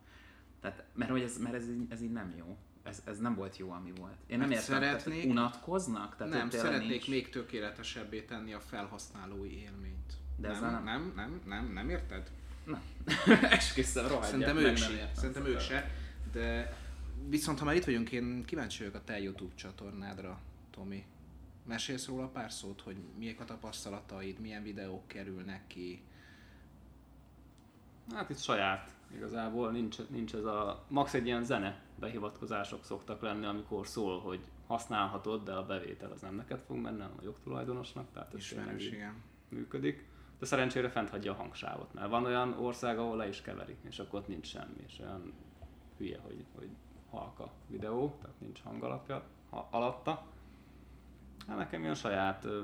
Tehát, 0.60 0.84
mert 0.94 1.12
hogy 1.12 1.22
ez, 1.22 1.38
mert 1.38 1.56
ez, 1.56 1.70
így, 1.70 1.86
ez 1.90 2.02
így 2.02 2.12
nem 2.12 2.34
jó 2.38 2.58
ez, 2.86 3.02
ez 3.06 3.20
nem 3.20 3.36
volt 3.36 3.58
jó, 3.58 3.72
ami 3.72 3.94
volt. 3.98 4.16
Én 4.28 4.38
nem 4.38 4.52
értem, 4.52 4.66
szeretnék, 4.66 5.22
tehát 5.22 5.32
unatkoznak? 5.32 6.16
Tehát 6.16 6.34
nem, 6.34 6.50
szeretnék 6.50 6.90
nincs... 6.90 7.08
még 7.08 7.30
tökéletesebbé 7.30 8.22
tenni 8.22 8.54
a 8.54 8.60
felhasználói 8.60 9.62
élményt. 9.62 10.14
De 10.38 10.48
nem, 10.48 10.62
nem, 10.62 10.84
nem, 10.84 11.12
nem, 11.16 11.42
nem, 11.46 11.74
nem 11.74 11.90
érted? 11.90 12.32
Nem. 12.66 12.82
Esküszöm, 13.58 14.08
rohadjak 14.08 14.30
Szerintem 14.30 14.58
ők 14.58 14.78
se, 14.78 15.12
szerintem 15.16 15.46
ők 15.46 15.60
se, 15.60 15.92
de 16.32 16.78
viszont 17.30 17.60
ha 17.60 17.66
már 17.66 17.76
itt 17.76 17.86
vagyunk, 17.86 18.12
én 18.12 18.44
kíváncsi 18.46 18.78
vagyok 18.78 18.96
a 18.96 19.04
te 19.04 19.20
YouTube 19.20 19.56
csatornádra, 19.56 20.40
Tomi. 20.72 21.06
Mesélsz 21.68 22.08
róla 22.08 22.28
pár 22.28 22.52
szót, 22.52 22.82
hogy 22.82 22.98
miek 23.18 23.40
a 23.40 23.46
tapasztalataid, 23.46 24.40
milyen 24.40 24.64
videók 24.64 25.08
kerülnek 25.08 25.68
ki? 25.68 26.02
Hát 28.14 28.30
itt 28.30 28.40
saját 28.40 28.95
igazából 29.16 29.72
nincs, 29.72 29.98
nincs 30.10 30.34
ez 30.34 30.44
a, 30.44 30.84
max 30.88 31.14
egy 31.14 31.26
ilyen 31.26 31.44
zene 31.44 31.82
behivatkozások 32.00 32.84
szoktak 32.84 33.22
lenni, 33.22 33.46
amikor 33.46 33.88
szól, 33.88 34.20
hogy 34.20 34.40
használhatod, 34.68 35.44
de 35.44 35.52
a 35.52 35.66
bevétel 35.66 36.12
az 36.12 36.22
nem 36.22 36.36
neked 36.36 36.60
fog 36.68 36.78
menni, 36.78 37.00
hanem 37.00 37.18
a 37.20 37.24
jogtulajdonosnak, 37.24 38.12
tehát 38.14 38.34
ez 38.34 38.40
Ismerős, 38.40 38.88
igen. 38.88 39.14
működik. 39.50 40.08
De 40.40 40.46
szerencsére 40.46 40.90
fent 40.90 41.10
hagyja 41.10 41.32
a 41.32 41.36
hangsávot, 41.36 41.94
mert 41.94 42.10
van 42.10 42.26
olyan 42.26 42.54
ország, 42.54 43.00
ahol 43.00 43.18
le 43.18 43.28
is 43.28 43.42
keverik, 43.42 43.78
és 43.82 44.00
akkor 44.00 44.20
ott 44.20 44.28
nincs 44.28 44.48
semmi, 44.48 44.84
és 44.88 45.00
olyan 45.00 45.34
hülye, 45.98 46.20
hogy, 46.24 46.46
hogy 46.56 46.70
halka 47.10 47.52
videó, 47.68 48.18
tehát 48.22 48.40
nincs 48.40 48.62
hang 48.62 48.84
alapja, 48.84 49.24
ha, 49.50 49.68
alatta. 49.72 50.26
Hát 51.48 51.58
nekem 51.58 51.82
ilyen 51.82 51.96
saját 51.96 52.46
ö, 52.46 52.64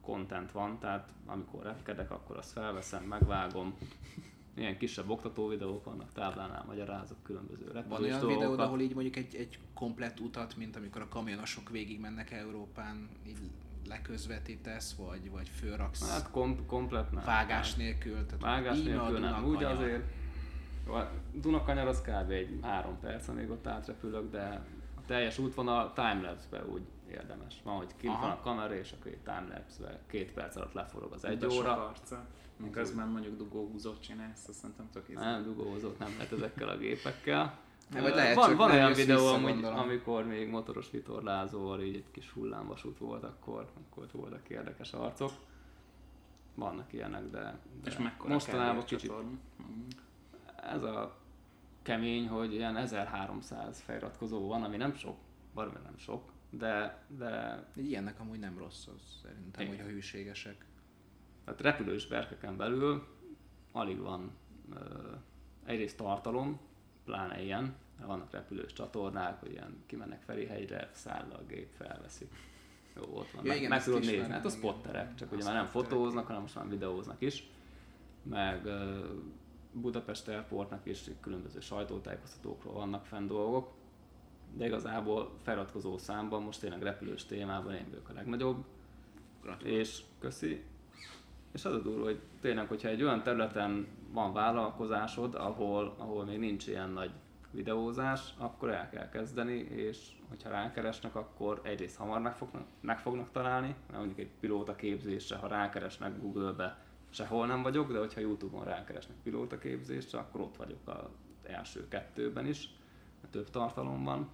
content 0.00 0.52
van, 0.52 0.78
tehát 0.78 1.08
amikor 1.26 1.62
repkedek, 1.62 2.10
akkor 2.10 2.36
azt 2.36 2.52
felveszem, 2.52 3.04
megvágom. 3.04 3.78
Ilyen 4.56 4.78
kisebb 4.78 5.10
oktató 5.10 5.48
videók 5.48 5.84
vannak, 5.84 6.12
táblánál 6.12 6.64
magyarázok 6.66 7.16
különböző 7.22 7.72
Van 7.72 8.02
olyan 8.02 8.20
dolgokat. 8.20 8.28
videód, 8.28 8.60
ahol 8.60 8.80
így 8.80 8.94
mondjuk 8.94 9.16
egy, 9.16 9.34
egy 9.34 9.58
komplett 9.74 10.20
utat, 10.20 10.56
mint 10.56 10.76
amikor 10.76 11.00
a 11.00 11.08
kamionosok 11.08 11.70
végig 11.70 12.00
mennek 12.00 12.30
Európán, 12.30 13.08
így 13.26 13.38
leközvetítesz, 13.88 14.94
vagy, 14.94 15.30
vagy 15.30 15.48
fölraksz 15.48 16.10
Hát 16.10 16.30
kom- 16.30 16.66
komplet 16.66 17.12
nem. 17.12 17.24
vágás 17.24 17.74
nélkül. 17.74 18.26
Tehát 18.26 18.40
Vágás 18.40 18.82
nélkül 18.82 19.18
nem, 19.18 19.44
úgy 19.44 19.64
azért. 19.64 20.02
Dunakanyar 21.32 21.86
az 21.86 22.00
kb. 22.02 22.30
egy 22.30 22.58
három 22.62 22.98
perc, 23.00 23.28
amíg 23.28 23.50
ott 23.50 23.66
átrepülök, 23.66 24.30
de 24.30 24.64
a 24.96 25.00
teljes 25.06 25.38
útvonal 25.38 25.92
timelapse-be 25.92 26.64
úgy 26.64 26.82
érdemes. 27.10 27.54
Van, 27.64 27.76
hogy 27.76 27.90
kint 27.96 28.12
Aha. 28.12 28.22
van 28.26 28.30
a 28.36 28.40
kamera, 28.40 28.74
és 28.74 28.92
akkor 28.92 29.10
egy 29.10 29.18
timelapse-be 29.18 30.00
két 30.06 30.32
perc 30.32 30.56
alatt 30.56 30.72
leforog 30.72 31.12
az 31.12 31.24
egy 31.24 31.40
sok 31.40 31.52
óra. 31.52 31.92
Miközben 32.56 33.08
mondjuk 33.08 33.36
dugóhúzót 33.36 34.00
csinálsz, 34.00 34.48
azt 34.48 34.58
szerintem 34.58 34.88
tök 34.92 35.08
izé. 35.08 35.18
Nem, 35.18 35.42
dugózót 35.42 35.98
nem 35.98 36.08
lehet 36.16 36.32
ezekkel 36.32 36.68
a 36.68 36.76
gépekkel. 36.76 37.58
Nem, 37.90 38.02
vagy 38.02 38.14
lehet, 38.14 38.34
van, 38.34 38.48
csak 38.48 38.56
van 38.56 38.70
olyan 38.70 38.92
videó, 38.92 39.26
amúgy, 39.26 39.64
amikor 39.64 40.24
még 40.24 40.48
motoros 40.48 40.90
vitorlázóval 40.90 41.82
így 41.82 41.94
egy 41.94 42.10
kis 42.10 42.30
hullámvasút 42.30 42.98
volt, 42.98 43.24
akkor, 43.24 43.70
akkor 43.88 44.08
voltak 44.12 44.48
érdekes 44.48 44.92
arcok. 44.92 45.30
Vannak 46.54 46.92
ilyenek, 46.92 47.30
de, 47.30 47.58
de 47.82 47.90
És 47.90 47.96
mekkora 47.96 48.32
mostanában 48.32 48.84
kicsit 48.84 49.00
csatorna? 49.00 49.30
Mhm. 49.56 49.80
ez 50.56 50.82
a 50.82 51.16
kemény, 51.82 52.28
hogy 52.28 52.54
ilyen 52.54 52.76
1300 52.76 53.80
feliratkozó 53.80 54.46
van, 54.46 54.62
ami 54.62 54.76
nem 54.76 54.94
sok, 54.94 55.16
valami 55.52 55.76
nem 55.84 55.96
sok, 55.98 56.32
de, 56.50 57.04
de 57.08 57.64
ilyennek 57.74 58.20
amúgy 58.20 58.38
nem 58.38 58.58
rossz 58.58 58.86
az 58.86 59.20
szerintem, 59.22 59.64
Igen. 59.64 59.76
hogyha 59.76 59.90
hűségesek. 59.90 60.64
Hát 61.46 61.60
repülős 61.60 62.06
berkeken 62.06 62.56
belül 62.56 63.06
alig 63.72 63.98
van 64.00 64.30
ö, 64.74 64.78
egyrészt 65.64 65.96
tartalom, 65.96 66.60
pláne 67.04 67.42
ilyen, 67.42 67.74
vannak 68.06 68.30
repülős 68.30 68.72
csatornák, 68.72 69.40
hogy 69.40 69.50
ilyen 69.50 69.82
kimennek 69.86 70.22
Ferihegyre, 70.22 70.90
száll 70.92 71.30
a 71.30 71.42
gép, 71.48 71.72
felveszik. 71.72 72.32
Jó, 72.96 73.02
ott 73.02 73.30
van, 73.30 73.44
Ja, 73.44 73.48
meg, 73.48 73.56
igen, 73.56 73.68
meg 73.68 73.82
tudod 73.84 74.00
nézni, 74.00 74.32
hát 74.32 74.44
a 74.44 74.48
spotterek, 74.48 75.14
csak 75.14 75.32
ugye 75.32 75.44
már 75.44 75.54
nem 75.54 75.66
fotóznak, 75.66 76.26
hanem 76.26 76.40
most 76.42 76.54
már 76.54 76.68
videóznak 76.68 77.20
is. 77.20 77.50
Meg 78.22 78.64
ö, 78.64 79.04
Budapest 79.72 80.28
Airportnak 80.28 80.86
is 80.86 81.10
különböző 81.20 81.60
sajtótájékoztatókról 81.60 82.72
vannak 82.74 83.04
fenn 83.04 83.26
dolgok, 83.26 83.72
de 84.54 84.66
igazából 84.66 85.32
feliratkozó 85.42 85.98
számban 85.98 86.42
most 86.42 86.60
tényleg 86.60 86.82
repülős 86.82 87.24
témában 87.24 87.74
én 87.74 87.86
vagyok 87.88 88.08
a 88.08 88.12
legnagyobb, 88.12 88.64
Gratulálok. 89.42 89.78
és 89.78 90.02
köszi. 90.18 90.64
És 91.56 91.64
az 91.64 91.74
a 91.74 91.78
durva, 91.78 92.04
hogy 92.04 92.20
tényleg, 92.40 92.68
hogyha 92.68 92.88
egy 92.88 93.02
olyan 93.02 93.22
területen 93.22 93.86
van 94.12 94.32
vállalkozásod, 94.32 95.34
ahol, 95.34 95.94
ahol 95.98 96.24
még 96.24 96.38
nincs 96.38 96.66
ilyen 96.66 96.90
nagy 96.90 97.10
videózás, 97.50 98.34
akkor 98.38 98.70
el 98.70 98.88
kell 98.88 99.08
kezdeni, 99.08 99.54
és 99.54 100.08
hogyha 100.28 100.50
rákeresnek, 100.50 101.14
akkor 101.14 101.60
egyrészt 101.64 101.96
hamar 101.96 102.20
meg 102.20 102.36
fognak, 102.36 102.66
meg 102.80 102.98
fognak 102.98 103.30
találni, 103.30 103.74
mert 103.86 103.98
mondjuk 103.98 104.18
egy 104.18 104.30
pilóta 104.40 104.74
képzésre, 104.74 105.36
ha 105.36 105.46
rákeresnek 105.46 106.20
Google-be, 106.20 106.78
sehol 107.10 107.46
nem 107.46 107.62
vagyok, 107.62 107.92
de 107.92 107.98
hogyha 107.98 108.20
Youtube-on 108.20 108.64
rákeresnek 108.64 109.16
pilóta 109.22 109.58
képzésre, 109.58 110.18
akkor 110.18 110.40
ott 110.40 110.56
vagyok 110.56 110.80
az 110.84 111.08
első 111.42 111.88
kettőben 111.88 112.46
is, 112.46 112.70
mert 113.20 113.32
több 113.32 113.50
tartalom 113.50 114.04
van 114.04 114.28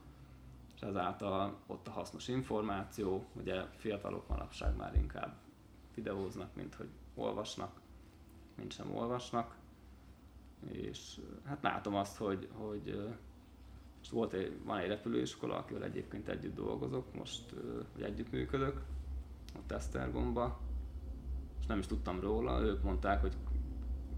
és 0.75 0.81
ezáltal 0.81 1.59
ott 1.67 1.89
a 1.89 1.91
hasznos 1.91 2.29
információ, 2.29 3.25
ugye 3.33 3.63
fiatalok 3.77 4.29
manapság 4.29 4.77
már 4.77 4.95
inkább 4.95 5.35
videóznak, 5.95 6.55
mint 6.55 6.75
hogy 6.75 6.89
olvasnak, 7.15 7.81
mint 8.55 8.73
sem 8.73 8.95
olvasnak, 8.95 9.57
és 10.71 11.21
hát 11.45 11.63
látom 11.63 11.95
azt, 11.95 12.17
hogy, 12.17 12.49
hogy 12.53 13.15
most 13.99 14.11
volt 14.11 14.33
egy, 14.33 14.59
van 14.65 14.79
egy 14.79 14.89
repülőiskola, 14.89 15.57
akivel 15.57 15.85
egyébként 15.85 16.29
együtt 16.29 16.55
dolgozok, 16.55 17.15
most 17.15 17.55
vagy 17.93 18.03
együttműködök, 18.03 18.83
ott 19.57 19.73
Esztergomba, 19.73 20.61
és 21.61 21.67
nem 21.67 21.79
is 21.79 21.87
tudtam 21.87 22.21
róla, 22.21 22.61
ők 22.61 22.83
mondták, 22.83 23.21
hogy 23.21 23.37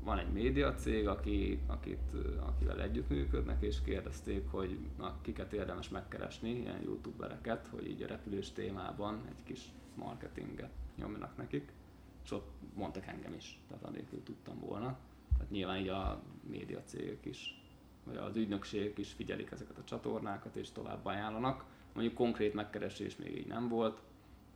van 0.05 0.19
egy 0.19 0.33
média 0.33 0.75
cég, 0.75 1.09
aki, 1.09 1.61
akit, 1.67 2.13
akivel 2.47 2.81
együttműködnek, 2.81 3.63
és 3.63 3.83
kérdezték, 3.83 4.51
hogy 4.51 4.79
na, 4.99 5.17
kiket 5.21 5.53
érdemes 5.53 5.89
megkeresni, 5.89 6.51
ilyen 6.51 6.83
youtubereket, 6.83 7.67
hogy 7.67 7.87
így 7.87 8.03
a 8.03 8.07
repülős 8.07 8.53
témában 8.53 9.21
egy 9.29 9.43
kis 9.45 9.73
marketinget 9.95 10.71
nyomjanak 10.97 11.37
nekik, 11.37 11.73
és 12.25 12.31
ott 12.31 12.51
mondtak 12.75 13.07
engem 13.07 13.33
is, 13.33 13.59
tehát 13.69 13.85
anélkül 13.85 14.23
tudtam 14.23 14.61
volna. 14.61 14.97
Tehát 15.37 15.51
nyilván 15.51 15.79
így 15.79 15.89
a 15.89 16.23
média 16.41 16.83
cégek 16.85 17.25
is, 17.25 17.63
vagy 18.05 18.17
az 18.17 18.37
ügynökségek 18.37 18.99
is 18.99 19.13
figyelik 19.13 19.51
ezeket 19.51 19.79
a 19.79 19.85
csatornákat, 19.85 20.57
és 20.57 20.71
tovább 20.71 21.07
ajánlanak. 21.07 21.65
Mondjuk 21.93 22.15
konkrét 22.15 22.55
megkeresés 22.55 23.17
még 23.17 23.37
így 23.37 23.47
nem 23.47 23.69
volt, 23.69 24.03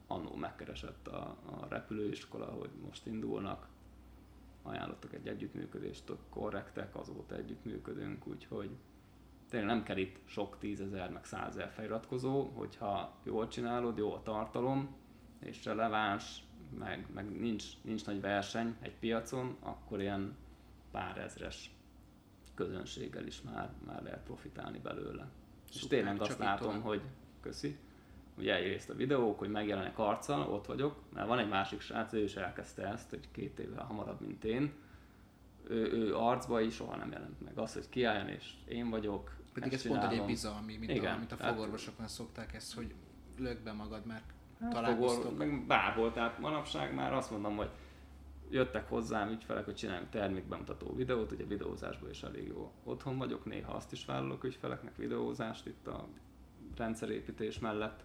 annó 0.07 0.35
megkeresett 0.35 1.09
a, 1.09 1.37
a 1.45 1.67
repülőiskola, 1.69 2.47
hogy 2.47 2.71
most 2.87 3.07
indulnak, 3.07 3.69
ajánlottak 4.63 5.13
egy 5.13 5.29
együttműködést, 5.29 6.05
tök 6.05 6.19
korrektek, 6.31 6.97
azóta 6.97 7.37
együttműködünk, 7.37 8.27
úgyhogy 8.27 8.71
tényleg 9.49 9.69
nem 9.69 9.83
kell 9.83 9.97
itt 9.97 10.19
sok 10.25 10.57
tízezer, 10.59 11.11
meg 11.11 11.25
százezer 11.25 11.71
feliratkozó, 11.71 12.45
hogyha 12.55 13.15
jól 13.23 13.49
csinálod, 13.49 13.97
jó 13.99 14.13
a 14.13 14.23
tartalom, 14.23 14.97
és 15.39 15.65
releváns, 15.65 16.43
meg, 16.79 17.07
meg 17.15 17.41
nincs, 17.41 17.65
nincs 17.83 18.07
nagy 18.07 18.21
verseny 18.21 18.77
egy 18.81 18.95
piacon, 18.99 19.57
akkor 19.61 20.01
ilyen 20.01 20.37
pár 20.91 21.19
ezres 21.19 21.71
közönséggel 22.55 23.27
is 23.27 23.43
már, 23.43 23.71
már 23.87 24.03
lehet 24.03 24.23
profitálni 24.25 24.79
belőle. 24.79 25.29
És 25.69 25.75
Szuper, 25.75 25.99
tényleg 25.99 26.21
azt 26.21 26.39
látom, 26.39 26.69
tovább. 26.69 26.83
hogy 26.83 27.03
köszi, 27.41 27.77
ugye 28.39 28.55
egyrészt 28.57 28.91
a 28.91 28.95
videók, 28.95 29.39
hogy 29.39 29.51
megjelenek 29.51 29.99
arccal, 29.99 30.53
ott 30.53 30.67
vagyok, 30.67 31.03
mert 31.13 31.27
van 31.27 31.39
egy 31.39 31.49
másik 31.49 31.81
srác, 31.81 32.13
ő 32.13 32.23
is 32.23 32.37
elkezdte 32.37 32.87
ezt, 32.87 33.11
hogy 33.11 33.29
két 33.31 33.59
évvel 33.59 33.85
hamarabb, 33.85 34.21
mint 34.21 34.45
én. 34.45 34.73
Ő, 35.69 35.93
ő 35.93 36.17
arcba 36.17 36.61
is 36.61 36.75
soha 36.75 36.97
nem 36.97 37.11
jelent 37.13 37.41
meg. 37.41 37.59
Az, 37.59 37.73
hogy 37.75 37.89
kiálljon 37.89 38.29
és 38.29 38.55
én 38.69 38.91
vagyok, 38.91 39.37
Pedig 39.53 39.73
ez 39.73 39.79
ezt 39.79 39.89
pont 39.89 40.03
egy 40.03 40.09
csinálom. 40.09 40.27
bizalmi, 40.27 40.77
mint, 40.77 40.91
Igen, 40.91 41.15
a, 41.15 41.19
mint 41.19 41.33
a 41.33 41.37
fogorvosoknál 41.37 42.09
szokták 42.09 42.55
ezt, 42.55 42.75
hogy 42.75 42.95
lök 43.39 43.61
be 43.61 43.73
magad, 43.73 44.07
mert 44.07 44.33
Hát, 44.61 44.73
találkoztok. 44.73 45.23
fogor, 45.23 45.39
meg 45.39 45.67
bárhol, 45.67 46.13
tehát 46.13 46.39
manapság 46.39 46.95
már 46.95 47.13
azt 47.13 47.31
mondom, 47.31 47.57
hogy 47.57 47.71
jöttek 48.51 48.89
hozzám 48.89 49.31
ügyfelek, 49.31 49.65
hogy 49.65 49.75
csináljunk 49.75 50.11
termékbemutató 50.11 50.95
videót, 50.95 51.33
ugye 51.33 51.45
videózásban 51.45 52.11
is 52.11 52.23
elég 52.23 52.47
jó 52.47 52.73
otthon 52.85 53.19
vagyok, 53.19 53.45
néha 53.45 53.73
azt 53.73 53.93
is 53.93 54.05
vállalok 54.05 54.45
ügyfeleknek 54.45 54.97
videózást 54.97 55.67
itt 55.67 55.87
a 55.87 56.07
rendszerépítés 56.77 57.59
mellett, 57.59 58.05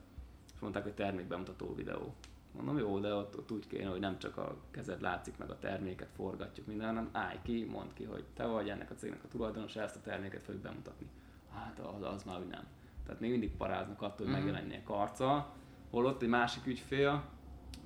és 0.53 0.59
mondták, 0.59 0.83
hogy 0.83 0.93
termékbemutató 0.93 1.75
videó. 1.75 2.13
Mondom, 2.51 2.77
jó, 2.77 2.99
de 2.99 3.13
ott, 3.13 3.37
ott 3.37 3.51
úgy 3.51 3.67
kéne, 3.67 3.89
hogy 3.89 3.99
nem 3.99 4.19
csak 4.19 4.37
a 4.37 4.55
kezed 4.71 5.01
látszik, 5.01 5.37
meg 5.37 5.49
a 5.49 5.59
terméket 5.59 6.09
forgatjuk 6.15 6.65
minden, 6.67 6.87
hanem 6.87 7.09
állj 7.11 7.39
ki, 7.43 7.63
mondd 7.71 7.89
ki, 7.93 8.03
hogy 8.03 8.23
te 8.35 8.45
vagy 8.45 8.69
ennek 8.69 8.91
a 8.91 8.95
cégnek 8.95 9.23
a 9.23 9.27
tulajdonos, 9.27 9.75
ezt 9.75 9.95
a 9.95 10.01
terméket 10.01 10.43
fogjuk 10.43 10.63
bemutatni. 10.63 11.07
Hát 11.53 11.79
az, 11.79 12.03
az 12.13 12.23
már 12.23 12.39
úgy 12.39 12.47
nem. 12.47 12.63
Tehát 13.05 13.19
még 13.21 13.31
mindig 13.31 13.55
paráznak 13.57 14.01
attól, 14.01 14.25
hogy 14.25 14.35
Mhm. 14.35 14.45
megjelenjék 14.45 14.89
arca, 14.89 15.53
holott 15.93 16.21
egy 16.21 16.29
másik 16.29 16.67
ügyfél, 16.67 17.23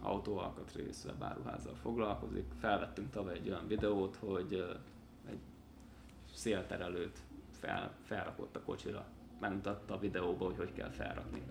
autóalkatrész 0.02 1.06
webáruházzal 1.06 1.76
foglalkozik. 1.76 2.46
Felvettünk 2.60 3.10
tavaly 3.12 3.34
egy 3.34 3.50
olyan 3.50 3.68
videót, 3.68 4.16
hogy 4.16 4.78
egy 5.30 5.40
szélterelőt 6.34 7.18
fel, 7.60 7.92
felrakott 8.04 8.56
a 8.56 8.62
kocsira. 8.62 9.06
Megmutatta 9.40 9.94
a 9.94 10.00
videóba, 10.00 10.46
hogy 10.46 10.58
hogy 10.58 10.74
kell 10.74 10.90
felrakni. 10.90 11.42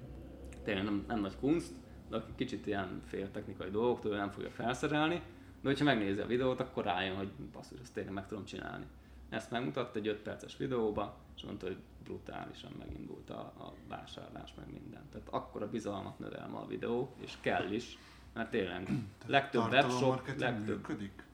Tényleg 0.63 0.85
nem, 0.85 1.05
nem 1.09 1.21
nagy 1.21 1.37
kunst, 1.41 1.73
de 2.09 2.17
aki 2.17 2.33
kicsit 2.35 2.67
ilyen 2.67 3.03
fél 3.07 3.31
technikai 3.31 3.71
dolgoktól 3.71 4.17
nem 4.17 4.31
fogja 4.31 4.51
felszerelni, 4.51 5.23
de 5.61 5.69
hogyha 5.69 5.85
megnézi 5.85 6.21
a 6.21 6.27
videót, 6.27 6.61
akkor 6.61 6.85
rájön, 6.85 7.17
hogy 7.17 7.29
basszus, 7.53 7.81
ezt 7.81 7.93
tényleg 7.93 8.13
meg 8.13 8.27
tudom 8.27 8.45
csinálni. 8.45 8.87
Ezt 9.29 9.51
megmutatta 9.51 9.99
egy 9.99 10.09
5 10.09 10.17
perces 10.19 10.57
videóba, 10.57 11.17
és 11.37 11.43
mondta, 11.43 11.67
hogy 11.67 11.77
brutálisan 12.05 12.73
megindult 12.79 13.31
a, 13.31 13.41
a 13.41 13.73
vásárlás, 13.89 14.55
meg 14.57 14.73
minden. 14.73 15.09
Tehát 15.13 15.29
akkor 15.31 15.63
a 15.63 15.69
bizalmat 15.69 16.19
növel 16.19 16.49
ma 16.49 16.61
a 16.61 16.67
videó, 16.67 17.15
és 17.21 17.33
kell 17.41 17.71
is, 17.71 17.99
mert 18.33 18.51
tényleg 18.51 18.89
legtöbb 19.27 19.73
webshop, 19.73 20.27
legtöbb, 20.39 20.67
működik? 20.67 21.25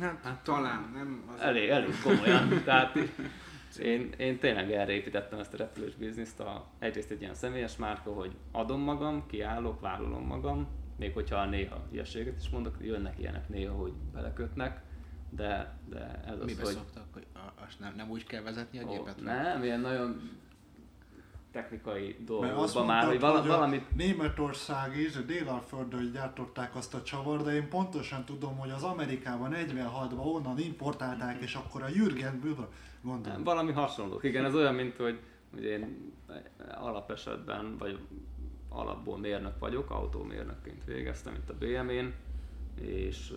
Hát, 0.00 0.42
talán, 0.42 0.90
nem? 0.94 1.30
Az 1.34 1.40
elég, 1.40 1.68
elég 1.68 2.00
komolyan. 2.02 2.62
Tehát 2.64 2.98
én, 3.78 4.12
én 4.18 4.38
tényleg 4.38 4.72
erre 4.72 4.92
építettem 4.92 5.38
ezt 5.38 5.54
a 5.54 5.56
repülős 5.56 5.94
bizniszt. 5.94 6.40
A, 6.40 6.66
egyrészt 6.78 7.10
egy 7.10 7.20
ilyen 7.20 7.34
személyes 7.34 7.76
márka, 7.76 8.12
hogy 8.12 8.36
adom 8.52 8.80
magam, 8.80 9.26
kiállok, 9.26 9.80
vállalom 9.80 10.26
magam, 10.26 10.68
még 10.96 11.14
hogyha 11.14 11.44
néha 11.44 11.86
hülyeséget 11.90 12.36
is 12.40 12.48
mondok, 12.48 12.76
jönnek 12.80 13.18
ilyenek 13.18 13.48
néha, 13.48 13.74
hogy 13.74 13.92
belekötnek, 14.12 14.82
de, 15.30 15.78
de 15.88 16.22
ez 16.26 16.38
az, 16.40 16.44
Mibe 16.44 16.62
hogy... 16.62 16.72
szoktak, 16.72 17.04
hogy 17.12 17.26
a, 17.34 17.62
azt 17.66 17.80
nem, 17.80 17.94
nem 17.96 18.10
úgy 18.10 18.26
kell 18.26 18.42
vezetni 18.42 18.78
a 18.78 18.84
Ó, 18.84 18.90
gépet? 18.90 19.14
vagy? 19.14 19.24
nem, 19.24 19.62
ilyen 19.62 19.80
nagyon 19.80 20.30
technikai 21.52 22.16
dolgokban 22.24 22.86
már, 22.86 23.06
hogy 23.06 23.20
vala, 23.20 23.46
valamit 23.46 23.96
Németország 23.96 24.96
is, 24.96 25.16
a 25.16 25.20
Délalföldön 25.20 26.10
gyártották 26.12 26.76
azt 26.76 26.94
a 26.94 27.02
csavar, 27.02 27.42
de 27.42 27.54
én 27.54 27.68
pontosan 27.68 28.24
tudom, 28.24 28.56
hogy 28.56 28.70
az 28.70 28.82
Amerikában 28.82 29.54
46-ban 29.54 30.34
onnan 30.34 30.58
importálták, 30.58 31.40
és 31.40 31.54
akkor 31.54 31.82
a 31.82 31.88
Jürgen 31.88 32.40
Böber, 32.40 32.66
gondolom. 33.02 33.44
Valami 33.44 33.72
hasonló. 33.72 34.18
Igen, 34.22 34.44
ez 34.44 34.54
olyan, 34.54 34.74
mint 34.74 34.96
hogy, 34.96 35.20
hogy 35.50 35.64
én 35.64 36.12
alapesetben, 36.74 37.76
vagy 37.78 37.98
alapból 38.68 39.18
mérnök 39.18 39.58
vagyok, 39.58 39.90
autómérnökként 39.90 40.84
végeztem 40.84 41.34
itt 41.34 41.50
a 41.50 41.54
BMW-n, 41.54 42.14
és 42.80 43.32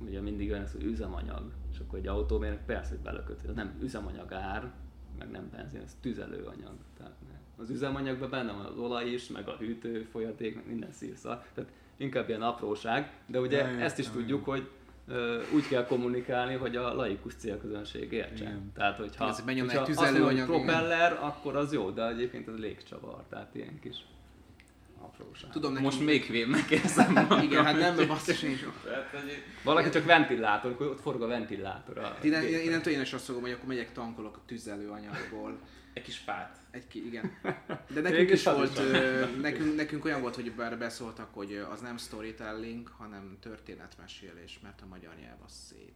ugye 0.00 0.20
mindig 0.20 0.50
olyan 0.50 0.62
ez, 0.62 0.72
hogy 0.72 0.84
üzemanyag, 0.84 1.52
és 1.72 1.78
akkor 1.78 1.98
egy 1.98 2.06
autómérnök 2.06 2.64
persze, 2.66 2.90
hogy 2.90 2.98
belököt, 2.98 3.40
hogy 3.40 3.50
ez 3.50 3.56
nem 3.56 3.78
üzemanyag 3.82 4.32
ár, 4.32 4.72
meg 5.18 5.30
nem 5.30 5.48
benzin, 5.52 5.80
ez 5.80 5.96
tüzelőanyag. 6.00 6.74
Tehát 6.96 7.14
ne. 7.28 7.62
az 7.62 7.70
üzemanyagban 7.70 8.30
benne 8.30 8.52
van 8.52 8.64
az 8.64 8.78
olaj 8.78 9.08
is, 9.08 9.28
meg 9.28 9.48
a 9.48 9.56
hűtő 9.56 10.02
folyadék, 10.02 10.54
meg 10.54 10.66
minden 10.66 10.92
szírszal. 10.92 11.44
Tehát 11.54 11.70
inkább 11.96 12.28
ilyen 12.28 12.42
apróság, 12.42 13.12
de 13.26 13.40
ugye 13.40 13.56
Ja, 13.56 13.80
ezt 13.80 13.98
is 13.98 14.06
értem, 14.06 14.20
tudjuk, 14.20 14.44
hogy 14.44 14.68
ö, 15.06 15.42
úgy 15.54 15.68
kell 15.68 15.86
kommunikálni, 15.86 16.54
hogy 16.54 16.76
a 16.76 16.94
laikus 16.94 17.34
célközönség 17.34 18.12
értse. 18.12 18.44
Igen. 18.44 18.72
Tehát, 18.74 18.96
hogyha, 18.96 19.28
Ez, 19.28 19.40
hogyha 19.40 19.82
egy 19.84 19.90
azt 19.90 20.12
mondom, 20.12 20.30
igen. 20.30 20.46
propeller, 20.46 21.18
akkor 21.22 21.56
az 21.56 21.72
jó, 21.72 21.90
de 21.90 22.08
egyébként 22.08 22.48
az 22.48 22.58
légcsavar, 22.58 23.24
tehát 23.28 23.54
ilyen 23.54 23.78
kis 23.80 23.96
apróság. 25.20 25.50
Tudom, 25.50 25.72
Most 25.72 25.84
nekünk- 25.84 26.04
még 26.04 26.22
hülyébbnek 26.24 26.70
érzem 26.70 27.12
magam. 27.22 27.42
Igen, 27.42 27.64
hát 27.64 27.78
nem, 27.96 28.06
basszus 28.06 28.40
nincs. 28.40 28.62
Hogy 28.62 28.72
Valaki 29.64 29.88
csak 29.90 30.04
ventilátor, 30.04 30.70
akkor 30.70 30.86
ott 30.86 31.00
forog 31.00 31.22
a 31.22 31.26
ventilátor. 31.26 31.98
Hát 31.98 32.24
Innen, 32.24 32.46
innentől 32.46 32.92
én 32.92 33.00
is 33.00 33.12
azt 33.12 33.24
fogom, 33.24 33.42
hogy 33.42 33.50
akkor 33.50 33.66
megyek 33.66 33.92
tankolok 33.92 34.36
a 34.36 34.40
tüzelőanyagból. 34.46 35.58
egy 35.92 36.02
kis 36.02 36.18
fát. 36.18 36.60
Egy 36.70 36.86
ki, 36.88 37.06
igen. 37.06 37.32
De 37.94 38.00
nekünk 38.00 38.30
is 38.30 38.44
volt, 38.44 38.78
ö, 38.78 39.24
nekünk, 39.40 39.76
nekünk 39.76 40.04
olyan 40.04 40.20
volt, 40.20 40.34
hogy 40.34 40.52
bár 40.52 40.78
beszóltak, 40.78 41.28
hogy 41.34 41.54
az 41.70 41.80
nem 41.80 41.96
storytelling, 41.96 42.88
hanem 42.98 43.36
történetmesélés, 43.40 44.58
mert 44.62 44.80
a 44.80 44.86
magyar 44.86 45.14
nyelv 45.20 45.38
az 45.44 45.52
szép. 45.52 45.92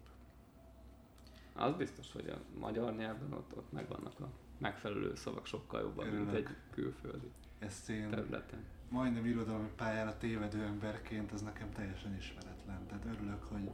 Az 1.54 1.72
biztos, 1.74 2.06
hogy 2.12 2.28
a 2.28 2.58
magyar 2.58 2.96
nyelven 2.96 3.32
ott, 3.32 3.52
ott 3.56 3.72
megvannak 3.72 4.20
a 4.20 4.28
megfelelő 4.58 5.14
szavak 5.14 5.46
sokkal 5.46 5.80
jobban, 5.80 6.06
mint 6.06 6.28
Örülök. 6.28 6.48
egy 6.48 6.54
külföldi 6.74 7.30
Ezt 7.58 7.90
én 7.90 8.10
területen. 8.10 8.64
Majdnem 8.92 9.26
irodalmi 9.26 9.68
pályára 9.76 10.18
tévedő 10.18 10.62
emberként, 10.62 11.32
az 11.32 11.42
nekem 11.42 11.72
teljesen 11.72 12.16
ismeretlen. 12.16 12.86
Tehát 12.86 13.04
örülök, 13.04 13.42
hogy 13.44 13.70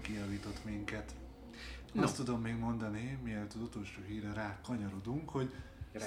kijavított 0.00 0.64
minket. 0.64 1.14
No. 1.92 2.02
Azt 2.02 2.16
tudom 2.16 2.40
még 2.40 2.56
mondani, 2.56 3.18
mielőtt 3.22 3.52
az 3.52 3.60
utolsó 3.60 4.00
híre 4.06 4.32
rá 4.32 4.58
kanyarodunk, 4.62 5.28
hogy 5.28 5.54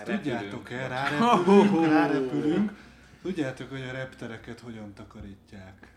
tudjátok-e, 0.04 0.88
rárepülünk, 0.88 1.86
rárepülünk, 1.86 2.72
tudjátok, 3.22 3.70
hogy 3.70 3.82
a 3.82 3.92
reptereket 3.92 4.60
hogyan 4.60 4.94
takarítják? 4.94 5.94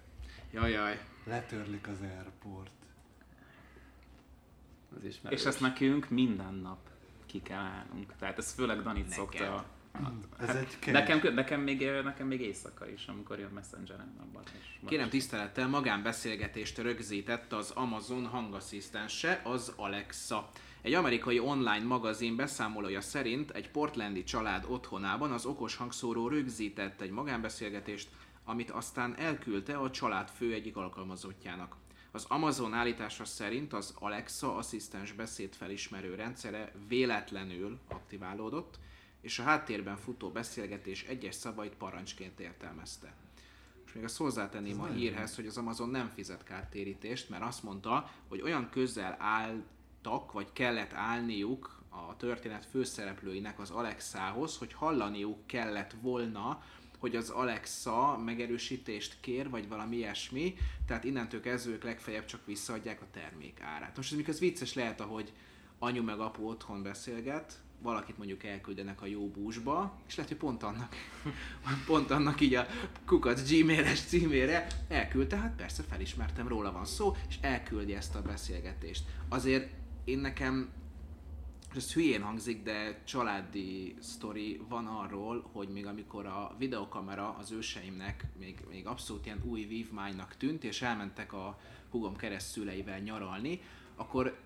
Jajjaj. 0.51 1.01
Letörlik 1.25 1.89
az 1.89 2.01
airport. 2.01 2.71
Az 4.97 5.05
ismerős. 5.05 5.41
És 5.41 5.47
ezt 5.47 5.61
nekünk 5.61 6.09
minden 6.09 6.55
nap 6.55 6.79
ki 7.27 7.43
kell 7.43 7.65
állnunk. 7.65 8.13
Tehát 8.19 8.39
ez 8.39 8.53
főleg 8.53 8.83
Danit 8.83 9.09
Neked. 9.09 9.17
szokta. 9.17 9.76
Ez 10.39 10.55
egy. 10.55 10.93
Nekem, 10.93 11.35
nekem, 11.35 11.61
még, 11.61 11.91
nekem 12.05 12.27
még 12.27 12.41
éjszaka 12.41 12.89
is, 12.89 13.07
amikor 13.07 13.39
jön 13.39 13.51
Messengeren 13.51 14.17
abban. 14.21 14.43
Kérem 14.87 15.09
tisztelettel 15.09 15.69
magánbeszélgetést 15.69 16.79
rögzített 16.79 17.53
az 17.53 17.71
Amazon 17.71 18.27
hangasszisztense, 18.27 19.41
az 19.45 19.73
Alexa. 19.77 20.51
Egy 20.83 20.95
amerikai 20.95 21.39
online 21.39 21.85
magazin 21.85 22.37
beszámolója 22.37 23.01
szerint 23.01 23.51
egy 23.51 23.71
portlandi 23.71 24.25
család 24.25 24.65
otthonában 24.69 25.33
az 25.33 25.47
okos 25.47 25.77
hangszóró 25.77 26.29
rögzített 26.29 27.01
egy 27.01 27.11
magánbeszélgetést, 27.11 28.09
amit 28.45 28.71
aztán 28.71 29.19
elküldte 29.19 29.77
a 29.77 29.91
család 29.91 30.29
fő 30.29 30.53
egyik 30.53 30.77
alkalmazottjának. 30.77 31.77
Az 32.11 32.25
Amazon 32.29 32.75
állítása 32.75 33.25
szerint 33.25 33.73
az 33.73 33.95
Alexa 33.99 34.57
asszisztens 34.57 35.13
beszédfelismerő 35.13 36.15
rendszere 36.15 36.73
véletlenül 36.89 37.79
aktiválódott, 37.89 38.79
és 39.27 39.39
a 39.39 39.43
háttérben 39.43 39.97
futó 39.97 40.31
beszélgetés 40.31 41.03
egyes 41.05 41.35
szavait 41.35 41.75
parancsként 41.75 42.41
értelmezte. 42.41 43.15
És 43.87 43.93
még 43.93 44.05
azt 44.05 44.17
hozzátenném 44.17 44.81
a 44.81 44.87
hírhez, 44.87 45.35
hogy 45.35 45.47
az 45.47 45.57
Amazon 45.57 45.89
nem 45.89 46.09
fizet 46.15 46.45
kártérítést, 46.45 47.29
mert 47.29 47.43
azt 47.43 47.63
mondta, 47.63 48.11
hogy 48.29 48.41
olyan 48.41 48.71
közel 48.71 49.17
álltak, 49.19 50.33
vagy 50.33 50.53
kellett 50.53 50.93
állniuk 50.93 51.83
a 51.89 52.17
történet 52.17 52.67
főszereplőinek 52.67 53.59
az 53.59 53.71
Alexához, 53.71 54.57
hogy 54.57 54.73
hallaniuk 54.73 55.47
kellett 55.47 55.95
volna, 56.01 56.63
hogy 56.99 57.17
az 57.17 57.31
Alexa 57.31 58.19
megerősítést 58.19 59.17
kér, 59.21 59.51
vagy 59.51 59.69
valami 59.69 59.97
ilyesmi, 59.97 60.55
tehát 60.87 61.05
innentől 61.05 61.41
kezdve 61.41 61.73
ők 61.73 61.85
legfeljebb 61.85 62.25
csak 62.25 62.47
visszaadják 62.47 63.03
a 63.03 63.11
termék 63.11 63.61
árát. 63.61 63.97
Most 63.97 64.11
ez 64.11 64.17
mikor 64.17 64.35
vicces 64.35 64.75
lehet, 64.75 65.01
ahogy 65.01 65.33
anyu 65.79 66.03
meg 66.03 66.19
apu 66.19 66.49
otthon 66.49 66.83
beszélget, 66.83 67.65
valakit 67.83 68.19
mondjuk 68.19 68.45
elküldenek 68.45 69.03
a 69.03 69.07
jó 69.07 69.29
búzsba, 69.29 69.99
és 70.07 70.17
lehet, 70.17 70.31
hogy 70.31 70.41
pont 70.41 70.63
annak, 70.63 70.95
pont 71.87 72.11
annak 72.11 72.41
így 72.41 72.55
a 72.55 72.67
kukac 73.05 73.51
gmail-es 73.51 74.01
címére 74.01 74.67
elküldte, 74.89 75.37
hát 75.37 75.57
persze 75.57 75.83
felismertem, 75.83 76.49
róla 76.49 76.73
van 76.73 76.85
szó, 76.85 77.17
és 77.29 77.39
elküldi 77.41 77.95
ezt 77.95 78.15
a 78.15 78.23
beszélgetést. 78.23 79.05
Azért 79.29 79.71
én 80.05 80.19
nekem 80.19 80.69
ez 81.77 81.93
hülyén 81.93 82.23
hangzik, 82.23 82.63
de 82.63 83.03
családi 83.05 83.97
sztori 84.01 84.61
van 84.69 84.87
arról, 84.87 85.49
hogy 85.53 85.69
még 85.69 85.87
amikor 85.87 86.27
a 86.27 86.55
videokamera 86.59 87.37
az 87.39 87.51
őseimnek 87.51 88.25
még, 88.39 88.65
még 88.69 88.87
abszolút 88.87 89.27
ilyen 89.27 89.43
új 89.45 89.65
vívmánynak 89.65 90.37
tűnt, 90.37 90.65
és 90.65 90.83
elmentek 90.83 91.33
a 91.33 91.59
hugom 91.91 92.17
keresztszüleivel 92.17 92.99
nyaralni, 92.99 93.61
akkor 93.97 94.39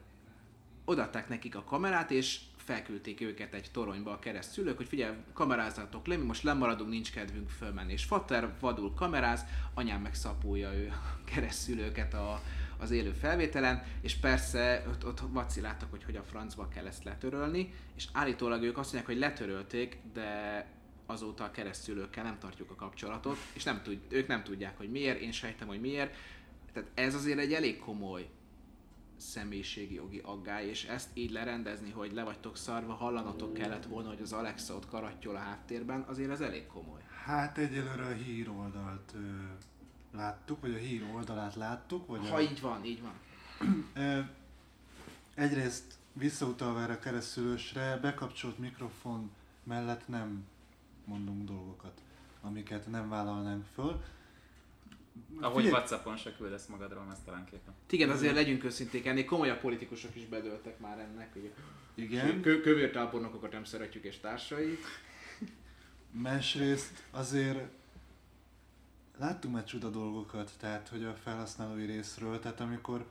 odaadták 0.84 1.28
nekik 1.28 1.56
a 1.56 1.64
kamerát, 1.64 2.10
és 2.10 2.40
felküldték 2.64 3.20
őket 3.20 3.54
egy 3.54 3.70
toronyba 3.72 4.10
a 4.10 4.18
keresztszülők, 4.18 4.76
hogy 4.76 4.86
figyelj, 4.86 5.16
kamerázzatok 5.32 6.06
le, 6.06 6.16
mi 6.16 6.24
most 6.24 6.42
lemaradunk, 6.42 6.90
nincs 6.90 7.12
kedvünk 7.12 7.50
fölmenni. 7.50 7.92
És 7.92 8.04
Fater 8.04 8.54
vadul 8.60 8.94
kameráz, 8.94 9.44
anyám 9.74 10.00
meg 10.00 10.14
szapulja 10.14 10.74
ő 10.74 10.88
a 10.88 11.24
keresztszülőket 11.24 12.14
a, 12.14 12.42
az 12.78 12.90
élő 12.90 13.12
felvételen, 13.12 13.82
és 14.00 14.14
persze 14.14 14.84
ott, 14.88 15.06
ott 15.06 15.20
vaciláltak, 15.20 15.90
hogy 15.90 16.04
hogy 16.04 16.16
a 16.16 16.22
francba 16.22 16.68
kell 16.68 16.86
ezt 16.86 17.04
letörölni, 17.04 17.72
és 17.96 18.06
állítólag 18.12 18.62
ők 18.62 18.78
azt 18.78 18.92
mondják, 18.92 19.12
hogy 19.12 19.28
letörölték, 19.28 19.98
de 20.12 20.66
azóta 21.06 21.44
a 21.44 21.50
keresztülőkkel 21.50 22.24
nem 22.24 22.38
tartjuk 22.38 22.70
a 22.70 22.74
kapcsolatot, 22.74 23.36
és 23.52 23.62
nem 23.62 23.82
tud, 23.82 23.98
ők 24.08 24.26
nem 24.26 24.42
tudják, 24.42 24.76
hogy 24.76 24.90
miért, 24.90 25.20
én 25.20 25.32
sejtem, 25.32 25.68
hogy 25.68 25.80
miért. 25.80 26.16
Tehát 26.72 26.90
ez 26.94 27.14
azért 27.14 27.38
egy 27.38 27.52
elég 27.52 27.78
komoly 27.78 28.28
személyiségi 29.20 29.94
jogi 29.94 30.18
aggály, 30.24 30.66
és 30.66 30.84
ezt 30.84 31.08
így 31.14 31.30
lerendezni, 31.30 31.90
hogy 31.90 32.12
le 32.12 32.22
vagytok 32.22 32.56
szarva, 32.56 32.94
hallanotok 32.94 33.52
kellett 33.54 33.84
volna, 33.84 34.08
hogy 34.08 34.20
az 34.20 34.32
Alexa 34.32 34.74
ott 34.74 34.86
karattyol 34.88 35.34
a 35.36 35.38
háttérben, 35.38 36.00
azért 36.00 36.30
ez 36.30 36.40
elég 36.40 36.66
komoly. 36.66 37.00
Hát 37.24 37.58
egyelőre 37.58 38.04
a 38.06 38.12
hír 38.12 38.48
oldalt 38.50 39.12
ö, 39.14 39.18
láttuk, 40.16 40.60
vagy 40.60 40.74
a 40.74 40.78
hír 40.78 41.04
oldalát 41.14 41.54
láttuk, 41.54 42.06
vagy 42.06 42.28
Ha 42.28 42.34
a, 42.36 42.40
így 42.40 42.60
van, 42.60 42.84
így 42.84 43.02
van. 43.02 43.12
ö, 43.94 44.20
egyrészt 45.34 45.94
visszautalva 46.12 46.82
erre 46.82 46.92
a 46.92 46.98
keresztülősre, 46.98 47.96
bekapcsolt 48.02 48.58
mikrofon 48.58 49.30
mellett 49.64 50.08
nem 50.08 50.44
mondunk 51.04 51.44
dolgokat, 51.44 52.00
amiket 52.42 52.86
nem 52.90 53.08
vállalnánk 53.08 53.64
föl. 53.74 54.02
Ahogy 55.40 55.62
Figyelj, 55.62 55.72
Whatsappon 55.76 56.16
se 56.16 56.36
küldesz 56.36 56.66
magadról 56.66 57.04
mesztelenképpen. 57.04 57.74
Igen, 57.90 58.10
azért 58.10 58.34
legyünk 58.34 58.64
őszinték, 58.64 59.06
ennél 59.06 59.24
komolyabb 59.24 59.60
politikusok 59.60 60.16
is 60.16 60.26
bedöltek 60.26 60.78
már 60.78 60.98
ennek, 60.98 61.32
hogy 61.32 61.52
Igen, 61.94 62.40
kö- 62.42 62.62
kövértábornokokat 62.62 63.52
nem 63.52 63.64
szeretjük 63.64 64.04
és 64.04 64.18
társait. 64.18 64.84
másrészt 66.10 67.02
azért 67.10 67.58
láttunk 69.18 69.54
már 69.54 69.64
csuda 69.64 69.88
dolgokat, 69.90 70.50
tehát 70.58 70.88
hogy 70.88 71.04
a 71.04 71.14
felhasználói 71.14 71.86
részről, 71.86 72.38
tehát 72.38 72.60
amikor 72.60 73.06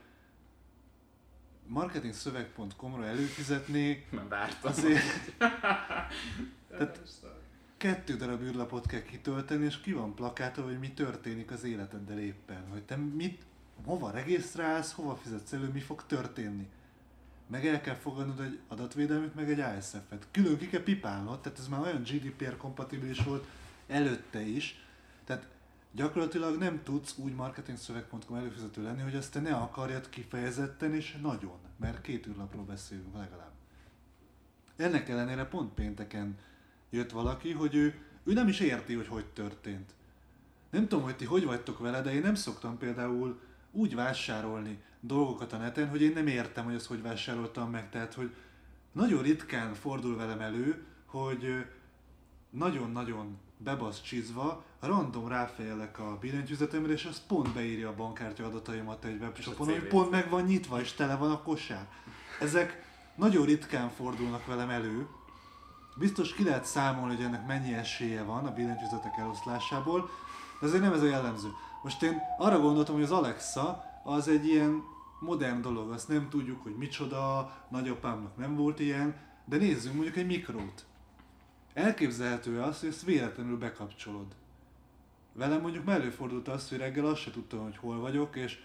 marketingszöveg.com-ra 1.66 3.04
előfizetni, 3.04 4.06
Nem 4.10 4.28
vártam. 4.28 4.70
azért 4.70 5.36
tehát 6.68 7.00
kettő 7.80 8.16
darab 8.16 8.42
űrlapot 8.42 8.86
kell 8.86 9.02
kitölteni, 9.02 9.64
és 9.64 9.80
ki 9.80 9.92
van 9.92 10.14
plakátolva, 10.14 10.70
hogy 10.70 10.78
mi 10.78 10.92
történik 10.92 11.50
az 11.50 11.64
életeddel 11.64 12.18
éppen. 12.18 12.68
Hogy 12.70 12.82
te 12.82 12.96
mit, 12.96 13.42
hova 13.84 14.10
regisztrálsz, 14.10 14.92
hova 14.92 15.16
fizetsz 15.16 15.52
elő, 15.52 15.68
mi 15.68 15.80
fog 15.80 16.06
történni. 16.06 16.68
Meg 17.46 17.66
el 17.66 17.80
kell 17.80 17.94
fogadnod 17.94 18.40
egy 18.40 18.58
adatvédelmét, 18.68 19.34
meg 19.34 19.50
egy 19.50 19.60
ASF-et. 19.60 20.26
Külön 20.30 20.58
ki 20.58 20.68
kell 20.68 20.82
pipálnod, 20.82 21.40
tehát 21.40 21.58
ez 21.58 21.68
már 21.68 21.80
olyan 21.80 22.02
GDPR 22.02 22.56
kompatibilis 22.56 23.18
volt 23.18 23.46
előtte 23.86 24.40
is. 24.40 24.84
Tehát 25.24 25.46
gyakorlatilag 25.92 26.58
nem 26.58 26.82
tudsz 26.82 27.18
úgy 27.18 27.34
marketingszöveg.com 27.34 28.36
előfizető 28.36 28.82
lenni, 28.82 29.02
hogy 29.02 29.16
azt 29.16 29.32
te 29.32 29.40
ne 29.40 29.54
akarjad 29.54 30.08
kifejezetten 30.08 30.94
és 30.94 31.18
nagyon. 31.22 31.58
Mert 31.76 32.00
két 32.00 32.26
űrlapról 32.26 32.64
beszélünk 32.64 33.16
legalább. 33.16 33.52
Ennek 34.76 35.08
ellenére 35.08 35.44
pont 35.44 35.74
pénteken 35.74 36.38
jött 36.90 37.10
valaki, 37.10 37.52
hogy 37.52 37.74
ő, 37.74 37.94
ő 38.24 38.32
nem 38.32 38.48
is 38.48 38.60
érti, 38.60 38.94
hogy 38.94 39.08
hogy 39.08 39.26
történt. 39.26 39.90
Nem 40.70 40.88
tudom, 40.88 41.04
hogy 41.04 41.16
ti 41.16 41.24
hogy 41.24 41.44
vagytok 41.44 41.78
vele, 41.78 42.02
de 42.02 42.14
én 42.14 42.20
nem 42.20 42.34
szoktam 42.34 42.78
például 42.78 43.40
úgy 43.70 43.94
vásárolni 43.94 44.78
dolgokat 45.00 45.52
a 45.52 45.56
neten, 45.56 45.88
hogy 45.88 46.02
én 46.02 46.12
nem 46.12 46.26
értem, 46.26 46.64
hogy 46.64 46.74
azt 46.74 46.86
hogy 46.86 47.02
vásároltam 47.02 47.70
meg. 47.70 47.90
Tehát, 47.90 48.14
hogy 48.14 48.34
nagyon 48.92 49.22
ritkán 49.22 49.74
fordul 49.74 50.16
velem 50.16 50.40
elő, 50.40 50.84
hogy 51.06 51.64
nagyon-nagyon 52.50 53.38
bebasz 53.56 54.00
csizva, 54.02 54.64
random 54.80 55.28
ráfejelek 55.28 55.98
a 55.98 56.18
billentyűzetemre, 56.20 56.92
és 56.92 57.04
az 57.04 57.26
pont 57.26 57.54
beírja 57.54 57.88
a 57.88 57.94
bankkártya 57.94 58.44
adataimat 58.44 59.04
egy 59.04 59.20
webshopon, 59.20 59.66
hogy 59.66 59.86
pont 59.86 60.10
meg 60.10 60.30
van 60.30 60.44
nyitva, 60.44 60.80
és 60.80 60.92
tele 60.92 61.16
van 61.16 61.30
a 61.30 61.42
kosár. 61.42 61.88
Ezek 62.40 62.84
nagyon 63.14 63.44
ritkán 63.44 63.88
fordulnak 63.88 64.46
velem 64.46 64.70
elő. 64.70 65.06
Biztos 66.00 66.34
ki 66.34 66.44
lehet 66.44 66.64
számolni, 66.64 67.14
hogy 67.14 67.24
ennek 67.24 67.46
mennyi 67.46 67.74
esélye 67.74 68.22
van 68.22 68.46
a 68.46 68.52
billentyűzetek 68.52 69.16
eloszlásából, 69.16 70.10
de 70.60 70.66
azért 70.66 70.82
nem 70.82 70.92
ez 70.92 71.02
a 71.02 71.06
jellemző. 71.06 71.48
Most 71.82 72.02
én 72.02 72.20
arra 72.38 72.60
gondoltam, 72.60 72.94
hogy 72.94 73.04
az 73.04 73.10
Alexa 73.10 73.84
az 74.04 74.28
egy 74.28 74.46
ilyen 74.46 74.82
modern 75.18 75.60
dolog, 75.60 75.90
azt 75.90 76.08
nem 76.08 76.28
tudjuk, 76.28 76.62
hogy 76.62 76.76
micsoda, 76.76 77.52
nagyapámnak 77.68 78.36
nem 78.36 78.56
volt 78.56 78.80
ilyen, 78.80 79.16
de 79.44 79.56
nézzünk 79.56 79.94
mondjuk 79.94 80.16
egy 80.16 80.26
mikrót. 80.26 80.84
Elképzelhető 81.74 82.60
az, 82.60 82.80
hogy 82.80 82.88
ezt 82.88 83.04
véletlenül 83.04 83.58
bekapcsolod. 83.58 84.26
Velem 85.32 85.60
mondjuk 85.60 85.88
előfordult 85.88 86.48
az, 86.48 86.68
hogy 86.68 86.78
reggel 86.78 87.06
azt 87.06 87.20
se 87.20 87.30
tudtam, 87.30 87.62
hogy 87.62 87.76
hol 87.76 87.98
vagyok, 87.98 88.36
és 88.36 88.58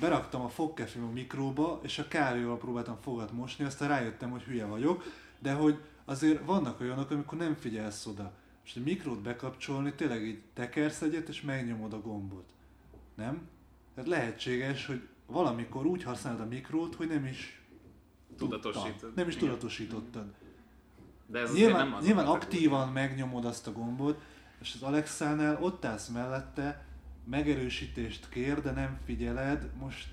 beraktam 0.00 0.42
a 0.42 0.48
fogkefém 0.48 1.04
a 1.04 1.12
mikróba, 1.12 1.80
és 1.82 1.98
a 1.98 2.08
kávéval 2.08 2.58
próbáltam 2.58 2.96
fogat 3.02 3.32
mosni, 3.32 3.64
aztán 3.64 3.88
rájöttem, 3.88 4.30
hogy 4.30 4.42
hülye 4.42 4.66
vagyok, 4.66 5.04
de 5.38 5.52
hogy 5.52 5.78
azért 6.04 6.44
vannak 6.44 6.80
olyanok, 6.80 7.10
amikor 7.10 7.38
nem 7.38 7.54
figyelsz 7.54 8.06
oda. 8.06 8.32
Most 8.60 8.76
egy 8.76 8.84
mikrót 8.84 9.22
bekapcsolni, 9.22 9.92
tényleg 9.94 10.26
így 10.26 10.42
tekersz 10.54 11.02
egyet, 11.02 11.28
és 11.28 11.40
megnyomod 11.40 11.92
a 11.92 12.00
gombot. 12.00 12.50
Nem? 13.14 13.48
Tehát 13.94 14.10
lehetséges, 14.10 14.86
hogy 14.86 15.08
valamikor 15.26 15.86
úgy 15.86 16.02
használod 16.02 16.40
a 16.40 16.46
mikrót, 16.46 16.94
hogy 16.94 17.08
nem 17.08 17.24
is 17.26 17.62
Tudatosítod. 18.36 18.90
tudtad. 18.90 19.14
Nem 19.14 19.28
is 19.28 19.34
Igen. 19.36 19.48
tudatosítottad. 19.48 20.32
De 21.26 21.38
ez 21.38 21.54
Nyilván, 21.54 21.86
nem 21.86 21.94
az 21.94 22.04
nyilván 22.04 22.26
aktívan 22.26 22.88
megnyomod 22.88 23.44
azt 23.44 23.66
a 23.66 23.72
gombot, 23.72 24.20
és 24.60 24.74
az 24.74 24.82
Alexánál 24.82 25.62
ott 25.62 25.84
állsz 25.84 26.08
mellette, 26.08 26.84
megerősítést 27.24 28.28
kér, 28.28 28.60
de 28.60 28.70
nem 28.70 28.98
figyeled. 29.04 29.70
Most 29.78 30.08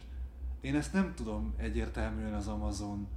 én 0.62 0.76
ezt 0.76 0.94
nem 0.94 1.14
tudom 1.16 1.54
egyértelműen 1.58 2.34
az 2.34 2.48
Amazon 2.48 3.08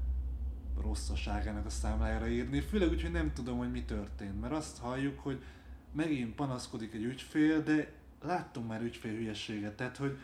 rosszaságának 0.82 1.66
a 1.66 1.70
számlájára 1.70 2.28
írni, 2.28 2.60
főleg 2.60 2.88
úgy, 2.88 3.02
hogy 3.02 3.10
nem 3.10 3.32
tudom, 3.32 3.58
hogy 3.58 3.70
mi 3.70 3.82
történt, 3.82 4.40
mert 4.40 4.52
azt 4.52 4.78
halljuk, 4.78 5.18
hogy 5.18 5.42
megint 5.92 6.34
panaszkodik 6.34 6.94
egy 6.94 7.04
ügyfél, 7.04 7.62
de 7.62 7.92
láttunk 8.22 8.68
már 8.68 8.82
ügyfél 8.82 9.12
hülyeséget, 9.12 9.76
tehát 9.76 9.96
hogy 9.96 10.18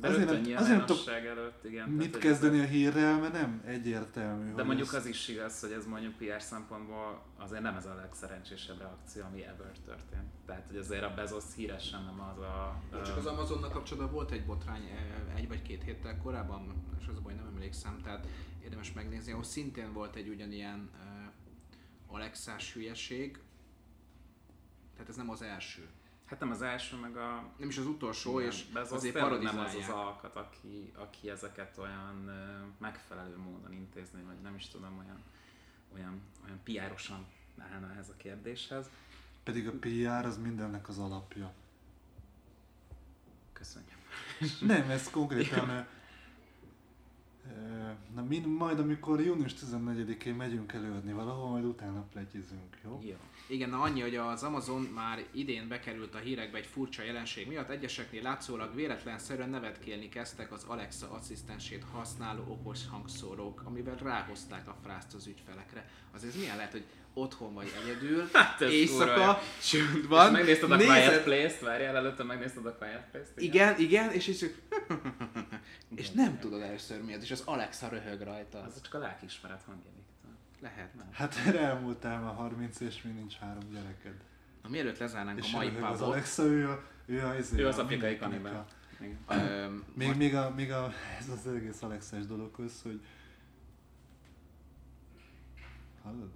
De 0.00 0.08
azért 0.08 0.30
nem- 0.30 0.56
azért 0.56 0.76
nem 0.76 0.86
tudok 0.86 1.08
előtt, 1.08 1.64
igen. 1.64 1.88
mit 1.88 2.06
tehát, 2.10 2.26
kezdeni 2.26 2.58
ez- 2.58 2.64
a 2.64 2.68
hírrel, 2.68 3.18
mert 3.18 3.32
nem 3.32 3.62
egyértelmű. 3.66 4.54
De 4.54 4.62
mondjuk 4.62 4.86
ez- 4.88 4.94
az 4.94 5.06
is 5.06 5.28
igaz, 5.28 5.60
hogy 5.60 5.70
ez 5.72 5.86
mondjuk 5.86 6.14
PR 6.16 6.42
szempontból 6.42 7.22
azért 7.36 7.62
nem 7.62 7.76
ez 7.76 7.86
a 7.86 7.94
legszerencsésebb 7.94 8.78
reakció, 8.78 9.22
ami 9.24 9.42
ever 9.44 9.72
történt. 9.84 10.30
Tehát, 10.46 10.66
hogy 10.66 10.76
azért 10.76 11.02
a 11.02 11.14
Bezos 11.14 11.44
híresen 11.56 12.04
nem 12.04 12.20
az 12.20 12.38
a... 12.38 12.82
Csak 13.04 13.16
ö, 13.16 13.18
az 13.18 13.26
Amazonnal 13.26 13.70
kapcsolatban 13.70 14.12
volt 14.12 14.30
egy 14.30 14.44
botrány 14.44 14.88
egy 15.34 15.48
vagy 15.48 15.62
két 15.62 15.82
héttel 15.82 16.18
korábban, 16.18 16.74
és 17.00 17.06
az 17.06 17.16
a 17.16 17.20
baj, 17.20 17.34
nem 17.34 17.46
emlékszem, 17.46 18.00
tehát 18.02 18.26
érdemes 18.62 18.92
megnézni, 18.92 19.32
ahol 19.32 19.44
szintén 19.44 19.92
volt 19.92 20.16
egy 20.16 20.28
ugyanilyen 20.28 20.90
uh, 20.94 22.14
Alexás 22.14 22.72
hülyeség, 22.72 23.38
tehát 24.92 25.08
ez 25.08 25.16
nem 25.16 25.30
az 25.30 25.42
első. 25.42 25.88
Hát 26.28 26.40
nem 26.40 26.50
az 26.50 26.62
első, 26.62 26.96
meg 26.96 27.16
a... 27.16 27.44
Nem 27.56 27.68
is 27.68 27.78
az 27.78 27.86
utolsó, 27.86 28.38
igen, 28.38 28.52
és 28.52 28.64
Bezos 28.64 28.96
azért 28.96 29.14
tényleg 29.14 29.42
nem 29.42 29.58
az 29.58 29.74
az 29.74 29.88
alkat, 29.88 30.36
aki, 30.36 30.92
aki 30.96 31.30
ezeket 31.30 31.78
olyan 31.78 32.30
megfelelő 32.78 33.36
módon 33.36 33.72
intézni, 33.72 34.22
vagy 34.22 34.40
nem 34.42 34.54
is 34.54 34.68
tudom, 34.68 34.98
olyan, 34.98 35.22
olyan, 35.94 36.20
olyan 36.44 36.60
piárosan 36.64 37.26
állna 37.58 37.94
ez 37.98 38.08
a 38.08 38.16
kérdéshez. 38.16 38.90
Pedig 39.42 39.68
a 39.68 39.72
PR 39.72 40.26
az 40.26 40.38
mindennek 40.38 40.88
az 40.88 40.98
alapja. 40.98 41.52
Köszönjük. 43.52 43.98
Nem, 44.60 44.90
ez 44.90 45.10
konkrétan... 45.10 45.86
Na, 48.14 48.22
min, 48.22 48.48
majd 48.48 48.78
amikor 48.78 49.20
június 49.20 49.54
14-én 49.54 50.34
megyünk 50.34 50.72
előadni 50.72 51.12
valahol, 51.12 51.48
majd 51.48 51.64
utána 51.64 52.06
pletyizünk, 52.12 52.78
jó? 52.84 53.00
Jó. 53.02 53.16
Igen, 53.48 53.70
na 53.70 53.80
annyi, 53.80 54.00
hogy 54.00 54.14
az 54.14 54.42
Amazon 54.42 54.82
már 54.82 55.24
idén 55.30 55.68
bekerült 55.68 56.14
a 56.14 56.18
hírekbe 56.18 56.58
egy 56.58 56.66
furcsa 56.66 57.02
jelenség 57.02 57.48
miatt. 57.48 57.68
Egyeseknél 57.68 58.22
látszólag 58.22 58.74
véletlenszerűen 58.74 59.50
nevetkélni 59.50 60.08
kezdtek 60.08 60.52
az 60.52 60.64
Alexa 60.64 61.10
asszisztensét 61.10 61.84
használó 61.92 62.42
okos 62.48 62.86
hangszórók, 62.88 63.62
amivel 63.64 63.96
ráhozták 63.96 64.68
a 64.68 64.76
frászt 64.82 65.14
az 65.14 65.26
ügyfelekre. 65.26 65.90
Azért 66.14 66.36
milyen 66.36 66.56
lehet, 66.56 66.72
hogy 66.72 66.84
otthon 67.20 67.54
vagy 67.54 67.72
egyedül, 67.82 68.28
Hát 68.32 68.60
ez 68.60 68.70
éjszaka, 68.70 69.38
csönd 69.62 69.96
És 69.96 70.06
van, 70.08 70.32
megnézted 70.32 70.70
a 70.70 70.76
nézed- 70.76 70.94
Quiet 70.94 71.22
Place-t, 71.22 71.60
várjál, 71.60 71.96
előtte 71.96 72.22
megnézted 72.22 72.66
a 72.66 72.74
Quiet 72.74 73.04
Place-t? 73.10 73.40
Igen, 73.40 73.78
igen, 73.78 74.10
és 74.12 74.26
így 74.26 74.38
csak... 74.38 74.50
és 76.00 76.10
nem 76.10 76.38
tudod 76.38 76.62
először 76.62 77.02
mi 77.04 77.14
az, 77.14 77.22
és 77.22 77.30
az 77.30 77.42
Alexa 77.44 77.88
röhög 77.88 78.20
rajta. 78.20 78.62
Az 78.62 78.80
csak 78.80 78.94
a 78.94 78.98
lelkiismeret 78.98 79.62
hangja, 79.66 79.90
Viktor. 79.96 80.30
Lehet. 80.60 80.90
Hát 81.12 81.34
erre 81.46 81.58
elmúltál 81.60 82.20
már 82.20 82.34
30 82.34 82.80
és 82.80 83.02
még 83.02 83.14
nincs 83.14 83.34
három 83.34 83.70
gyereked. 83.72 84.14
Na 84.62 84.68
mielőtt 84.68 84.98
lezárnánk 84.98 85.38
És 85.44 85.52
a 85.52 85.56
mai 85.56 85.68
röhög 85.68 85.82
az 85.82 85.98
pubot, 85.98 86.12
Alexa, 86.12 86.42
ő 86.42 86.68
a, 86.68 86.82
ő 87.06 87.24
a, 87.26 87.34
izé, 87.38 87.60
Ő 87.60 87.66
az 87.66 87.78
a 87.78 87.82
afrikai 87.82 88.16
kanibál. 88.18 88.66
Igen. 89.00 89.84
Még, 89.94 90.16
még, 90.16 90.34
a, 90.34 90.52
még 90.56 90.72
a, 90.72 90.92
ez 91.18 91.28
az 91.28 91.52
egész 91.52 91.82
Alexás 91.82 92.26
dologhoz, 92.26 92.82
hogy 92.82 93.00
hallod? 96.02 96.30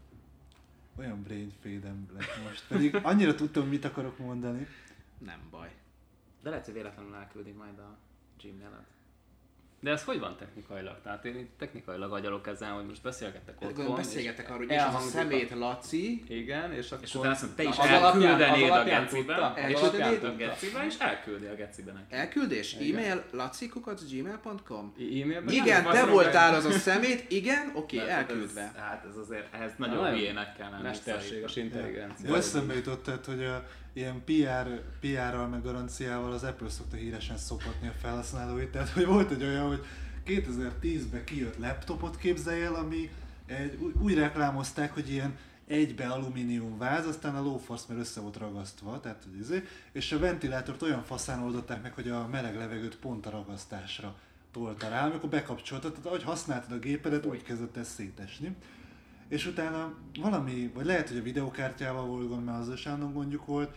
Olyan 0.96 1.22
brain 1.22 1.52
fade 1.62 1.94
lett 2.12 2.44
most. 2.44 2.64
Pedig 2.68 2.94
annyira 3.02 3.34
tudtam, 3.34 3.68
mit 3.68 3.84
akarok 3.84 4.18
mondani. 4.18 4.66
nem 5.18 5.40
baj. 5.50 5.74
De 6.42 6.50
lehet, 6.50 6.64
hogy 6.64 6.74
véletlenül 6.74 7.14
elküldik 7.14 7.56
majd 7.56 7.78
a 7.78 7.98
Gmail-et. 8.42 8.86
De 9.82 9.90
ez 9.90 10.04
hogy 10.04 10.18
van 10.20 10.36
technikailag? 10.36 10.96
Tehát 11.02 11.24
én 11.24 11.36
itt 11.36 11.58
technikailag 11.58 12.12
agyalok 12.12 12.46
ezen, 12.46 12.70
hogy 12.70 12.86
most 12.86 13.02
beszélgetek 13.02 13.54
otthon. 13.54 13.72
Gondolom 13.72 13.98
és 13.98 14.06
beszélgetek 14.06 14.48
arról, 14.48 14.66
hogy 14.66 14.70
és 14.70 14.82
az 14.88 14.94
a 14.94 14.98
szemét 14.98 15.50
Laci, 15.50 16.24
Igen, 16.28 16.72
és 16.72 16.90
akkor... 16.90 17.04
És 17.04 17.14
utána 17.14 17.32
azt 17.32 17.54
te 17.54 17.62
is 17.62 17.76
elküldenéd 17.76 18.70
a 18.70 18.84
gecibe, 18.84 19.52
Elküldenéd 19.56 20.24
a 20.24 20.34
gecibe, 20.36 20.84
és 20.86 20.94
elküldi 20.98 21.46
a 21.46 21.54
gecibe 21.54 21.92
neki. 21.92 22.14
elküldés, 22.14 22.74
e-mail 22.74 23.24
lacikukat.gmail.com 23.30 24.92
E-mailben? 24.98 25.48
Igen, 25.48 25.84
te 25.84 26.04
voltál 26.06 26.54
az 26.54 26.64
a 26.64 26.70
szemét, 26.88 27.30
igen, 27.30 27.72
oké, 27.74 27.98
elküldve. 27.98 28.60
Ez, 28.60 28.80
hát 28.82 29.04
ez 29.10 29.16
azért, 29.16 29.54
ehhez 29.54 29.72
nagyon 29.76 30.10
hülyének 30.10 30.56
kell 30.56 30.70
lenni. 30.70 30.82
Mesterséges 30.82 31.56
intelligencia. 31.56 32.36
Eszembe 32.36 32.74
jutott, 32.74 33.24
hogy 33.24 33.44
a, 33.44 33.64
ilyen 33.92 34.24
PR, 34.24 34.82
PR-ral 35.00 35.48
meg 35.48 35.62
garanciával 35.62 36.32
az 36.32 36.42
Apple 36.42 36.68
szokta 36.68 36.96
híresen 36.96 37.36
szopatni 37.36 37.88
a 37.88 37.94
felhasználóit, 38.00 38.68
tehát 38.68 38.88
hogy 38.88 39.06
volt 39.06 39.30
egy 39.30 39.42
olyan, 39.42 39.66
hogy 39.66 39.84
2010-ben 40.26 41.24
kijött 41.24 41.58
laptopot 41.58 42.16
képzelj 42.16 42.62
el, 42.62 42.74
ami 42.74 43.10
egy, 43.46 43.78
úgy, 44.00 44.14
reklámozták, 44.14 44.94
hogy 44.94 45.10
ilyen 45.10 45.38
egybe 45.66 46.06
alumínium 46.06 46.78
váz, 46.78 47.06
aztán 47.06 47.34
a 47.34 47.42
lófasz 47.42 47.86
mert 47.86 48.00
össze 48.00 48.20
volt 48.20 48.36
ragasztva, 48.36 49.00
tehát 49.00 49.26
izé, 49.38 49.62
és 49.92 50.12
a 50.12 50.18
ventilátort 50.18 50.82
olyan 50.82 51.02
faszán 51.02 51.42
oldották 51.42 51.82
meg, 51.82 51.92
hogy 51.94 52.08
a 52.08 52.28
meleg 52.28 52.56
levegőt 52.56 52.96
pont 52.96 53.26
a 53.26 53.30
ragasztásra 53.30 54.14
tolta 54.52 54.88
rá, 54.88 55.06
amikor 55.06 55.28
bekapcsoltad, 55.28 55.90
tehát 55.90 56.06
ahogy 56.06 56.22
használtad 56.22 56.72
a 56.72 56.78
gépedet, 56.78 57.26
úgy 57.26 57.42
kezdett 57.42 57.76
ez 57.76 57.88
szétesni. 57.88 58.56
És 59.32 59.46
utána 59.46 59.94
valami, 60.20 60.70
vagy 60.74 60.84
lehet, 60.84 61.08
hogy 61.08 61.16
a 61.16 61.22
videokártyával 61.22 62.06
volt 62.06 62.28
gond, 62.28 62.44
mert 62.44 62.58
az 62.58 62.86
állandóan 62.86 63.12
gondjuk 63.12 63.46
volt, 63.46 63.74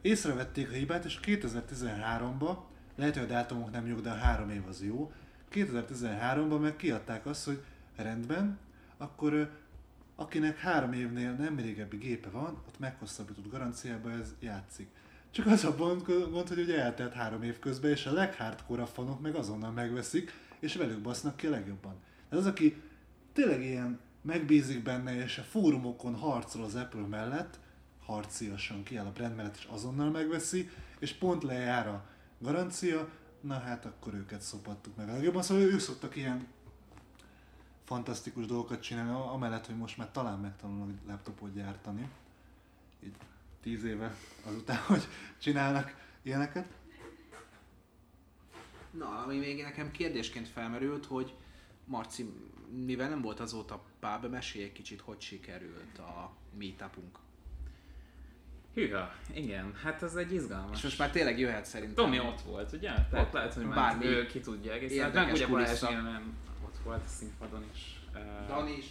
észrevették 0.00 0.70
a 0.70 0.72
hibát, 0.72 1.04
és 1.04 1.20
2013-ban, 1.22 2.56
lehet, 2.96 3.14
hogy 3.14 3.22
a 3.22 3.26
dátumok 3.26 3.70
nem 3.70 3.86
jók, 3.86 4.00
de 4.00 4.10
a 4.10 4.14
három 4.14 4.50
év 4.50 4.66
az 4.68 4.82
jó, 4.82 5.12
2013-ban 5.52 6.60
meg 6.60 6.76
kiadták 6.76 7.26
azt, 7.26 7.44
hogy 7.44 7.62
rendben, 7.96 8.58
akkor 8.96 9.50
akinek 10.16 10.58
három 10.58 10.92
évnél 10.92 11.32
nem 11.32 11.56
régebbi 11.56 11.96
gépe 11.96 12.28
van, 12.28 12.62
ott 12.66 12.78
meghosszabbított 12.78 13.50
garanciába 13.50 14.10
ez 14.10 14.34
játszik. 14.40 14.88
Csak 15.30 15.46
az 15.46 15.64
a 15.64 15.76
gond, 15.76 16.02
gond 16.30 16.48
hogy 16.48 16.58
ugye 16.58 16.82
eltelt 16.82 17.12
három 17.12 17.42
év 17.42 17.58
közben, 17.58 17.90
és 17.90 18.06
a 18.06 18.12
leghardcore 18.12 18.84
fanok 18.84 19.20
meg 19.20 19.34
azonnal 19.34 19.70
megveszik, 19.70 20.32
és 20.58 20.74
velük 20.76 21.00
basznak 21.00 21.36
ki 21.36 21.46
a 21.46 21.50
legjobban. 21.50 21.94
Ez 22.28 22.38
az, 22.38 22.46
aki 22.46 22.82
tényleg 23.32 23.64
ilyen 23.64 24.00
megbízik 24.22 24.82
benne, 24.82 25.22
és 25.22 25.38
a 25.38 25.42
fórumokon 25.42 26.14
harcol 26.14 26.64
az 26.64 26.74
Apple 26.74 27.06
mellett, 27.06 27.58
harciasan 28.04 28.82
kiáll 28.82 29.06
a 29.06 29.12
brand 29.12 29.36
mellett, 29.36 29.56
és 29.56 29.68
azonnal 29.70 30.10
megveszi, 30.10 30.70
és 30.98 31.12
pont 31.12 31.42
lejár 31.42 31.88
a 31.88 32.06
garancia, 32.38 33.08
na 33.40 33.58
hát 33.58 33.84
akkor 33.84 34.14
őket 34.14 34.40
szopattuk 34.40 34.96
meg 34.96 35.06
legjobban. 35.06 35.42
Szóval 35.42 35.62
ők 35.62 35.80
szoktak 35.80 36.16
ilyen 36.16 36.46
fantasztikus 37.84 38.46
dolgokat 38.46 38.80
csinálni, 38.80 39.10
amellett, 39.10 39.66
hogy 39.66 39.76
most 39.76 39.96
már 39.96 40.10
talán 40.10 40.38
megtanulnak 40.38 40.96
laptopot 41.06 41.52
gyártani. 41.52 42.08
Így 43.04 43.14
tíz 43.62 43.84
éve 43.84 44.16
azután, 44.44 44.76
hogy 44.86 45.08
csinálnak 45.38 45.94
ilyeneket. 46.22 46.66
Na, 48.90 49.22
ami 49.24 49.38
még 49.38 49.62
nekem 49.62 49.90
kérdésként 49.90 50.48
felmerült, 50.48 51.06
hogy 51.06 51.34
Marci, 51.90 52.32
mivel 52.84 53.08
nem 53.08 53.20
volt 53.20 53.40
azóta 53.40 53.82
pub, 54.00 54.30
mesélj 54.30 54.64
egy 54.64 54.72
kicsit, 54.72 55.00
hogy 55.00 55.20
sikerült 55.20 55.98
a 55.98 56.30
meetupunk. 56.58 57.18
Hűha, 58.74 59.12
igen, 59.34 59.74
hát 59.82 60.02
ez 60.02 60.14
egy 60.14 60.32
izgalmas. 60.32 60.76
És 60.76 60.82
most 60.82 60.98
már 60.98 61.10
tényleg 61.10 61.38
jöhet 61.38 61.64
szerintem. 61.64 62.04
Tomi 62.04 62.20
ott 62.20 62.40
volt, 62.40 62.72
ugye? 62.72 62.90
Tehát 63.10 63.26
Ott. 63.26 63.32
lehet, 63.32 63.54
hogy 63.54 63.64
már 63.64 63.74
Bármi 63.74 64.04
ő 64.04 64.26
ki 64.26 64.40
tudja 64.40 64.72
egészen. 64.72 64.96
érdekes 64.96 65.24
Meg 65.24 65.32
ugye 65.32 65.46
Balázs 65.46 65.82
nyilván 65.82 66.22
ott 66.64 66.76
volt 66.84 67.02
a 67.04 67.08
színpadon 67.08 67.64
is. 67.74 68.00
Dani 68.46 68.76
is. 68.76 68.86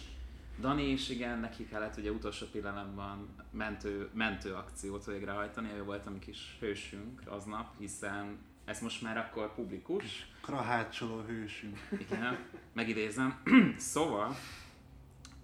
Dani 0.58 0.90
is, 0.90 1.08
igen, 1.08 1.38
neki 1.38 1.66
kellett 1.68 1.96
ugye 1.96 2.10
utolsó 2.10 2.46
pillanatban 2.52 3.28
mentő, 3.50 4.08
mentő 4.12 4.54
akciót 4.54 5.04
végrehajtani, 5.04 5.68
ő 5.76 5.82
volt 5.84 6.06
a 6.06 6.10
mi 6.10 6.18
kis 6.18 6.56
hősünk 6.60 7.20
aznap, 7.26 7.78
hiszen 7.78 8.38
ez 8.70 8.80
most 8.80 9.02
már 9.02 9.16
akkor 9.16 9.54
publikus, 9.54 10.26
Krahácsoló 10.42 11.20
hősünk. 11.20 11.78
igen, 11.98 12.38
megidézem. 12.72 13.42
szóval, 13.76 14.36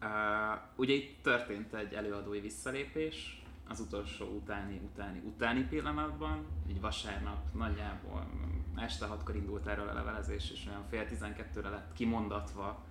uh, 0.03 0.11
ugye 0.77 0.95
itt 0.95 1.23
történt 1.23 1.75
egy 1.75 1.93
előadói 1.93 2.41
visszalépés, 2.41 3.43
az 3.69 3.81
utolsó 3.81 4.27
utáni, 4.27 4.81
utáni, 4.93 5.19
utáni 5.19 5.63
pillanatban, 5.63 6.47
így 6.69 6.81
vasárnap 6.81 7.55
nagyjából 7.55 8.27
este 8.77 9.07
hatkor 9.07 9.37
indult 9.37 9.67
erről 9.67 9.89
a 9.89 9.95
levelezés, 9.95 10.51
és 10.51 10.67
olyan 10.69 10.85
fél 10.89 11.07
tizenkettőre 11.07 11.69
lett 11.69 11.93
kimondatva 11.93 12.85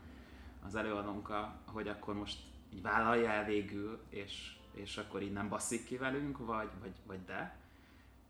az 0.65 0.75
előadónk, 0.75 1.31
hogy 1.65 1.87
akkor 1.87 2.13
most 2.13 2.37
így 2.73 2.81
vállalja 2.81 3.29
el 3.29 3.45
végül, 3.45 3.99
és, 4.09 4.55
és 4.73 4.97
akkor 4.97 5.21
így 5.21 5.33
nem 5.33 5.49
basszik 5.49 5.85
ki 5.85 5.97
velünk, 5.97 6.37
vagy, 6.37 6.69
vagy, 6.81 6.93
vagy 7.05 7.25
de, 7.25 7.57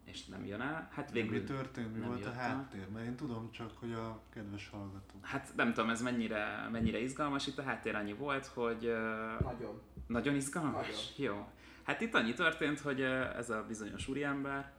és 0.06 0.26
nem 0.26 0.46
jön 0.46 0.62
el. 0.62 0.88
Hát 0.92 1.14
Mi 1.14 1.22
végül 1.22 1.44
történt, 1.44 1.94
mi 1.94 2.06
volt 2.06 2.26
a 2.26 2.32
háttér? 2.32 2.88
Mert 2.94 3.06
én 3.06 3.16
tudom 3.16 3.52
csak, 3.52 3.72
hogy 3.80 3.94
a 3.94 4.22
kedves 4.34 4.70
hallgató. 4.70 5.16
Hát 5.22 5.52
nem 5.56 5.74
tudom, 5.74 5.90
ez 5.90 6.02
mennyire, 6.02 6.68
mennyire 6.72 7.00
izgalmas. 7.00 7.48
Itt 7.48 7.58
a 7.58 7.64
háttér 7.64 7.96
annyi 7.96 8.14
volt, 8.14 8.46
hogy 8.46 8.96
Nagyon. 9.40 9.82
nagyon 10.08 10.36
izgalmas? 10.36 11.14
Jó. 11.16 11.48
Hát 11.84 12.02
itt 12.02 12.14
annyi 12.14 12.34
történt, 12.34 12.80
hogy 12.80 13.02
ez 13.02 13.50
a 13.50 13.66
bizonyos 13.68 14.08
úriember 14.08 14.72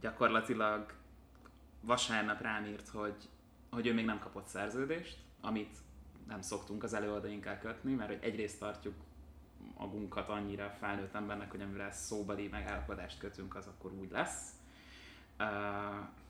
gyakorlatilag 0.00 0.92
vasárnap 1.80 2.40
rám 2.40 2.64
írt, 2.64 2.88
hogy, 2.88 3.28
hogy 3.70 3.86
ő 3.86 3.94
még 3.94 4.04
nem 4.04 4.18
kapott 4.18 4.46
szerződést, 4.46 5.18
amit 5.40 5.76
nem 6.28 6.40
szoktunk 6.40 6.82
az 6.82 6.94
előadóinkkal 6.94 7.58
kötni, 7.58 7.94
mert 7.94 8.10
hogy 8.10 8.22
egyrészt 8.22 8.58
tartjuk 8.58 8.94
magunkat 9.78 10.28
annyira 10.28 10.74
felnőtt 10.80 11.14
embernek, 11.14 11.50
hogy 11.50 11.60
amivel 11.60 11.90
szóbeli 11.92 12.48
megállapodást 12.48 13.18
kötünk, 13.18 13.56
az 13.56 13.66
akkor 13.66 13.92
úgy 13.92 14.10
lesz. 14.10 14.48
Ö, 15.38 15.44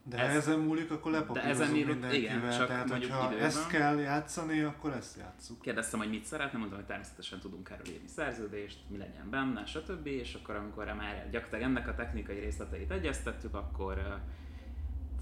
De 0.07 0.19
Ez- 0.19 0.31
ha 0.31 0.37
ezen 0.37 0.59
múlik, 0.59 0.91
akkor 0.91 1.13
lepapírozunk 1.13 1.73
mindenkivel. 1.87 2.15
igen, 2.15 2.51
csak 2.59 2.67
Tehát, 2.69 2.89
mondjuk 2.89 3.11
hogyha 3.13 3.27
időben. 3.29 3.47
ezt 3.47 3.67
kell 3.69 3.99
játszani, 3.99 4.61
akkor 4.61 4.93
ezt 4.93 5.17
játsszuk. 5.19 5.61
Kérdeztem, 5.61 5.99
hogy 5.99 6.09
mit 6.09 6.25
szeretne, 6.25 6.59
mondtam, 6.59 6.79
hogy 6.79 6.89
természetesen 6.89 7.41
tudunk 7.41 7.71
erről 7.71 7.87
írni 7.87 8.07
szerződést, 8.09 8.79
mi 8.89 8.97
legyen 8.97 9.31
benne, 9.31 9.65
stb. 9.67 10.07
És 10.07 10.35
akkor, 10.35 10.55
amikor 10.57 10.85
már 10.85 11.31
gyakorlatilag 11.31 11.63
ennek 11.63 11.89
a 11.89 11.95
technikai 11.95 12.39
részleteit 12.39 12.91
egyeztettük, 12.91 13.55
akkor 13.55 13.99
ö, 13.99 14.15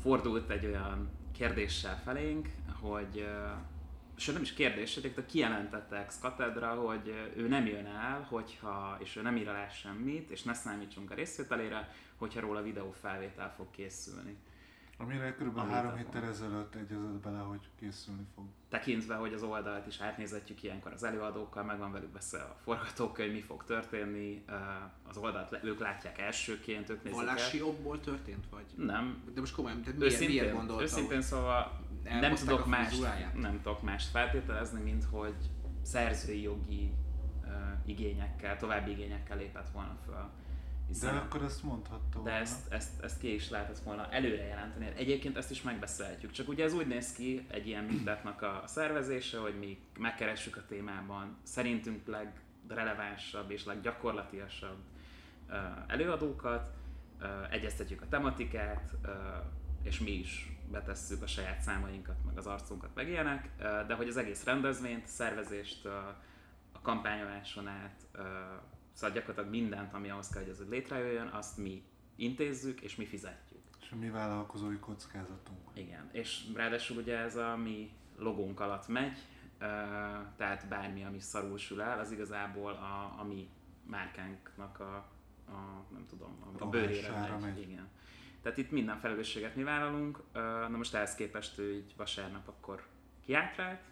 fordult 0.03 0.51
egy 0.51 0.67
olyan 0.67 1.11
kérdéssel 1.33 2.01
felénk, 2.05 2.49
hogy 2.81 3.19
ö, 3.19 3.49
sőt 4.23 4.35
nem 4.35 4.43
is 4.43 4.53
kérdés, 4.53 4.97
egyébként 4.97 5.27
kijelentette 5.27 5.97
ex 5.97 6.19
katedra, 6.19 6.75
hogy 6.75 7.33
ő 7.37 7.49
nem 7.49 7.67
jön 7.67 7.87
el, 7.87 8.27
hogyha, 8.31 8.97
és 9.01 9.17
ő 9.17 9.23
nem 9.23 9.37
ír 9.37 9.49
alá 9.49 9.69
semmit, 9.69 10.31
és 10.31 10.43
ne 10.43 10.55
számítsunk 10.55 11.11
a 11.11 11.15
részvételére, 11.15 11.95
hogyha 12.17 12.41
róla 12.41 12.63
videófelvétel 12.63 13.53
fog 13.57 13.71
készülni. 13.71 14.37
Amire 14.99 15.35
kb. 15.35 15.59
Három 15.71 15.97
héttel 15.97 16.25
ezelőtt 16.25 16.75
egyezett 16.75 17.21
bele, 17.23 17.39
hogy 17.39 17.61
készülni 17.79 18.27
fog. 18.35 18.45
tekintve, 18.69 19.15
hogy 19.15 19.33
az 19.33 19.43
oldalt 19.43 19.87
is 19.87 20.01
átnézetjük 20.01 20.63
ilyenkor 20.63 20.93
az 20.93 21.03
előadókkal, 21.03 21.65
meg 21.65 21.79
van 21.79 21.93
velük 21.93 22.11
beszélve 22.11 22.47
a 22.47 22.57
forgatókönyv, 22.65 23.33
mi 23.33 23.41
fog 23.41 23.65
történni, 23.65 24.45
az 25.09 25.17
oldalt 25.17 25.59
ők 25.63 25.81
látják 25.81 26.19
elsőként, 26.19 26.89
ők 26.89 27.03
nézik 27.03 27.19
Vallási 27.19 27.59
el. 27.59 27.65
jogból 27.65 28.01
történt, 28.01 28.45
vagy? 28.51 28.65
Nem, 28.77 29.23
De 29.35 29.41
most 29.41 29.55
komolyan, 29.55 29.83
tehát 29.83 29.99
miért, 29.99 30.13
őszintén, 30.13 30.41
miért 30.41 30.57
gondolta? 30.57 30.83
őszintén 30.83 31.23
szóval 31.23 31.81
nem 32.03 32.35
tudok, 32.35 32.61
frizuráját? 32.61 33.35
nem 33.35 33.63
tudok 33.63 33.83
mást 33.83 34.11
feltételezni, 34.11 34.81
mint 34.81 35.05
hogy 35.05 35.35
szerzői 35.83 36.43
jogi 36.43 36.95
uh, 37.43 37.51
igényekkel, 37.85 38.57
további 38.57 38.91
igényekkel 38.91 39.37
lépett 39.37 39.69
volna 39.71 39.97
föl. 40.05 40.31
De 40.93 40.99
Hiszen 40.99 41.17
akkor 41.17 41.43
ezt 41.43 41.63
mondhatta 41.63 42.09
de 42.11 42.19
volna. 42.19 42.31
ezt, 42.31 42.73
ezt, 42.73 43.03
ezt 43.03 43.19
ki 43.21 43.35
is 43.35 43.51
lehetett 43.51 43.79
volna 43.79 44.11
előre 44.11 44.43
jelenteni. 44.43 44.93
Egyébként 44.97 45.37
ezt 45.37 45.51
is 45.51 45.63
megbeszélhetjük. 45.63 46.31
Csak 46.31 46.49
ugye 46.49 46.65
ez 46.65 46.75
úgy 46.75 46.87
néz 46.87 47.13
ki 47.13 47.47
egy 47.51 47.67
ilyen 47.67 47.85
mindetnak 47.85 48.43
a 48.43 48.63
szervezése, 48.67 49.39
hogy 49.39 49.59
mi 49.59 49.79
megkeressük 49.99 50.57
a 50.57 50.65
témában 50.69 51.37
szerintünk 51.43 52.07
legrelevánsabb 52.07 53.51
és 53.51 53.65
leggyakorlatiasabb 53.65 54.79
előadókat, 55.87 56.71
egyeztetjük 57.51 58.03
a 58.03 58.09
tematikát, 58.09 58.93
és 59.83 60.01
mi 60.01 60.11
is 60.11 60.53
betesszük 60.71 61.23
a 61.23 61.27
saját 61.27 61.61
számainkat, 61.61 62.17
meg 62.27 62.39
az 62.39 62.47
arcunkat, 62.47 62.91
meg 62.95 63.09
ilyenek, 63.09 63.51
de 63.87 63.95
hogy 63.95 64.09
az 64.09 64.17
egész 64.17 64.45
rendezvényt, 64.45 65.07
szervezést, 65.07 65.87
a 66.73 66.81
kampányoláson 66.83 67.69
át, 67.69 68.07
szóval 68.93 69.17
gyakorlatilag 69.17 69.51
mindent, 69.51 69.93
ami 69.95 70.11
ahhoz 70.11 70.29
kell, 70.29 70.43
hogy 70.43 70.51
ez 70.51 70.69
létrejöjjön, 70.69 71.27
azt 71.27 71.57
mi 71.57 71.83
intézzük 72.17 72.81
és 72.81 72.97
mi 72.97 73.07
fizetjük. 73.07 73.61
És 73.81 73.91
a 73.91 73.97
mi 73.97 74.11
vállalkozói 74.11 74.79
kockázatunk. 74.79 75.71
Igen, 75.73 76.09
és 76.13 76.45
ráadásul 76.55 76.97
ugye 76.97 77.19
ez 77.19 77.37
a 77.37 77.57
mi 77.57 77.91
logónk 78.19 78.61
alatt 78.61 78.89
megy, 78.89 79.19
tehát 80.37 80.69
bármi, 80.69 81.05
ami 81.05 81.21
szarul 81.21 81.59
sül 81.59 81.81
el, 81.83 81.99
az 81.99 82.11
igazából 82.11 82.73
a, 82.73 83.21
a 83.21 83.25
mi 83.25 83.49
márkánknak 83.87 84.81
a, 84.81 84.95
a 85.49 85.87
nem 85.93 86.07
tudom, 86.09 86.57
a, 86.59 86.65
a 86.65 86.69
bőrére 86.69 87.29
megy. 87.31 87.41
megy. 87.41 87.61
Igen. 87.61 87.89
Tehát 88.43 88.59
itt 88.59 88.71
minden 88.71 88.99
felelősséget 88.99 89.57
mi 89.57 89.63
vállalunk, 89.63 90.23
na 90.69 90.77
most 90.77 90.95
ehhez 90.95 91.15
képest 91.15 91.59
ő 91.59 91.75
így 91.75 91.95
vasárnap 91.97 92.49
akkor 92.49 92.87
kiátrált, 93.25 93.92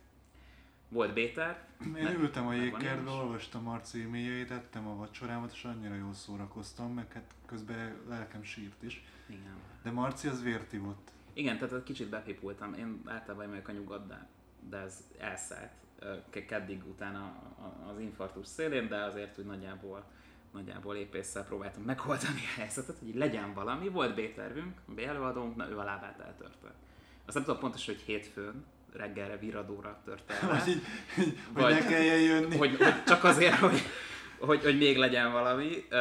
volt 0.90 1.12
Béter, 1.12 1.68
Én 1.84 1.90
Meg- 1.90 2.18
ültem 2.18 2.46
a 2.46 2.52
jégkertbe, 2.52 3.10
olvastam 3.10 3.62
Marci 3.62 4.02
e-mailjeit, 4.02 4.50
ettem 4.50 4.86
a 4.88 4.96
vacsorámat, 4.96 5.52
és 5.52 5.64
annyira 5.64 5.94
jól 5.94 6.12
szórakoztam, 6.14 6.92
meg 6.92 7.12
hát 7.12 7.34
közben 7.46 7.96
lelkem 8.08 8.42
sírt 8.42 8.82
is. 8.82 9.04
igen. 9.26 9.56
De 9.82 9.90
Marci 9.90 10.28
az 10.28 10.42
vért 10.42 10.72
ivott. 10.72 11.10
Igen, 11.32 11.58
tehát 11.58 11.74
egy 11.74 11.82
kicsit 11.82 12.08
bepipultam. 12.08 12.74
Én 12.74 13.00
általában 13.06 13.48
vagyok 13.48 13.68
a 13.68 13.72
nyugodt, 13.72 14.08
de, 14.08 14.26
de 14.68 14.76
ez 14.76 15.04
elszállt 15.18 15.72
keddig 16.46 16.82
utána 16.88 17.32
az 17.92 17.98
infarktus 18.00 18.46
szélén, 18.46 18.88
de 18.88 18.96
azért 18.96 19.38
úgy 19.38 19.44
nagyjából, 19.44 20.04
nagyjából 20.52 20.96
épésszel 20.96 21.44
próbáltam 21.44 21.82
megoldani 21.82 22.40
a 22.56 22.60
helyzetet, 22.60 22.98
hogy 22.98 23.14
legyen 23.14 23.54
valami. 23.54 23.88
Volt 23.88 24.14
B-tervünk, 24.14 24.80
B-előadónk, 24.86 25.56
na 25.56 25.68
ő 25.68 25.78
a 25.78 25.84
lábát 25.84 26.20
eltörte. 26.20 26.74
Azt 27.24 27.34
nem 27.34 27.44
tudom 27.44 27.60
pontosan, 27.60 27.94
hogy 27.94 28.04
hétfőn 28.04 28.64
reggelre 28.92 29.36
viradóra 29.38 30.00
törte 30.04 30.34
el. 30.42 30.48
Vagy 30.48 30.68
így, 30.68 30.82
így 31.18 31.38
hogy 31.52 31.62
Vagy- 31.62 31.72
ne 31.74 31.86
kelljen 31.86 32.20
jönni. 32.20 32.56
hogy, 32.56 32.76
hogy 32.76 33.02
csak 33.04 33.24
azért, 33.24 33.54
hogy, 33.54 33.82
hogy, 34.38 34.62
hogy 34.62 34.78
még 34.78 34.96
legyen 34.96 35.32
valami. 35.32 35.86
Uh, 35.90 35.98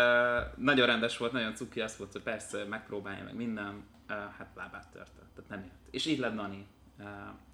nagyon 0.58 0.86
rendes 0.86 1.18
volt, 1.18 1.32
nagyon 1.32 1.56
cuki, 1.56 1.82
azt 1.82 1.98
volt, 1.98 2.12
hogy 2.12 2.22
persze 2.22 2.66
megpróbálja 2.66 3.24
meg 3.24 3.36
minden, 3.36 3.84
uh, 4.10 4.16
hát 4.38 4.50
lábát 4.56 4.88
törte, 4.92 5.22
tehát 5.36 5.50
nem 5.50 5.60
jött. 5.60 5.78
És 5.92 6.06
így 6.06 6.20
lett 6.20 6.36
Dani 6.36 6.66
uh, 7.00 7.06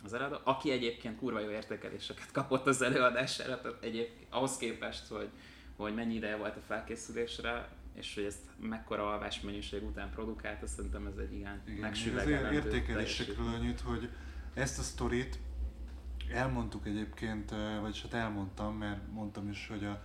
az 0.03 0.13
előadó, 0.13 0.37
aki 0.43 0.71
egyébként 0.71 1.17
kurva 1.17 1.39
jó 1.39 1.49
értékeléseket 1.49 2.31
kapott 2.31 2.67
az 2.67 2.81
előadására, 2.81 3.61
tehát 3.61 3.83
egyébként 3.83 4.27
ahhoz 4.29 4.57
képest, 4.57 5.07
hogy, 5.07 5.29
hogy 5.77 5.93
mennyi 5.93 6.13
ideje 6.15 6.35
volt 6.35 6.55
a 6.55 6.61
felkészülésre, 6.67 7.67
és 7.95 8.15
hogy 8.15 8.23
ezt 8.23 8.39
mekkora 8.59 9.11
alvásmennyiség 9.11 9.83
után 9.83 10.09
produkált, 10.09 10.63
azt 10.63 10.73
szerintem 10.75 11.05
ez 11.05 11.17
egy 11.17 11.33
igen, 11.33 11.61
Igen, 11.65 11.75
az 11.75 11.81
megsüvegelendő 11.81 12.55
értékelésekről 12.55 13.47
annyit, 13.47 13.79
hogy 13.81 14.09
ezt 14.55 14.79
a 14.79 14.81
sztorit 14.81 15.39
elmondtuk 16.33 16.87
egyébként, 16.87 17.53
vagyis 17.81 18.01
hát 18.01 18.13
elmondtam, 18.13 18.77
mert 18.77 19.11
mondtam 19.11 19.49
is, 19.49 19.67
hogy 19.67 19.83
a 19.83 20.03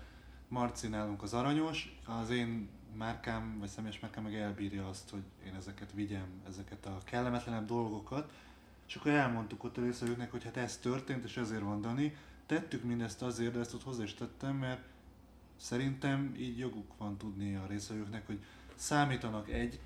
Marci 0.49 0.89
nálunk 0.89 1.23
az 1.23 1.35
aranyos, 1.35 2.01
az 2.07 2.31
én 2.31 2.69
márkám, 2.97 3.59
vagy 3.59 3.69
személyes 3.69 4.01
márkám 4.01 4.25
meg 4.25 4.35
elbírja 4.35 4.89
azt, 4.89 5.11
hogy 5.11 5.23
én 5.47 5.55
ezeket 5.55 5.93
vigyem, 5.93 6.27
ezeket 6.49 6.87
a 6.87 6.99
kellemetlenebb 7.05 7.67
dolgokat, 7.67 8.33
és 8.87 8.95
akkor 8.95 9.11
elmondtuk 9.11 9.65
ott 9.65 9.77
a 9.77 9.83
részvevőknek, 9.83 10.31
hogy 10.31 10.45
hát 10.45 10.57
ez 10.57 10.77
történt, 10.77 11.25
és 11.25 11.37
ezért 11.37 11.63
van 11.63 11.81
Dani. 11.81 12.17
Tettük 12.47 12.85
mindezt 12.85 13.23
azért, 13.23 13.53
de 13.53 13.59
ezt 13.59 13.75
ott 13.75 13.83
hozzá 13.83 14.03
is 14.03 14.15
tettem, 14.15 14.57
mert 14.57 14.83
szerintem 15.57 16.35
így 16.39 16.59
joguk 16.59 16.97
van 16.99 17.17
tudni 17.17 17.55
a 17.55 17.67
részvevőknek, 17.67 18.27
hogy 18.27 18.45
számítanak 18.75 19.51
egy 19.51 19.81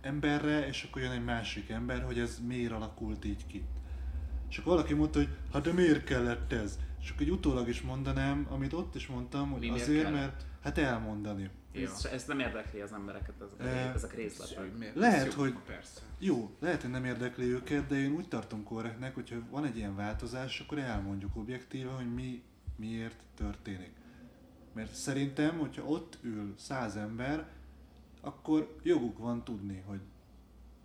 emberre, 0.00 0.66
és 0.66 0.82
akkor 0.82 1.02
jön 1.02 1.10
egy 1.10 1.24
másik 1.24 1.68
ember, 1.70 2.02
hogy 2.02 2.18
ez 2.18 2.40
miért 2.46 2.72
alakult 2.72 3.24
így 3.24 3.46
ki. 3.46 3.64
És 4.48 4.58
akkor 4.58 4.72
valaki 4.72 4.94
mondta, 4.94 5.18
hogy 5.18 5.28
hát 5.52 5.62
de 5.62 5.72
miért 5.72 6.04
kellett 6.04 6.52
ez? 6.52 6.78
És 7.00 7.10
akkor 7.10 7.22
egy 7.22 7.30
utólag 7.30 7.68
is 7.68 7.80
mondanám, 7.82 8.46
amit 8.50 8.72
ott 8.72 8.94
is 8.94 9.06
mondtam, 9.06 9.50
hogy 9.50 9.60
Mi 9.60 9.68
azért, 9.70 10.02
kellett? 10.02 10.12
mert 10.20 10.44
hát 10.62 10.78
elmondani. 10.78 11.50
Ez, 11.74 12.08
ez 12.12 12.24
nem 12.26 12.38
érdekli 12.38 12.80
az 12.80 12.92
embereket, 12.92 13.34
ezek, 13.42 13.60
a, 13.60 13.62
Eh, 13.68 13.94
ezek 13.94 14.14
részletek. 14.14 14.94
Lehet, 14.94 15.26
Ez 15.26 15.34
jó, 15.34 15.40
hogy- 15.40 15.54
Persze. 15.66 16.00
Jó, 16.18 16.50
lehet, 16.60 16.82
hogy 16.82 16.90
nem 16.90 17.04
érdekli 17.04 17.44
őket, 17.44 17.86
de 17.86 17.94
én 17.96 18.12
úgy 18.12 18.28
tartom 18.28 18.64
korrektnek, 18.64 19.14
hogyha 19.14 19.36
van 19.50 19.64
egy 19.64 19.76
ilyen 19.76 19.96
változás, 19.96 20.60
akkor 20.60 20.78
elmondjuk 20.78 21.36
objektíve, 21.36 21.90
hogy 21.90 22.14
mi 22.14 22.42
miért 22.76 23.20
történik. 23.36 23.92
Mert 24.74 24.94
szerintem, 24.94 25.58
hogyha 25.58 25.82
ott 25.82 26.18
ül 26.22 26.54
száz 26.58 26.96
ember, 26.96 27.48
akkor 28.20 28.76
joguk 28.82 29.18
van 29.18 29.44
tudni, 29.44 29.82
hogy 29.86 30.00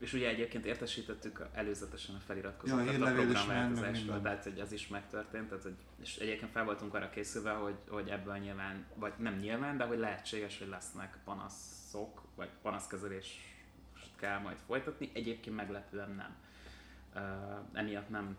És 0.03 0.13
ugye 0.13 0.27
egyébként 0.27 0.65
értesítettük 0.65 1.45
előzetesen 1.53 2.15
a 2.15 2.17
Ja, 2.17 2.23
feliratkozókat 2.25 2.87
a 2.87 2.91
a 2.91 2.97
meg 2.97 3.13
programváltozásról, 3.13 4.21
tehát 4.21 4.43
hogy 4.43 4.59
az 4.59 4.71
is 4.71 4.87
megtörtént, 4.87 5.47
tehát, 5.47 5.63
hogy, 5.63 5.75
és 6.01 6.17
egyébként 6.17 6.51
fel 6.51 6.63
voltunk 6.63 6.93
arra 6.93 7.09
készülve, 7.09 7.51
hogy, 7.51 7.75
hogy 7.87 8.09
ebből 8.09 8.37
nyilván, 8.37 8.85
vagy 8.95 9.13
nem 9.17 9.35
nyilván, 9.35 9.77
de 9.77 9.83
hogy 9.83 9.97
lehetséges, 9.97 10.57
hogy 10.57 10.67
lesznek 10.67 11.17
panaszok, 11.23 12.21
vagy 12.35 12.49
panaszkezelést 12.61 13.39
kell 14.15 14.39
majd 14.39 14.57
folytatni, 14.65 15.09
egyébként 15.13 15.55
meglepően 15.55 16.09
nem. 16.15 16.35
Uh, 17.15 17.79
emiatt 17.79 18.09
nem, 18.09 18.37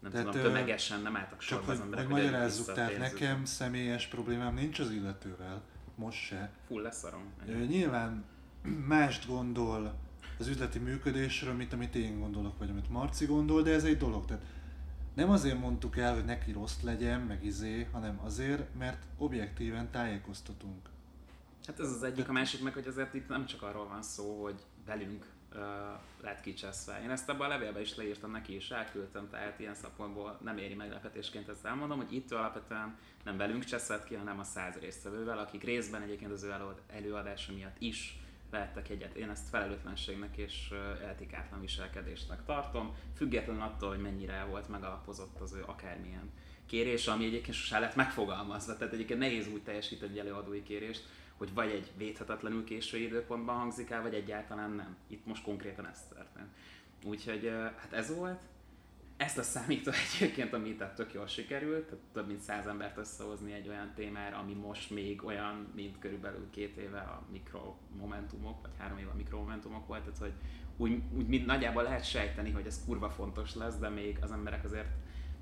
nem 0.00 0.10
Tehát, 0.10 0.26
tudom, 0.26 0.42
tömegesen 0.42 1.02
nem 1.02 1.16
álltak 1.16 1.38
csak 1.38 1.48
sorba 1.48 1.64
hogy, 1.64 1.74
az 1.74 1.80
emberek, 1.80 2.06
hogy 2.06 2.14
magyarázzuk, 2.22 2.68
a 2.68 2.72
tehát 2.72 2.98
nekem 2.98 3.44
személyes 3.44 4.06
problémám 4.06 4.54
nincs 4.54 4.78
az 4.78 4.90
illetővel, 4.90 5.62
most 5.94 6.18
se. 6.18 6.50
Full 6.66 6.82
leszarom. 6.82 7.32
Ö, 7.46 7.52
Nyilván 7.52 8.24
mást 8.86 9.26
gondol 9.26 10.06
az 10.38 10.46
üzleti 10.46 10.78
működésről, 10.78 11.54
mint 11.54 11.72
amit 11.72 11.94
én 11.94 12.18
gondolok, 12.18 12.58
vagy 12.58 12.70
amit 12.70 12.90
Marci 12.90 13.26
gondol, 13.26 13.62
de 13.62 13.72
ez 13.72 13.84
egy 13.84 13.96
dolog. 13.96 14.24
Tehát 14.24 14.44
nem 15.14 15.30
azért 15.30 15.60
mondtuk 15.60 15.96
el, 15.96 16.14
hogy 16.14 16.24
neki 16.24 16.52
rossz 16.52 16.80
legyen, 16.82 17.20
meg 17.20 17.44
izé, 17.44 17.88
hanem 17.92 18.20
azért, 18.24 18.74
mert 18.78 19.02
objektíven 19.16 19.90
tájékoztatunk. 19.90 20.88
Hát 21.66 21.80
ez 21.80 21.90
az 21.90 22.02
egyik, 22.02 22.28
a 22.28 22.32
másik 22.32 22.62
meg, 22.62 22.72
hogy 22.72 22.86
azért 22.86 23.14
itt 23.14 23.28
nem 23.28 23.46
csak 23.46 23.62
arról 23.62 23.88
van 23.88 24.02
szó, 24.02 24.42
hogy 24.42 24.60
velünk 24.86 25.26
uh, 25.54 25.60
lett 26.20 26.40
kicseszve. 26.40 27.02
Én 27.02 27.10
ezt 27.10 27.28
abban 27.28 27.46
a 27.46 27.48
levélben 27.48 27.82
is 27.82 27.96
leírtam 27.96 28.30
neki, 28.30 28.54
és 28.54 28.70
elküldtem, 28.70 29.28
tehát 29.30 29.60
ilyen 29.60 29.74
szempontból 29.74 30.38
nem 30.44 30.58
éri 30.58 30.74
meglepetésként 30.74 31.48
ezt 31.48 31.64
elmondom, 31.64 31.98
hogy 31.98 32.12
itt 32.14 32.32
alapvetően 32.32 32.96
nem 33.24 33.36
velünk 33.36 33.64
cseszett 33.64 34.04
ki, 34.04 34.14
hanem 34.14 34.38
a 34.38 34.44
száz 34.44 34.74
résztvevővel, 34.80 35.38
akik 35.38 35.62
részben 35.62 36.02
egyébként 36.02 36.32
az 36.32 36.42
ő 36.42 36.50
előad- 36.50 36.82
előadása 36.86 37.52
miatt 37.52 37.76
is 37.78 38.18
vehettek 38.50 38.88
egyet. 38.88 39.14
Én 39.14 39.30
ezt 39.30 39.48
felelőtlenségnek 39.48 40.36
és 40.36 40.74
etikátlan 41.08 41.60
viselkedésnek 41.60 42.44
tartom, 42.44 42.94
függetlenül 43.16 43.62
attól, 43.62 43.88
hogy 43.88 44.00
mennyire 44.00 44.44
volt 44.44 44.68
megalapozott 44.68 45.40
az 45.40 45.52
ő 45.52 45.62
akármilyen 45.66 46.30
kérés, 46.66 47.06
ami 47.06 47.24
egyébként 47.24 47.56
sosem 47.56 47.80
lett 47.80 47.94
megfogalmazva. 47.94 48.76
Tehát 48.76 48.92
egyébként 48.92 49.18
nehéz 49.18 49.48
úgy 49.48 49.62
teljesíteni 49.62 50.12
egy 50.12 50.18
előadói 50.18 50.62
kérést, 50.62 51.04
hogy 51.36 51.54
vagy 51.54 51.70
egy 51.70 51.90
védhetetlenül 51.96 52.64
késő 52.64 52.98
időpontban 52.98 53.56
hangzik 53.56 53.90
el, 53.90 54.02
vagy 54.02 54.14
egyáltalán 54.14 54.70
nem. 54.70 54.96
Itt 55.06 55.26
most 55.26 55.42
konkrétan 55.42 55.86
ez 55.86 56.06
történt. 56.08 56.48
Úgyhogy 57.04 57.52
hát 57.76 57.92
ez 57.92 58.14
volt. 58.14 58.40
Ezt 59.18 59.38
a 59.38 59.42
számító 59.42 59.90
egyébként, 60.14 60.52
ami 60.52 60.74
tehát 60.74 60.94
tök 60.94 61.12
jól 61.12 61.26
sikerült, 61.26 61.84
tehát 61.84 62.04
több 62.12 62.26
mint 62.26 62.40
száz 62.40 62.66
embert 62.66 62.96
összehozni 62.96 63.52
egy 63.52 63.68
olyan 63.68 63.92
témára, 63.94 64.38
ami 64.38 64.54
most 64.54 64.90
még 64.90 65.24
olyan, 65.24 65.72
mint 65.74 65.98
körülbelül 65.98 66.50
két 66.50 66.76
éve 66.76 66.98
a 66.98 67.22
mikromomentumok, 67.30 68.60
vagy 68.62 68.70
három 68.78 68.98
éve 68.98 69.10
a 69.10 69.16
mikromomentumok 69.16 69.86
volt, 69.86 70.02
tehát 70.02 70.18
hogy 70.18 70.32
úgy, 70.76 71.02
úgy 71.16 71.26
mind 71.26 71.46
nagyjából 71.46 71.82
lehet 71.82 72.04
sejteni, 72.04 72.50
hogy 72.50 72.66
ez 72.66 72.84
kurva 72.84 73.10
fontos 73.10 73.54
lesz, 73.54 73.78
de 73.78 73.88
még 73.88 74.18
az 74.20 74.32
emberek 74.32 74.64
azért 74.64 74.88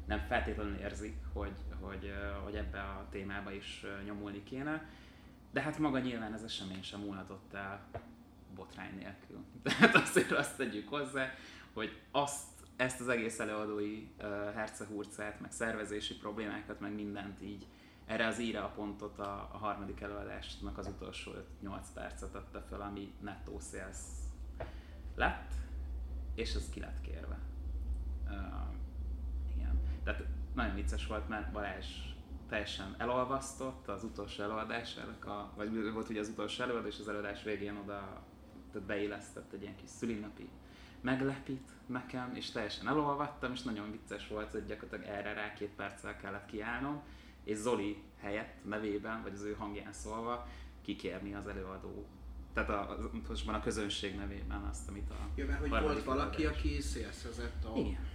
nem 0.06 0.18
feltétlenül 0.18 0.76
érzik, 0.76 1.16
hogy, 1.32 1.56
hogy, 1.80 2.12
hogy 2.44 2.54
ebbe 2.54 2.80
a 2.80 3.06
témába 3.10 3.52
is 3.52 3.84
nyomulni 4.04 4.42
kéne. 4.42 4.88
De 5.52 5.60
hát 5.60 5.78
maga 5.78 5.98
nyilván 5.98 6.34
ez 6.34 6.42
esemény 6.42 6.82
sem 6.82 7.00
múlhatott 7.00 7.54
el 7.54 7.86
botrány 8.54 8.94
nélkül. 8.96 9.44
Tehát 9.62 9.94
azért 9.94 10.32
azt 10.32 10.56
tegyük 10.56 10.88
hozzá, 10.88 11.34
hogy 11.72 12.00
azt, 12.10 12.44
ezt 12.76 13.00
az 13.00 13.08
egész 13.08 13.38
előadói 13.38 14.08
uh, 14.18 14.24
hercehurcát, 14.54 15.40
meg 15.40 15.52
szervezési 15.52 16.16
problémákat, 16.16 16.80
meg 16.80 16.94
mindent 16.94 17.42
így 17.42 17.66
erre 18.06 18.26
az 18.26 18.38
íre 18.38 18.60
a 18.60 18.68
pontot 18.68 19.18
a, 19.18 19.48
a 19.52 19.56
harmadik 19.56 20.00
előadásnak 20.00 20.78
az 20.78 20.86
utolsó 20.86 21.32
5-8 21.64 21.78
percet 21.94 22.34
adta 22.34 22.60
fel, 22.68 22.80
ami 22.80 23.12
nettó 23.20 23.58
sales 23.70 23.96
lett, 25.14 25.52
és 26.34 26.54
ez 26.54 26.68
ki 26.70 26.80
lett 26.80 27.00
kérve. 27.00 27.38
Uh, 28.24 28.32
igen. 29.56 29.80
Tehát 30.04 30.24
nagyon 30.54 30.74
vicces 30.74 31.06
volt, 31.06 31.28
mert 31.28 31.52
Balázs 31.52 31.86
teljesen 32.48 32.94
elolvasztott 32.98 33.88
az 33.88 34.04
utolsó 34.04 34.42
előadásának, 34.42 35.24
a, 35.24 35.52
vagy 35.56 35.92
volt 35.92 36.08
ugye 36.08 36.20
az 36.20 36.28
utolsó 36.28 36.62
előadás, 36.62 36.94
és 36.94 37.00
az 37.00 37.08
előadás 37.08 37.42
végén 37.42 37.76
oda 37.76 38.24
tehát 38.72 38.86
beillesztett 38.88 39.52
egy 39.52 39.62
ilyen 39.62 39.76
kis 39.76 39.90
szülinapi 39.90 40.48
meglepít 41.06 41.70
nekem, 41.86 42.34
és 42.34 42.50
teljesen 42.50 42.88
elolvattam, 42.88 43.52
és 43.52 43.62
nagyon 43.62 43.90
vicces 43.90 44.28
volt, 44.28 44.50
hogy 44.50 44.66
gyakorlatilag 44.66 45.16
erre 45.16 45.32
rá 45.32 45.52
két 45.52 45.70
perccel 45.76 46.16
kellett 46.16 46.46
kiállnom, 46.46 47.02
és 47.44 47.56
Zoli 47.56 48.02
helyett 48.20 48.64
nevében, 48.64 49.22
vagy 49.22 49.32
az 49.32 49.42
ő 49.42 49.54
hangján 49.58 49.92
szólva 49.92 50.48
kikérni 50.82 51.34
az 51.34 51.46
előadó, 51.46 52.06
tehát 52.52 52.70
a, 52.70 52.98
most 53.28 53.48
a 53.48 53.60
közönség 53.60 54.16
nevében 54.16 54.60
azt, 54.70 54.88
amit 54.88 55.10
a 55.10 55.14
Ja, 55.34 55.46
mert 55.46 55.60
hogy 55.60 55.68
volt 55.68 56.04
valaki, 56.04 56.36
előadás. 56.42 56.62
aki 56.62 56.80
szélszezett 56.80 57.64
a... 57.64 57.76
Igen. 57.78 58.06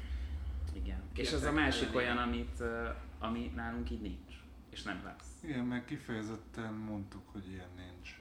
Igen. 0.74 1.02
És 1.16 1.32
ez 1.32 1.44
a 1.44 1.52
másik 1.52 1.88
ellenére. 1.88 2.06
olyan, 2.06 2.18
amit, 2.18 2.64
ami 3.20 3.52
nálunk 3.56 3.90
így 3.92 4.02
nincs. 4.02 4.34
És 4.70 4.84
nem 4.84 5.02
lesz. 5.04 5.28
Igen, 5.44 5.66
meg 5.66 5.86
kifejezetten 5.86 6.74
mondtuk, 6.74 7.22
hogy 7.32 7.50
ilyen 7.50 7.70
nincs. 7.76 8.20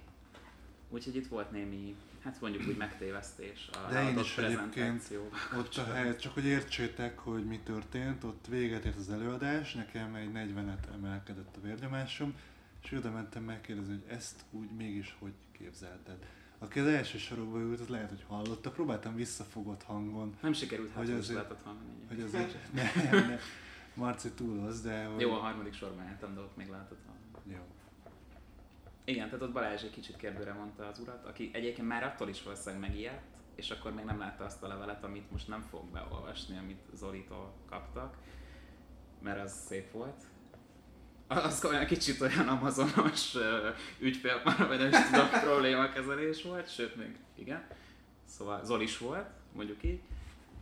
Úgyhogy 0.89 1.17
itt 1.17 1.29
volt 1.29 1.51
némi, 1.51 1.97
hát 2.25 2.41
mondjuk 2.41 2.67
úgy 2.69 2.77
megtévesztés 2.77 3.69
a 3.73 3.91
De 3.91 4.11
én 4.11 4.19
is 4.19 4.39
egyébként 4.39 5.11
Ott 5.59 5.77
a 5.77 5.85
hely, 5.85 6.17
csak 6.17 6.35
hogy 6.35 6.45
értsétek, 6.45 7.19
hogy 7.19 7.45
mi 7.45 7.59
történt, 7.65 8.25
ott 8.25 8.47
véget 8.49 8.85
ért 8.85 8.97
az 8.97 9.11
előadás, 9.11 9.73
nekem 9.75 10.15
egy 10.15 10.31
40-et 10.35 10.93
emelkedett 10.95 11.57
a 11.57 11.61
vérnyomásom, 11.61 12.35
és 12.83 12.93
oda 12.93 13.11
mentem 13.11 13.43
megkérdezni, 13.43 13.93
hogy 13.93 14.05
ezt 14.17 14.45
úgy 14.51 14.71
mégis 14.71 15.17
hogy 15.19 15.33
képzelted. 15.53 16.17
Aki 16.59 16.79
az 16.79 16.87
első 16.87 17.19
sorokba 17.19 17.59
ült, 17.59 17.81
az 17.81 17.89
lehet, 17.89 18.09
hogy 18.09 18.25
hallotta, 18.29 18.71
próbáltam 18.71 19.15
visszafogott 19.15 19.83
hangon, 19.83 20.37
Nem 20.41 20.53
sikerült 20.53 20.91
Hogy 20.93 21.09
hát 21.09 21.19
azért- 21.19 21.35
lehetett 21.39 21.63
hallani. 21.65 21.85
hogy 22.09 22.21
azért 22.21 22.73
nem, 23.11 23.29
nem, 23.29 23.39
Marci 23.95 24.31
túloz, 24.31 24.83
de 24.83 25.05
hogy... 25.05 25.21
Jó, 25.21 25.33
a 25.33 25.39
harmadik 25.39 25.75
sorban 25.75 26.07
álltam, 26.07 26.35
de 26.35 26.41
ott 26.41 26.57
még 26.57 26.69
lehetett 26.69 26.99
hallani. 27.07 27.20
Igen, 29.11 29.27
tehát 29.27 29.43
ott 29.43 29.53
Balázs 29.53 29.83
egy 29.83 29.91
kicsit 29.91 30.17
kérdőre 30.17 30.53
mondta 30.53 30.87
az 30.87 30.99
urat, 30.99 31.25
aki 31.25 31.51
egyébként 31.53 31.89
már 31.89 32.03
attól 32.03 32.29
is 32.29 32.43
valószínűleg 32.43 32.89
megijedt, 32.89 33.23
és 33.55 33.71
akkor 33.71 33.95
még 33.95 34.05
nem 34.05 34.19
látta 34.19 34.45
azt 34.45 34.63
a 34.63 34.69
levelet, 34.69 35.05
amit 35.05 35.31
most 35.31 35.49
nem 35.49 35.61
fog 35.71 35.85
beolvasni, 35.85 36.59
amit 36.59 36.81
Zolitól 36.95 37.55
kaptak, 37.69 38.17
mert 39.23 39.41
az 39.41 39.53
szép 39.67 39.93
volt. 39.93 40.23
Az 41.27 41.65
olyan 41.65 41.87
kicsit 41.87 42.21
olyan 42.21 42.49
amazonos 42.49 43.35
ügyfél, 43.99 44.43
vagy 44.43 44.79
nem 44.79 44.89
is 44.89 45.09
tudom, 45.11 45.29
problémakezelés 45.29 46.43
volt, 46.43 46.73
sőt 46.73 46.97
még 46.97 47.19
igen. 47.35 47.67
Szóval 48.25 48.65
Zolis 48.65 48.99
volt, 48.99 49.29
mondjuk 49.53 49.83
így. 49.83 50.01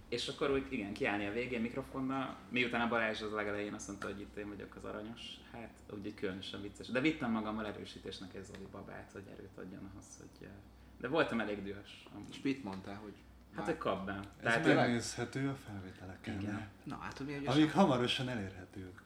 És 0.09 0.29
akkor 0.29 0.51
úgy 0.51 0.67
igen, 0.73 0.93
kiállni 0.93 1.27
a 1.27 1.33
végén 1.33 1.61
mikrofonnal, 1.61 2.37
miután 2.49 2.81
a 2.81 2.89
Balázs 2.89 3.21
az 3.23 3.33
legelején 3.33 3.75
azt 3.75 3.89
mondta, 3.89 4.07
hogy 4.07 4.21
itt 4.21 4.37
én 4.37 4.49
vagyok 4.49 4.75
az 4.77 4.85
aranyos, 4.85 5.21
hát 5.53 5.71
úgy 5.91 6.07
egy 6.07 6.15
különösen 6.15 6.63
vicces. 6.63 6.87
De 6.89 7.01
vittem 7.01 7.31
magammal 7.31 7.67
erősítésnek 7.67 8.35
egy 8.35 8.45
Zoli 8.45 8.67
babát, 8.73 9.11
hogy 9.13 9.23
erőt 9.33 9.59
adjon 9.59 9.91
ahhoz, 9.93 10.05
hogy... 10.19 10.47
eh, 10.47 10.53
De 11.01 11.09
voltam 11.09 11.41
elég 11.41 11.63
dühös. 11.63 12.07
amúgy. 12.15 12.29
És 12.31 12.41
mit 12.43 12.65
mondtál, 12.65 12.95
hogy... 12.97 13.13
Hát, 13.55 13.65
hogy 13.65 13.79
kap 13.79 14.07
be. 14.07 14.13
Ez 14.13 14.43
Tehát 14.43 14.65
megnézhető 14.75 15.49
a 15.49 15.55
felvételeken. 15.55 16.41
Igen. 16.41 16.69
Na, 16.85 16.97
hát 16.97 17.21
mi 17.21 17.33
egy 17.33 17.47
Amik 17.47 17.73
hamarosan 17.73 18.29
elérhetők. 18.29 19.03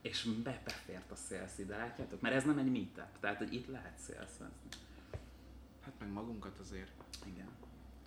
és 0.00 0.24
be, 0.24 0.60
befért 0.64 1.10
a 1.10 1.14
sales 1.14 1.50
ide, 1.58 1.76
látjátok? 1.76 2.20
Mert 2.20 2.34
ez 2.34 2.44
nem 2.44 2.58
egy 2.58 2.70
meetup, 2.70 3.18
tehát 3.20 3.36
hogy 3.38 3.52
itt 3.54 3.66
lehet 3.68 3.98
szélszezni. 3.98 4.46
Hát 5.84 5.92
meg 5.98 6.08
magunkat 6.12 6.58
azért. 6.58 6.92
Igen. 7.26 7.48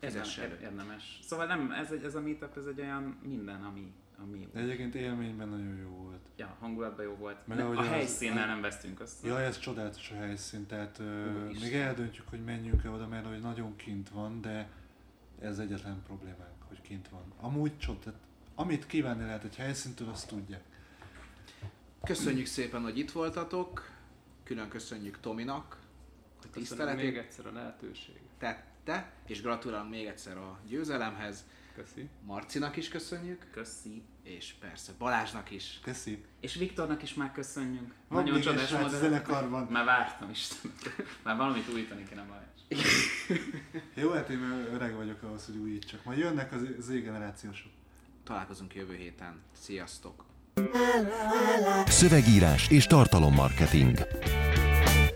Fizess 0.06 0.38
Érdemes. 0.38 1.20
Szóval 1.22 1.46
nem, 1.46 1.72
ez, 1.72 1.92
egy, 1.92 2.04
ez 2.04 2.16
a 2.16 2.22
meetup, 2.22 2.58
ez 2.58 2.66
egy 2.66 2.80
olyan 2.80 3.18
minden, 3.24 3.64
ami, 3.64 3.94
ami 4.24 4.50
De 4.54 4.60
egyébként 4.60 4.96
élményben 4.96 5.48
nagyon 5.50 5.78
jó 5.78 5.90
volt. 5.90 6.20
ja, 6.36 6.56
hangulatban 6.60 7.06
jó 7.06 7.16
volt. 7.16 7.48
Meg 7.48 7.60
a 7.60 7.70
az- 7.70 7.88
helyszínnel 7.88 8.48
nem 8.48 8.62
vesztünk 8.62 9.00
össze. 9.00 9.28
Ja, 9.28 9.40
ez 9.40 9.60
csodálatos 9.60 10.12
a 10.12 10.16
helyszín, 10.16 10.66
tehát 10.66 11.00
ö, 11.00 11.32
még 11.62 11.74
eldöntjük, 11.74 12.28
hogy 12.30 12.44
menjünk-e 12.44 12.90
oda, 12.90 13.08
mert 13.08 13.26
hogy 13.28 13.40
nagyon 13.42 13.76
kint 13.76 14.10
van, 14.10 14.42
de 14.42 14.70
ez 15.42 15.60
egyetlen 15.60 16.02
problémánk, 16.06 16.62
hogy 16.68 16.82
kint 16.82 17.10
van. 17.10 17.34
Amúgy 17.40 17.78
csod, 17.78 18.00
tehát 18.00 18.20
amit 18.56 18.86
kívánni 18.86 19.26
lehet 19.26 19.44
egy 19.44 19.56
helyszíntől, 19.56 20.10
azt 20.10 20.28
tudják. 20.28 20.64
Köszönjük 22.04 22.46
szépen, 22.46 22.82
hogy 22.82 22.98
itt 22.98 23.12
voltatok. 23.12 23.92
Külön 24.44 24.70
köszönjük 24.70 25.20
Tominak, 25.20 25.78
hogy 26.42 26.50
tiszteletét 26.50 27.04
még 27.04 27.18
egyszer 27.18 27.46
a 27.46 27.52
lehetőséget. 27.52 28.64
Tette, 28.84 29.12
és 29.28 29.42
gratulálunk 29.42 29.90
még 29.90 30.06
egyszer 30.06 30.38
a 30.38 30.60
győzelemhez. 30.68 31.46
Köszi. 31.76 32.10
Marcinak 32.26 32.76
is 32.76 32.88
köszönjük, 32.88 33.48
Köszi. 33.52 34.04
és 34.24 34.54
persze 34.60 34.92
Balázsnak 34.98 35.52
is. 35.52 35.80
Köszi. 35.84 36.26
És 36.40 36.56
Viktornak 36.56 37.04
is 37.04 37.14
már 37.14 37.32
köszönjünk. 37.32 37.94
Van 38.08 38.24
Nagyon 38.24 38.42
csodás 38.42 38.74
zenekarban. 38.90 39.68
Már 39.70 39.86
vártam 39.86 40.30
Isten. 40.30 40.72
Már 41.24 41.38
valamit 41.38 41.70
újítani 41.74 42.04
kéne 42.10 42.24
Balázs. 42.24 42.82
Jó, 44.02 44.12
hát 44.12 44.30
én 44.30 44.68
öreg 44.74 44.96
vagyok 44.96 45.24
ahhoz, 45.24 45.46
hogy 45.46 45.56
újítsak. 45.56 46.04
Majd 46.04 46.18
jönnek 46.18 46.52
az 46.52 46.62
Z-generációsok. 46.80 47.72
Találkozunk 48.24 48.76
jövő 48.76 48.96
héten. 48.96 49.42
Sziasztok! 49.52 50.26
Szövegírás 51.86 52.70
és 52.70 52.86
tartalommarketing. 52.86 53.98